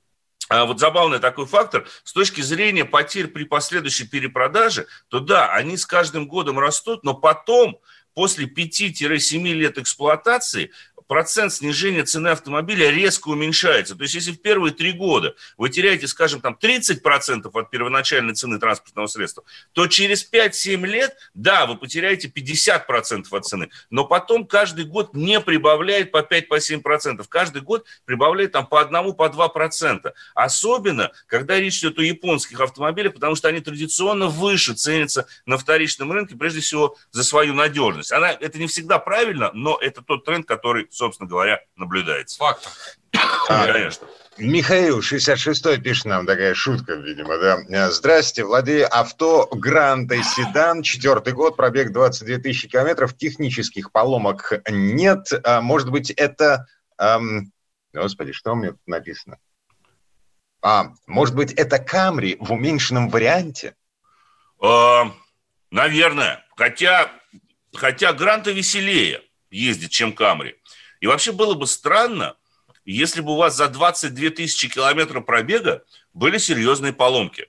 вот 0.51 0.81
забавный 0.81 1.21
такой 1.21 1.47
фактор, 1.47 1.87
с 2.03 2.13
точки 2.13 2.41
зрения 2.41 2.85
потерь 2.85 3.29
при 3.29 3.45
последующей 3.45 4.07
перепродаже, 4.07 4.87
то 5.09 5.21
да, 5.21 5.53
они 5.53 5.77
с 5.77 5.87
каждым 5.87 6.27
годом 6.27 6.59
растут, 6.59 7.05
но 7.05 7.15
потом, 7.15 7.81
после 8.15 8.47
5-7 8.47 9.53
лет 9.53 9.79
эксплуатации, 9.79 10.73
процент 11.11 11.53
снижения 11.53 12.05
цены 12.05 12.29
автомобиля 12.29 12.89
резко 12.89 13.31
уменьшается. 13.31 13.97
То 13.97 14.05
есть, 14.05 14.15
если 14.15 14.31
в 14.31 14.41
первые 14.41 14.73
три 14.73 14.93
года 14.93 15.35
вы 15.59 15.69
теряете, 15.69 16.07
скажем, 16.07 16.41
там 16.41 16.57
30% 16.57 17.51
от 17.53 17.69
первоначальной 17.69 18.35
цены 18.35 18.61
транспортного 18.61 19.09
средства, 19.09 19.43
то 19.73 19.89
через 19.89 20.25
5-7 20.33 20.87
лет, 20.87 21.17
да, 21.35 21.67
вы 21.67 21.77
потеряете 21.77 22.29
50% 22.29 23.25
от 23.29 23.45
цены, 23.45 23.71
но 23.91 24.05
потом 24.05 24.47
каждый 24.47 24.85
год 24.85 25.13
не 25.13 25.41
прибавляет 25.41 26.13
по 26.13 26.19
5-7%. 26.19 27.25
Каждый 27.29 27.63
год 27.63 27.87
прибавляет 28.05 28.53
там 28.53 28.69
по 28.69 28.81
1, 28.81 29.13
по 29.15 29.27
2%. 29.27 30.13
Особенно, 30.37 31.11
когда 31.27 31.59
речь 31.59 31.81
идет 31.81 31.99
о 31.99 32.03
японских 32.03 32.61
автомобилях, 32.61 33.15
потому 33.15 33.35
что 33.35 33.49
они 33.49 33.59
традиционно 33.59 34.29
выше 34.29 34.75
ценятся 34.75 35.27
на 35.45 35.59
вторичном 35.59 36.13
рынке, 36.13 36.37
прежде 36.37 36.61
всего, 36.61 36.97
за 37.11 37.25
свою 37.25 37.53
надежность. 37.53 38.13
Она, 38.13 38.31
это 38.31 38.61
не 38.61 38.69
всегда 38.69 39.01
правильно, 39.01 39.51
но 39.55 39.77
это 39.77 40.03
тот 40.03 40.25
тренд, 40.25 40.47
который, 40.47 40.87
собственно 41.01 41.29
говоря, 41.29 41.61
наблюдается. 41.77 42.39
Факт. 42.39 42.69
Конечно. 43.49 44.07
Михаил, 44.37 45.01
66-й, 45.01 45.81
пишет 45.81 46.05
нам 46.07 46.27
такая 46.27 46.55
шутка, 46.55 46.95
видимо, 46.95 47.39
да. 47.39 47.91
Здрасте, 47.91 48.45
владею 48.45 48.87
авто 48.91 49.49
Гранта 49.51 50.23
Седан, 50.23 50.83
четвертый 50.83 51.33
год, 51.33 51.57
пробег 51.57 51.93
22 51.93 52.39
тысячи 52.39 52.69
километров, 52.69 53.17
технических 53.17 53.93
поломок 53.93 54.53
нет. 54.69 55.27
А, 55.45 55.61
может 55.61 55.91
быть, 55.91 56.11
это... 56.11 56.67
Эм, 56.99 57.53
господи, 57.93 58.33
что 58.33 58.53
у 58.53 58.55
меня 58.55 58.71
тут 58.73 58.87
написано? 58.87 59.39
А, 60.63 60.93
может 61.07 61.35
быть, 61.35 61.53
это 61.53 61.79
Камри 61.79 62.37
в 62.41 62.53
уменьшенном 62.53 63.09
варианте? 63.09 63.75
Э, 64.63 65.05
наверное. 65.71 66.47
Хотя, 66.57 67.11
хотя 67.75 68.13
Гранта 68.13 68.53
веселее 68.53 69.23
ездит, 69.51 69.91
чем 69.91 70.13
Камри. 70.13 70.57
И 71.01 71.07
вообще 71.07 71.33
было 71.33 71.55
бы 71.55 71.67
странно, 71.67 72.37
если 72.85 73.21
бы 73.21 73.33
у 73.33 73.37
вас 73.37 73.57
за 73.57 73.69
22 73.69 74.31
тысячи 74.31 74.69
километров 74.69 75.27
пробега 75.27 75.85
были 76.15 76.39
серьезные 76.39 76.93
поломки. 76.93 77.49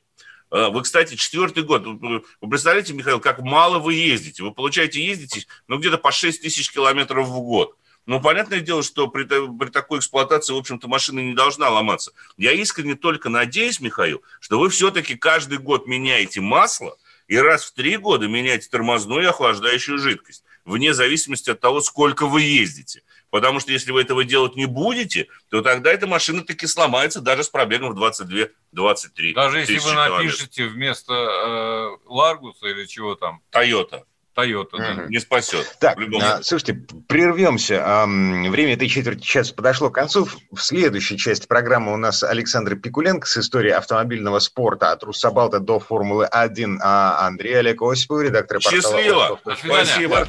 Э, 0.51 0.69
вы, 0.69 0.81
кстати, 0.81 1.15
четвертый 1.15 1.63
год. 1.63 1.85
Вы 1.85 2.49
представляете, 2.49 2.93
Михаил, 2.93 3.19
как 3.19 3.39
мало 3.39 3.79
вы 3.79 3.93
ездите? 3.95 4.43
Вы, 4.43 4.51
получаете, 4.53 5.03
ездите, 5.03 5.45
ну, 5.67 5.77
где-то 5.77 5.97
по 5.97 6.11
6 6.11 6.41
тысяч 6.41 6.71
километров 6.71 7.27
в 7.27 7.39
год. 7.41 7.77
Ну, 8.07 8.19
понятное 8.19 8.61
дело, 8.61 8.81
что 8.81 9.07
при, 9.07 9.23
при 9.25 9.69
такой 9.69 9.99
эксплуатации, 9.99 10.53
в 10.53 10.57
общем-то, 10.57 10.87
машина 10.87 11.19
не 11.19 11.33
должна 11.33 11.69
ломаться. 11.69 12.11
Я 12.35 12.51
искренне 12.51 12.95
только 12.95 13.29
надеюсь, 13.29 13.79
Михаил, 13.79 14.23
что 14.39 14.59
вы 14.59 14.69
все-таки 14.69 15.15
каждый 15.15 15.59
год 15.59 15.87
меняете 15.87 16.41
масло 16.41 16.97
и 17.27 17.37
раз 17.37 17.63
в 17.63 17.73
три 17.73 17.97
года 17.97 18.27
меняете 18.27 18.69
тормозную 18.69 19.23
и 19.23 19.27
охлаждающую 19.27 19.99
жидкость, 19.99 20.43
вне 20.65 20.93
зависимости 20.93 21.51
от 21.51 21.59
того, 21.59 21.79
сколько 21.79 22.25
вы 22.25 22.41
ездите. 22.41 23.03
Потому 23.31 23.59
что 23.59 23.71
если 23.71 23.91
вы 23.91 24.01
этого 24.01 24.23
делать 24.23 24.55
не 24.55 24.65
будете, 24.65 25.27
то 25.49 25.61
тогда 25.61 25.91
эта 25.91 26.05
машина 26.05 26.43
таки 26.43 26.67
сломается 26.67 27.21
даже 27.21 27.43
с 27.43 27.49
пробегом 27.49 27.95
в 27.95 28.03
22-23 28.03 29.33
Даже 29.33 29.59
если 29.59 29.79
вы 29.79 29.93
напишете 29.93 30.67
вместо 30.67 31.13
э, 31.13 31.97
Ларгуса 32.05 32.67
или 32.67 32.85
чего 32.85 33.15
там? 33.15 33.41
Тойота. 33.49 34.03
Тойота, 34.33 34.77
да. 34.77 35.05
Не 35.09 35.19
спасет. 35.19 35.77
Так, 35.79 35.97
а, 36.21 36.41
слушайте, 36.41 36.73
прервемся. 37.07 38.05
Время 38.05 38.73
этой 38.73 38.87
четверти 38.87 39.23
часа 39.23 39.53
подошло 39.53 39.89
к 39.89 39.95
концу. 39.95 40.27
В 40.51 40.59
следующей 40.59 41.17
части 41.17 41.47
программы 41.47 41.93
у 41.93 41.97
нас 41.97 42.23
Александр 42.23 42.77
Пикуленко 42.77 43.27
с 43.27 43.37
историей 43.37 43.73
автомобильного 43.73 44.39
спорта 44.39 44.91
от 44.91 45.03
Руссобалта 45.03 45.59
до 45.59 45.79
Формулы-1, 45.79 46.77
а 46.81 47.27
Андрей 47.27 47.59
Олег 47.59 47.81
Осипов, 47.81 48.21
редактор 48.21 48.61
портала... 48.61 48.81
Счастливо! 48.81 49.39
Спасибо! 49.43 50.27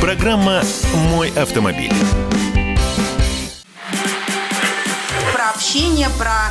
Программа 0.00 0.62
«Мой 1.10 1.30
автомобиль» 1.36 1.92
общение, 5.54 6.08
про 6.18 6.50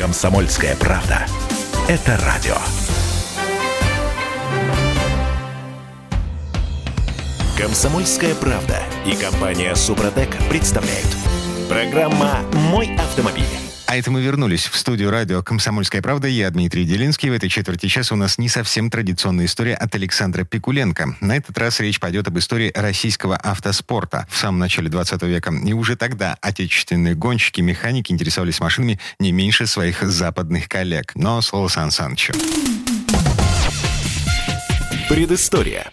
Комсомольская 0.00 0.74
правда. 0.76 1.26
Это 1.86 2.18
радио. 2.24 2.54
Комсомольская 7.58 8.34
правда 8.34 8.78
и 9.04 9.14
компания 9.14 9.74
Супротек 9.74 10.30
представляют. 10.48 11.06
Программа 11.68 12.38
«Мой 12.54 12.96
автомобиль». 12.96 13.59
А 13.90 13.96
это 13.96 14.12
мы 14.12 14.22
вернулись 14.22 14.68
в 14.68 14.76
студию 14.76 15.10
радио 15.10 15.42
«Комсомольская 15.42 16.00
правда». 16.00 16.28
Я 16.28 16.48
Дмитрий 16.52 16.84
Делинский. 16.84 17.28
В 17.28 17.32
этой 17.32 17.48
четверти 17.48 17.86
часа 17.86 18.14
у 18.14 18.16
нас 18.16 18.38
не 18.38 18.48
совсем 18.48 18.88
традиционная 18.88 19.46
история 19.46 19.74
от 19.74 19.92
Александра 19.96 20.44
Пикуленко. 20.44 21.16
На 21.20 21.36
этот 21.36 21.58
раз 21.58 21.80
речь 21.80 21.98
пойдет 21.98 22.28
об 22.28 22.38
истории 22.38 22.70
российского 22.72 23.36
автоспорта 23.36 24.28
в 24.30 24.36
самом 24.36 24.60
начале 24.60 24.90
20 24.90 25.20
века. 25.24 25.52
И 25.66 25.72
уже 25.72 25.96
тогда 25.96 26.38
отечественные 26.40 27.16
гонщики, 27.16 27.62
механики 27.62 28.12
интересовались 28.12 28.60
машинами 28.60 29.00
не 29.18 29.32
меньше 29.32 29.66
своих 29.66 30.02
западных 30.02 30.68
коллег. 30.68 31.10
Но 31.16 31.42
слово 31.42 31.66
Сан 31.66 31.90
Санычу. 31.90 32.32
Предыстория. 35.08 35.90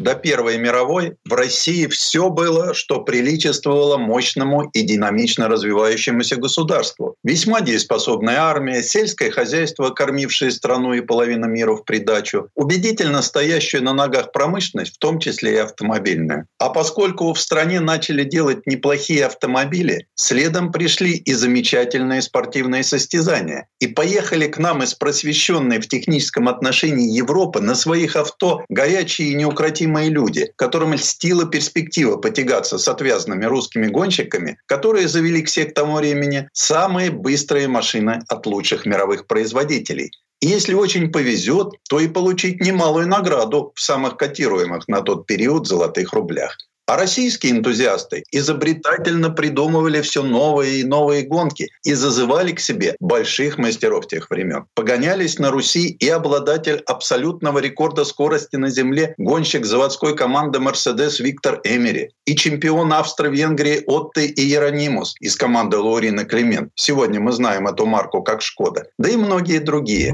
До 0.00 0.14
Первой 0.14 0.56
мировой 0.56 1.16
в 1.28 1.34
России 1.34 1.86
все 1.86 2.30
было, 2.30 2.72
что 2.72 3.02
приличествовало 3.02 3.98
мощному 3.98 4.70
и 4.72 4.80
динамично 4.80 5.46
развивающемуся 5.46 6.36
государству. 6.36 7.16
Весьма 7.22 7.60
дееспособная 7.60 8.40
армия, 8.40 8.82
сельское 8.82 9.30
хозяйство, 9.30 9.90
кормившее 9.90 10.52
страну 10.52 10.94
и 10.94 11.02
половину 11.02 11.48
мира 11.48 11.74
в 11.74 11.84
придачу, 11.84 12.48
убедительно 12.54 13.20
стоящую 13.20 13.84
на 13.84 13.92
ногах 13.92 14.32
промышленность, 14.32 14.94
в 14.94 14.98
том 14.98 15.18
числе 15.18 15.56
и 15.56 15.58
автомобильная. 15.58 16.46
А 16.58 16.70
поскольку 16.70 17.34
в 17.34 17.38
стране 17.38 17.80
начали 17.80 18.24
делать 18.24 18.66
неплохие 18.66 19.26
автомобили, 19.26 20.06
следом 20.14 20.72
пришли 20.72 21.12
и 21.12 21.34
замечательные 21.34 22.22
спортивные 22.22 22.84
состязания. 22.84 23.68
И 23.80 23.86
поехали 23.86 24.46
к 24.46 24.56
нам 24.56 24.82
из 24.82 24.94
просвещенной 24.94 25.78
в 25.78 25.88
техническом 25.88 26.48
отношении 26.48 27.14
Европы 27.14 27.60
на 27.60 27.74
своих 27.74 28.16
авто 28.16 28.64
горячие 28.70 29.32
и 29.32 29.34
неукротимые 29.34 29.89
мои 29.90 30.08
люди, 30.08 30.52
которым 30.56 30.94
льстила 30.94 31.44
перспектива 31.44 32.16
потягаться 32.16 32.78
с 32.78 32.88
отвязанными 32.88 33.44
русскими 33.44 33.86
гонщиками, 33.86 34.58
которые 34.66 35.08
завели 35.08 35.42
к 35.42 35.48
себе 35.48 35.66
к 35.66 35.74
тому 35.74 35.96
времени 35.96 36.48
самые 36.52 37.10
быстрые 37.10 37.68
машины 37.68 38.22
от 38.28 38.46
лучших 38.46 38.86
мировых 38.86 39.26
производителей. 39.26 40.10
И 40.40 40.46
если 40.46 40.72
очень 40.72 41.12
повезет, 41.12 41.74
то 41.88 42.00
и 42.00 42.08
получить 42.08 42.60
немалую 42.60 43.06
награду 43.06 43.72
в 43.74 43.80
самых 43.80 44.16
котируемых 44.16 44.88
на 44.88 45.02
тот 45.02 45.26
период 45.26 45.66
золотых 45.66 46.14
рублях. 46.14 46.56
А 46.90 46.96
российские 46.96 47.52
энтузиасты 47.52 48.24
изобретательно 48.32 49.30
придумывали 49.30 50.00
все 50.00 50.24
новые 50.24 50.80
и 50.80 50.84
новые 50.84 51.22
гонки 51.22 51.68
и 51.84 51.94
зазывали 51.94 52.50
к 52.50 52.58
себе 52.58 52.96
больших 52.98 53.58
мастеров 53.58 54.08
тех 54.08 54.28
времен. 54.28 54.64
Погонялись 54.74 55.38
на 55.38 55.52
Руси 55.52 55.86
и 55.88 56.08
обладатель 56.08 56.82
абсолютного 56.86 57.60
рекорда 57.60 58.04
скорости 58.04 58.56
на 58.56 58.70
земле 58.70 59.14
гонщик 59.18 59.66
заводской 59.66 60.16
команды 60.16 60.58
«Мерседес» 60.58 61.20
Виктор 61.20 61.60
Эмери 61.62 62.10
и 62.24 62.34
чемпион 62.34 62.92
Австро-Венгрии 62.92 63.84
Отты 63.86 64.26
и 64.26 64.42
Иеронимус 64.42 65.14
из 65.20 65.36
команды 65.36 65.76
Лаурина 65.76 66.24
Климент. 66.24 66.72
Сегодня 66.74 67.20
мы 67.20 67.30
знаем 67.30 67.68
эту 67.68 67.86
марку 67.86 68.24
как 68.24 68.42
«Шкода». 68.42 68.86
Да 68.98 69.08
и 69.08 69.14
многие 69.14 69.60
другие. 69.60 70.12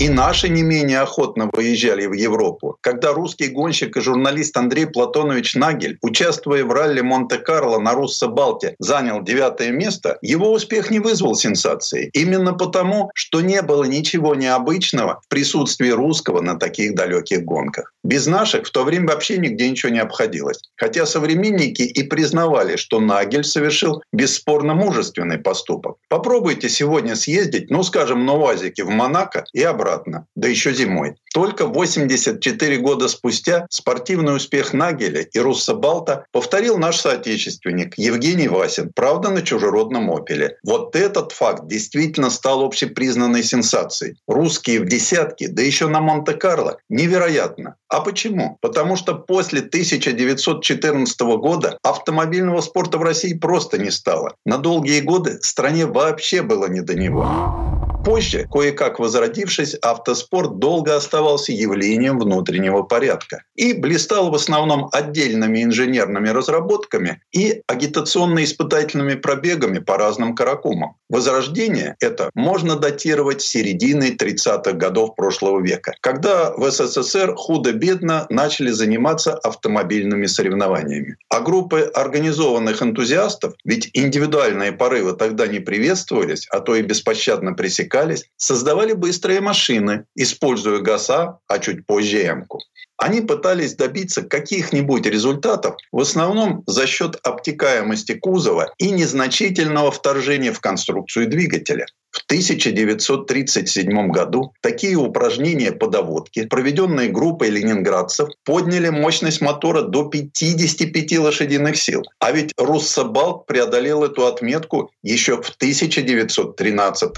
И 0.00 0.08
наши 0.08 0.48
не 0.48 0.62
менее 0.62 1.00
охотно 1.00 1.50
выезжали 1.52 2.06
в 2.06 2.14
Европу. 2.14 2.78
Когда 2.80 3.12
русский 3.12 3.48
гонщик 3.48 3.98
и 3.98 4.00
журналист 4.00 4.56
Андрей 4.56 4.86
Платонович 4.86 5.56
Нагель, 5.56 5.98
участвуя 6.00 6.64
в 6.64 6.72
ралли 6.72 7.02
Монте-Карло 7.02 7.78
на 7.78 7.92
Руссо-Балте, 7.92 8.76
занял 8.78 9.22
девятое 9.22 9.72
место, 9.72 10.16
его 10.22 10.52
успех 10.52 10.90
не 10.90 11.00
вызвал 11.00 11.34
сенсации. 11.34 12.08
Именно 12.14 12.54
потому, 12.54 13.10
что 13.14 13.42
не 13.42 13.60
было 13.60 13.84
ничего 13.84 14.34
необычного 14.34 15.20
в 15.22 15.28
присутствии 15.28 15.90
русского 15.90 16.40
на 16.40 16.58
таких 16.58 16.94
далеких 16.94 17.44
гонках. 17.44 17.92
Без 18.02 18.26
наших 18.26 18.68
в 18.68 18.70
то 18.70 18.84
время 18.84 19.08
вообще 19.08 19.36
нигде 19.36 19.68
ничего 19.68 19.92
не 19.92 19.98
обходилось. 19.98 20.62
Хотя 20.76 21.04
современники 21.04 21.82
и 21.82 22.02
признавали, 22.04 22.76
что 22.76 23.00
Нагель 23.00 23.44
совершил 23.44 24.02
бесспорно 24.14 24.72
мужественный 24.72 25.36
поступок. 25.36 25.96
Попробуйте 26.08 26.70
сегодня 26.70 27.16
съездить, 27.16 27.68
ну, 27.68 27.82
скажем, 27.82 28.24
на 28.24 28.32
УАЗике 28.32 28.84
в 28.84 28.88
Монако 28.88 29.44
и 29.52 29.62
обратно 29.62 29.89
обратно, 29.90 30.26
да 30.34 30.48
еще 30.48 30.72
зимой. 30.74 31.16
Только 31.32 31.66
84 31.66 32.76
года 32.78 33.08
спустя 33.08 33.66
спортивный 33.70 34.36
успех 34.36 34.72
Нагеля 34.72 35.22
и 35.22 35.38
Русса 35.38 35.74
Балта 35.74 36.24
повторил 36.32 36.78
наш 36.78 36.98
соотечественник 36.98 37.94
Евгений 37.96 38.48
Васин, 38.48 38.90
правда, 38.94 39.30
на 39.30 39.42
чужеродном 39.42 40.10
«Опеле». 40.10 40.56
Вот 40.64 40.96
этот 40.96 41.32
факт 41.32 41.66
действительно 41.66 42.30
стал 42.30 42.64
общепризнанной 42.64 43.44
сенсацией. 43.44 44.16
Русские 44.26 44.80
в 44.80 44.86
десятке, 44.86 45.48
да 45.48 45.62
еще 45.62 45.88
на 45.88 46.00
Монте-Карло. 46.00 46.78
Невероятно. 46.88 47.76
А 47.88 48.00
почему? 48.00 48.58
Потому 48.60 48.96
что 48.96 49.14
после 49.14 49.60
1914 49.60 51.20
года 51.20 51.78
автомобильного 51.82 52.60
спорта 52.60 52.98
в 52.98 53.02
России 53.02 53.34
просто 53.34 53.78
не 53.78 53.90
стало. 53.90 54.34
На 54.44 54.58
долгие 54.58 55.00
годы 55.00 55.38
стране 55.42 55.86
вообще 55.86 56.42
было 56.42 56.66
не 56.66 56.80
до 56.80 56.94
него. 56.94 57.79
Позже, 58.02 58.46
кое-как 58.50 58.98
возродившись, 58.98 59.74
автоспорт 59.74 60.58
долго 60.58 60.96
оставался 60.96 61.52
явлением 61.52 62.18
внутреннего 62.18 62.82
порядка 62.82 63.42
и 63.56 63.74
блистал 63.74 64.30
в 64.30 64.34
основном 64.34 64.88
отдельными 64.92 65.62
инженерными 65.62 66.30
разработками 66.30 67.20
и 67.30 67.62
агитационно-испытательными 67.66 69.16
пробегами 69.16 69.80
по 69.80 69.98
разным 69.98 70.34
каракумам. 70.34 70.96
Возрождение 71.10 71.96
это 72.00 72.30
можно 72.34 72.76
датировать 72.76 73.42
серединой 73.42 74.16
30-х 74.16 74.72
годов 74.72 75.14
прошлого 75.14 75.60
века, 75.60 75.94
когда 76.00 76.52
в 76.56 76.70
СССР 76.70 77.34
худо-бедно 77.36 78.26
начали 78.30 78.70
заниматься 78.70 79.34
автомобильными 79.34 80.24
соревнованиями. 80.26 81.16
А 81.28 81.40
группы 81.40 81.90
организованных 81.94 82.82
энтузиастов, 82.82 83.54
ведь 83.64 83.90
индивидуальные 83.92 84.72
порывы 84.72 85.12
тогда 85.12 85.46
не 85.46 85.58
приветствовались, 85.58 86.46
а 86.50 86.60
то 86.60 86.76
и 86.76 86.82
беспощадно 86.82 87.52
пресекались, 87.52 87.89
создавали 88.36 88.92
быстрые 88.92 89.40
машины, 89.40 90.04
используя 90.14 90.80
ГАЗа, 90.80 91.38
а 91.46 91.58
чуть 91.58 91.86
позже 91.86 92.26
Эмку. 92.26 92.60
Они 92.96 93.22
пытались 93.22 93.76
добиться 93.76 94.20
каких-нибудь 94.22 95.06
результатов 95.06 95.76
в 95.90 96.00
основном 96.00 96.62
за 96.66 96.86
счет 96.86 97.18
обтекаемости 97.22 98.12
кузова 98.12 98.74
и 98.76 98.90
незначительного 98.90 99.90
вторжения 99.90 100.52
в 100.52 100.60
конструкцию 100.60 101.26
двигателя. 101.28 101.86
В 102.10 102.24
1937 102.26 104.10
году 104.10 104.52
такие 104.60 104.96
упражнения 104.96 105.72
по 105.72 105.86
доводке, 105.86 106.46
проведенные 106.46 107.08
группой 107.08 107.50
ленинградцев, 107.50 108.28
подняли 108.44 108.88
мощность 108.88 109.40
мотора 109.40 109.82
до 109.82 110.04
55 110.04 111.18
лошадиных 111.18 111.76
сил. 111.76 112.02
А 112.18 112.32
ведь 112.32 112.52
Руссобалт 112.56 113.46
преодолел 113.46 114.04
эту 114.04 114.26
отметку 114.26 114.90
еще 115.02 115.40
в 115.40 115.50
1913. 115.50 117.10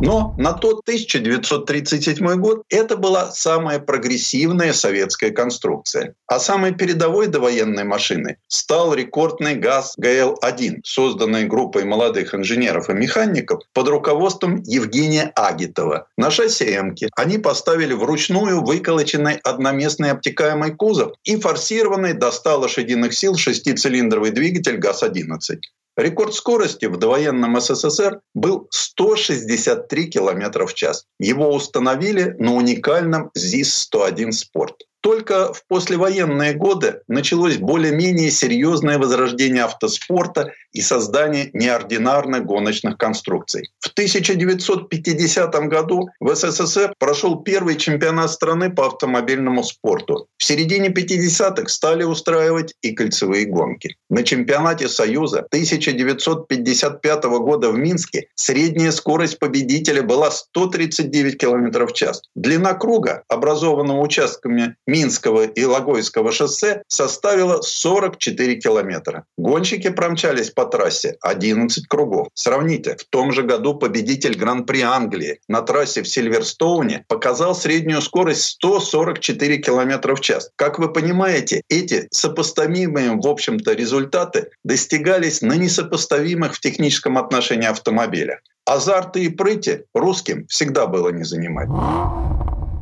Но 0.00 0.34
на 0.38 0.52
тот 0.52 0.80
1937 0.86 2.36
год 2.36 2.62
это 2.68 2.96
была 2.96 3.32
самая 3.32 3.80
прогрессивная 3.80 4.72
советская 4.72 5.30
конструкция. 5.30 6.14
А 6.26 6.38
самой 6.38 6.74
передовой 6.74 7.26
довоенной 7.26 7.84
машиной 7.84 8.36
стал 8.46 8.94
рекордный 8.94 9.56
ГАЗ 9.56 9.94
ГЛ-1, 9.98 10.80
созданный 10.84 11.46
группой 11.46 11.84
молодых 11.84 12.34
инженеров 12.34 12.88
и 12.90 12.92
механиков 12.92 13.62
под 13.72 13.87
руководством 13.88 14.62
Евгения 14.64 15.32
Агитова. 15.34 16.06
На 16.16 16.30
шасси 16.30 16.64
«Эмки» 16.64 17.08
они 17.16 17.38
поставили 17.38 17.94
вручную 17.94 18.62
выколоченный 18.64 19.36
одноместный 19.44 20.10
обтекаемый 20.10 20.74
кузов 20.74 21.12
и 21.24 21.36
форсированный 21.36 22.14
до 22.14 22.30
100 22.30 22.58
лошадиных 22.58 23.14
сил 23.14 23.36
шестицилиндровый 23.36 24.30
двигатель 24.30 24.76
ГАЗ-11. 24.76 25.60
Рекорд 25.98 26.32
скорости 26.32 26.86
в 26.86 26.96
довоенном 26.96 27.60
СССР 27.60 28.20
был 28.32 28.68
163 28.70 30.06
км 30.06 30.64
в 30.64 30.72
час. 30.72 31.06
Его 31.18 31.52
установили 31.52 32.36
на 32.38 32.54
уникальном 32.54 33.32
ЗИС-101 33.34 34.30
«Спорт». 34.30 34.77
Только 35.08 35.54
в 35.54 35.64
послевоенные 35.68 36.52
годы 36.52 37.00
началось 37.08 37.56
более-менее 37.56 38.30
серьезное 38.30 38.98
возрождение 38.98 39.64
автоспорта 39.64 40.52
и 40.74 40.82
создание 40.82 41.48
неординарных 41.54 42.44
гоночных 42.44 42.98
конструкций. 42.98 43.70
В 43.80 43.88
1950 43.88 45.54
году 45.70 46.10
в 46.20 46.34
СССР 46.34 46.92
прошел 46.98 47.36
первый 47.36 47.76
чемпионат 47.76 48.30
страны 48.30 48.68
по 48.70 48.84
автомобильному 48.86 49.64
спорту. 49.64 50.28
В 50.36 50.44
середине 50.44 50.90
50-х 50.90 51.68
стали 51.68 52.04
устраивать 52.04 52.74
и 52.82 52.92
кольцевые 52.92 53.46
гонки. 53.46 53.96
На 54.10 54.22
чемпионате 54.22 54.90
Союза 54.90 55.38
1955 55.38 57.24
года 57.24 57.70
в 57.70 57.78
Минске 57.78 58.26
средняя 58.34 58.92
скорость 58.92 59.38
победителя 59.38 60.02
была 60.02 60.30
139 60.30 61.38
км 61.38 61.86
в 61.86 61.94
час. 61.94 62.20
Длина 62.34 62.74
круга, 62.74 63.22
образованного 63.28 64.02
участками 64.02 64.76
Минского 64.98 65.44
и 65.44 65.64
Логойского 65.64 66.32
шоссе 66.32 66.82
составила 66.88 67.62
44 67.62 68.56
километра. 68.56 69.24
Гонщики 69.36 69.90
промчались 69.90 70.50
по 70.50 70.64
трассе 70.64 71.16
11 71.20 71.86
кругов. 71.86 72.28
Сравните, 72.34 72.96
в 72.96 73.04
том 73.04 73.32
же 73.32 73.44
году 73.44 73.74
победитель 73.74 74.36
Гран-при 74.36 74.80
Англии 74.80 75.38
на 75.46 75.62
трассе 75.62 76.02
в 76.02 76.08
Сильверстоуне 76.08 77.04
показал 77.06 77.54
среднюю 77.54 78.02
скорость 78.02 78.42
144 78.42 79.58
километра 79.58 80.16
в 80.16 80.20
час. 80.20 80.50
Как 80.56 80.80
вы 80.80 80.92
понимаете, 80.92 81.62
эти 81.68 82.08
сопоставимые, 82.10 83.12
в 83.12 83.26
общем-то, 83.26 83.74
результаты 83.74 84.50
достигались 84.64 85.42
на 85.42 85.52
несопоставимых 85.52 86.56
в 86.56 86.60
техническом 86.60 87.18
отношении 87.18 87.68
автомобилях. 87.68 88.40
Азарты 88.64 89.24
и 89.24 89.28
прыти 89.28 89.84
русским 89.94 90.46
всегда 90.48 90.86
было 90.86 91.10
не 91.10 91.24
занимать. 91.24 91.68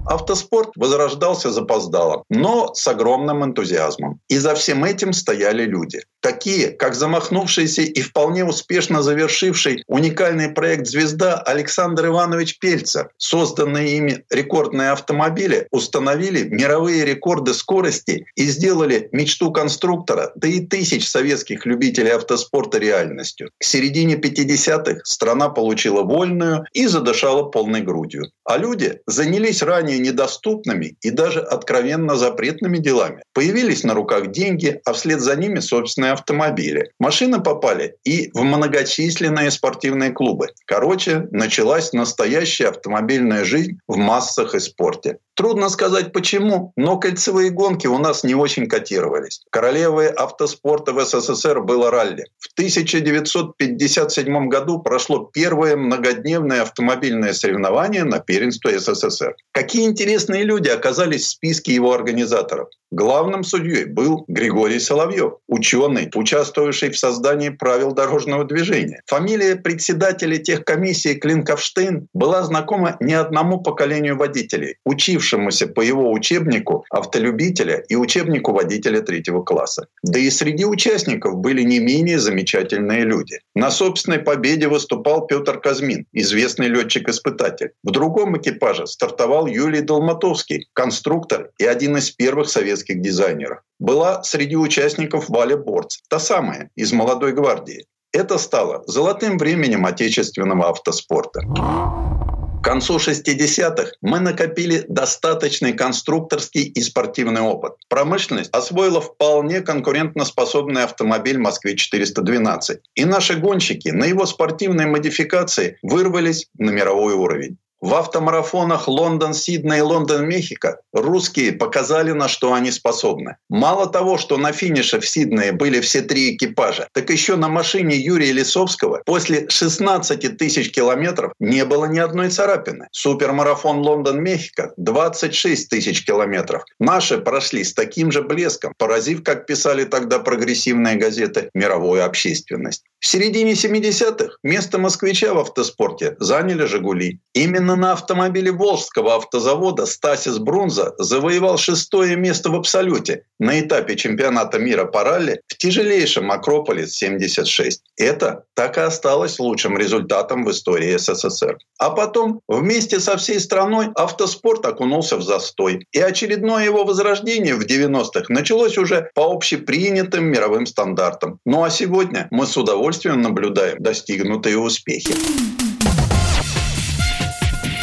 Автоспорт 0.06 0.70
возрождался 0.76 1.50
запоздало, 1.50 2.22
но 2.28 2.72
с 2.74 2.86
огромным 2.86 3.44
энтузиазмом. 3.44 4.20
И 4.28 4.38
за 4.38 4.54
всем 4.54 4.84
этим 4.84 5.12
стояли 5.12 5.64
люди. 5.64 6.00
Такие, 6.20 6.70
как 6.70 6.94
замахнувшийся 6.94 7.82
и 7.82 8.00
вполне 8.00 8.44
успешно 8.44 9.02
завершивший 9.02 9.84
уникальный 9.86 10.48
проект 10.48 10.86
«Звезда» 10.86 11.36
Александр 11.38 12.06
Иванович 12.06 12.58
Пельцер. 12.58 13.10
Созданные 13.16 13.96
ими 13.96 14.24
рекордные 14.30 14.90
автомобили 14.90 15.68
установили 15.70 16.42
мировые 16.42 17.04
рекорды 17.04 17.54
скорости 17.54 18.26
и 18.34 18.46
сделали 18.46 19.08
мечту 19.12 19.52
конструктора, 19.52 20.32
да 20.36 20.48
и 20.48 20.60
тысяч 20.60 21.08
советских 21.08 21.66
любителей 21.66 22.10
автоспорта 22.10 22.78
реальностью. 22.78 23.50
К 23.58 23.64
середине 23.64 24.14
50-х 24.16 25.00
страна 25.04 25.48
получила 25.48 26.02
вольную 26.02 26.64
и 26.72 26.86
задышала 26.86 27.44
полной 27.44 27.82
грудью. 27.82 28.30
А 28.46 28.58
люди 28.58 29.00
занялись 29.06 29.60
ранее 29.60 29.98
недоступными 29.98 30.96
и 31.00 31.10
даже 31.10 31.40
откровенно 31.40 32.14
запретными 32.14 32.78
делами. 32.78 33.24
Появились 33.34 33.82
на 33.82 33.92
руках 33.92 34.30
деньги, 34.30 34.80
а 34.84 34.92
вслед 34.92 35.20
за 35.20 35.34
ними 35.34 35.58
собственные 35.58 36.12
автомобили. 36.12 36.92
Машины 37.00 37.42
попали 37.42 37.96
и 38.04 38.30
в 38.34 38.44
многочисленные 38.44 39.50
спортивные 39.50 40.12
клубы. 40.12 40.50
Короче, 40.64 41.26
началась 41.32 41.92
настоящая 41.92 42.68
автомобильная 42.68 43.44
жизнь 43.44 43.80
в 43.88 43.96
массах 43.96 44.54
и 44.54 44.60
спорте. 44.60 45.18
Трудно 45.36 45.68
сказать 45.68 46.12
почему, 46.12 46.72
но 46.76 46.98
кольцевые 46.98 47.50
гонки 47.50 47.86
у 47.86 47.98
нас 47.98 48.24
не 48.24 48.34
очень 48.34 48.68
котировались. 48.68 49.42
Королевой 49.50 50.08
автоспорта 50.08 50.94
в 50.94 51.04
СССР 51.04 51.60
было 51.60 51.90
ралли. 51.90 52.24
В 52.38 52.50
1957 52.54 54.48
году 54.48 54.78
прошло 54.78 55.28
первое 55.30 55.76
многодневное 55.76 56.62
автомобильное 56.62 57.34
соревнование 57.34 58.04
на 58.04 58.20
первенство 58.36 58.70
СССР. 58.78 59.34
Какие 59.52 59.86
интересные 59.86 60.44
люди 60.44 60.68
оказались 60.68 61.24
в 61.24 61.28
списке 61.28 61.74
его 61.74 61.94
организаторов. 61.94 62.68
Главным 62.92 63.42
судьей 63.42 63.84
был 63.84 64.24
Григорий 64.28 64.78
Соловьев, 64.78 65.34
ученый, 65.48 66.08
участвовавший 66.14 66.90
в 66.90 66.98
создании 66.98 67.48
правил 67.48 67.92
дорожного 67.92 68.44
движения. 68.44 69.02
Фамилия 69.06 69.56
председателя 69.56 70.38
тех 70.38 70.64
комиссий 70.64 71.16
Клинковштейн 71.16 72.06
была 72.14 72.44
знакома 72.44 72.96
не 73.00 73.14
одному 73.14 73.60
поколению 73.60 74.16
водителей, 74.16 74.76
учившемуся 74.84 75.66
по 75.66 75.80
его 75.80 76.12
учебнику 76.12 76.84
автолюбителя 76.90 77.82
и 77.88 77.96
учебнику 77.96 78.52
водителя 78.52 79.00
третьего 79.00 79.42
класса. 79.42 79.88
Да 80.04 80.20
и 80.20 80.30
среди 80.30 80.64
участников 80.64 81.38
были 81.38 81.62
не 81.62 81.80
менее 81.80 82.20
замечательные 82.20 83.00
люди. 83.00 83.40
На 83.56 83.72
собственной 83.72 84.20
победе 84.20 84.68
выступал 84.68 85.26
Петр 85.26 85.58
Казмин, 85.58 86.06
известный 86.12 86.68
летчик-испытатель. 86.68 87.72
В 87.82 87.90
другом 87.90 88.25
экипаже 88.34 88.86
стартовал 88.86 89.46
Юлий 89.46 89.82
Долматовский, 89.82 90.68
конструктор 90.72 91.50
и 91.58 91.66
один 91.66 91.98
из 91.98 92.10
первых 92.10 92.48
советских 92.48 93.02
дизайнеров. 93.02 93.60
Была 93.78 94.22
среди 94.22 94.56
участников 94.56 95.28
Валя 95.28 95.58
Борц, 95.58 95.98
та 96.08 96.18
самая, 96.18 96.70
из 96.76 96.92
«Молодой 96.92 97.32
гвардии». 97.32 97.86
Это 98.12 98.38
стало 98.38 98.82
золотым 98.86 99.36
временем 99.36 99.84
отечественного 99.84 100.70
автоспорта. 100.70 101.40
К 101.40 102.64
концу 102.64 102.96
60-х 102.96 103.92
мы 104.00 104.20
накопили 104.20 104.84
достаточный 104.88 105.72
конструкторский 105.74 106.62
и 106.62 106.80
спортивный 106.80 107.42
опыт. 107.42 107.74
Промышленность 107.88 108.50
освоила 108.52 109.00
вполне 109.00 109.60
конкурентоспособный 109.60 110.82
автомобиль 110.82 111.38
«Москве-412». 111.38 112.78
И 112.94 113.04
наши 113.04 113.36
гонщики 113.36 113.90
на 113.90 114.06
его 114.06 114.26
спортивной 114.26 114.86
модификации 114.86 115.78
вырвались 115.82 116.48
на 116.58 116.70
мировой 116.70 117.12
уровень. 117.14 117.58
В 117.82 117.94
автомарафонах 117.94 118.88
Лондон-Сидней 118.88 119.78
и 119.78 119.82
Лондон-Мехико 119.82 120.80
русские 120.94 121.52
показали, 121.52 122.12
на 122.12 122.26
что 122.26 122.54
они 122.54 122.70
способны. 122.70 123.36
Мало 123.50 123.86
того, 123.86 124.16
что 124.16 124.38
на 124.38 124.52
финише 124.52 124.98
в 124.98 125.06
Сиднее 125.06 125.52
были 125.52 125.80
все 125.80 126.00
три 126.00 126.34
экипажа, 126.34 126.88
так 126.92 127.10
еще 127.10 127.36
на 127.36 127.48
машине 127.48 127.96
Юрия 127.96 128.32
Лисовского 128.32 129.02
после 129.04 129.46
16 129.50 130.38
тысяч 130.38 130.72
километров 130.72 131.32
не 131.38 131.66
было 131.66 131.84
ни 131.84 131.98
одной 131.98 132.30
царапины. 132.30 132.88
Супермарафон 132.92 133.78
Лондон-Мехико 133.80 134.72
26 134.78 135.68
тысяч 135.68 136.06
километров. 136.06 136.64
Наши 136.80 137.18
прошли 137.18 137.62
с 137.62 137.74
таким 137.74 138.10
же 138.10 138.22
блеском, 138.22 138.72
поразив, 138.78 139.22
как 139.22 139.44
писали 139.44 139.84
тогда 139.84 140.18
прогрессивные 140.18 140.96
газеты, 140.96 141.50
мировую 141.52 142.06
общественность. 142.06 142.84
В 143.00 143.06
середине 143.06 143.52
70-х 143.52 144.36
место 144.42 144.78
москвича 144.78 145.34
в 145.34 145.38
автоспорте 145.38 146.16
заняли 146.18 146.64
«Жигули». 146.64 147.20
Именно 147.34 147.75
на 147.76 147.92
автомобиле 147.92 148.50
Волжского 148.50 149.16
автозавода 149.16 149.86
Стасис 149.86 150.38
Брунза 150.38 150.94
завоевал 150.98 151.58
шестое 151.58 152.16
место 152.16 152.50
в 152.50 152.54
абсолюте 152.54 153.24
на 153.38 153.60
этапе 153.60 153.96
чемпионата 153.96 154.58
мира 154.58 154.84
по 154.84 155.04
ралли 155.04 155.40
в 155.46 155.56
тяжелейшем 155.56 156.30
Акрополис-76. 156.32 157.78
Это 157.96 158.44
так 158.54 158.78
и 158.78 158.80
осталось 158.80 159.38
лучшим 159.38 159.78
результатом 159.78 160.44
в 160.44 160.50
истории 160.50 160.96
СССР. 160.96 161.58
А 161.78 161.90
потом 161.90 162.40
вместе 162.48 163.00
со 163.00 163.16
всей 163.16 163.40
страной 163.40 163.88
автоспорт 163.94 164.64
окунулся 164.64 165.16
в 165.16 165.22
застой. 165.22 165.86
И 165.92 166.00
очередное 166.00 166.64
его 166.64 166.84
возрождение 166.84 167.54
в 167.54 167.66
90-х 167.66 168.24
началось 168.28 168.78
уже 168.78 169.10
по 169.14 169.32
общепринятым 169.32 170.24
мировым 170.24 170.66
стандартам. 170.66 171.38
Ну 171.44 171.64
а 171.64 171.70
сегодня 171.70 172.28
мы 172.30 172.46
с 172.46 172.56
удовольствием 172.56 173.20
наблюдаем 173.20 173.76
достигнутые 173.82 174.58
успехи. 174.58 175.65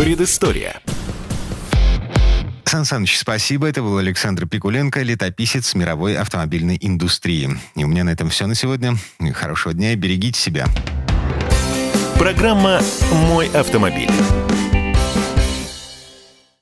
Предыстория. 0.04 0.82
Сан 2.66 2.84
Саныч, 2.84 3.18
спасибо. 3.18 3.70
Это 3.70 3.82
был 3.82 3.98
Александр 4.00 4.46
Пикуленко, 4.46 5.02
летописец 5.02 5.76
мировой 5.76 6.18
автомобильной 6.18 6.78
индустрии. 6.82 7.50
И 7.78 7.86
у 7.86 7.88
меня 7.88 8.04
на 8.04 8.10
этом 8.10 8.30
все 8.30 8.46
на 8.46 8.54
сегодня. 8.54 8.98
Хорошего 9.34 9.74
дня 9.74 9.94
и 9.94 9.96
берегите 9.96 10.38
себя. 10.38 10.68
Программа 12.20 12.82
«Мой 13.14 13.48
автомобиль». 13.48 14.12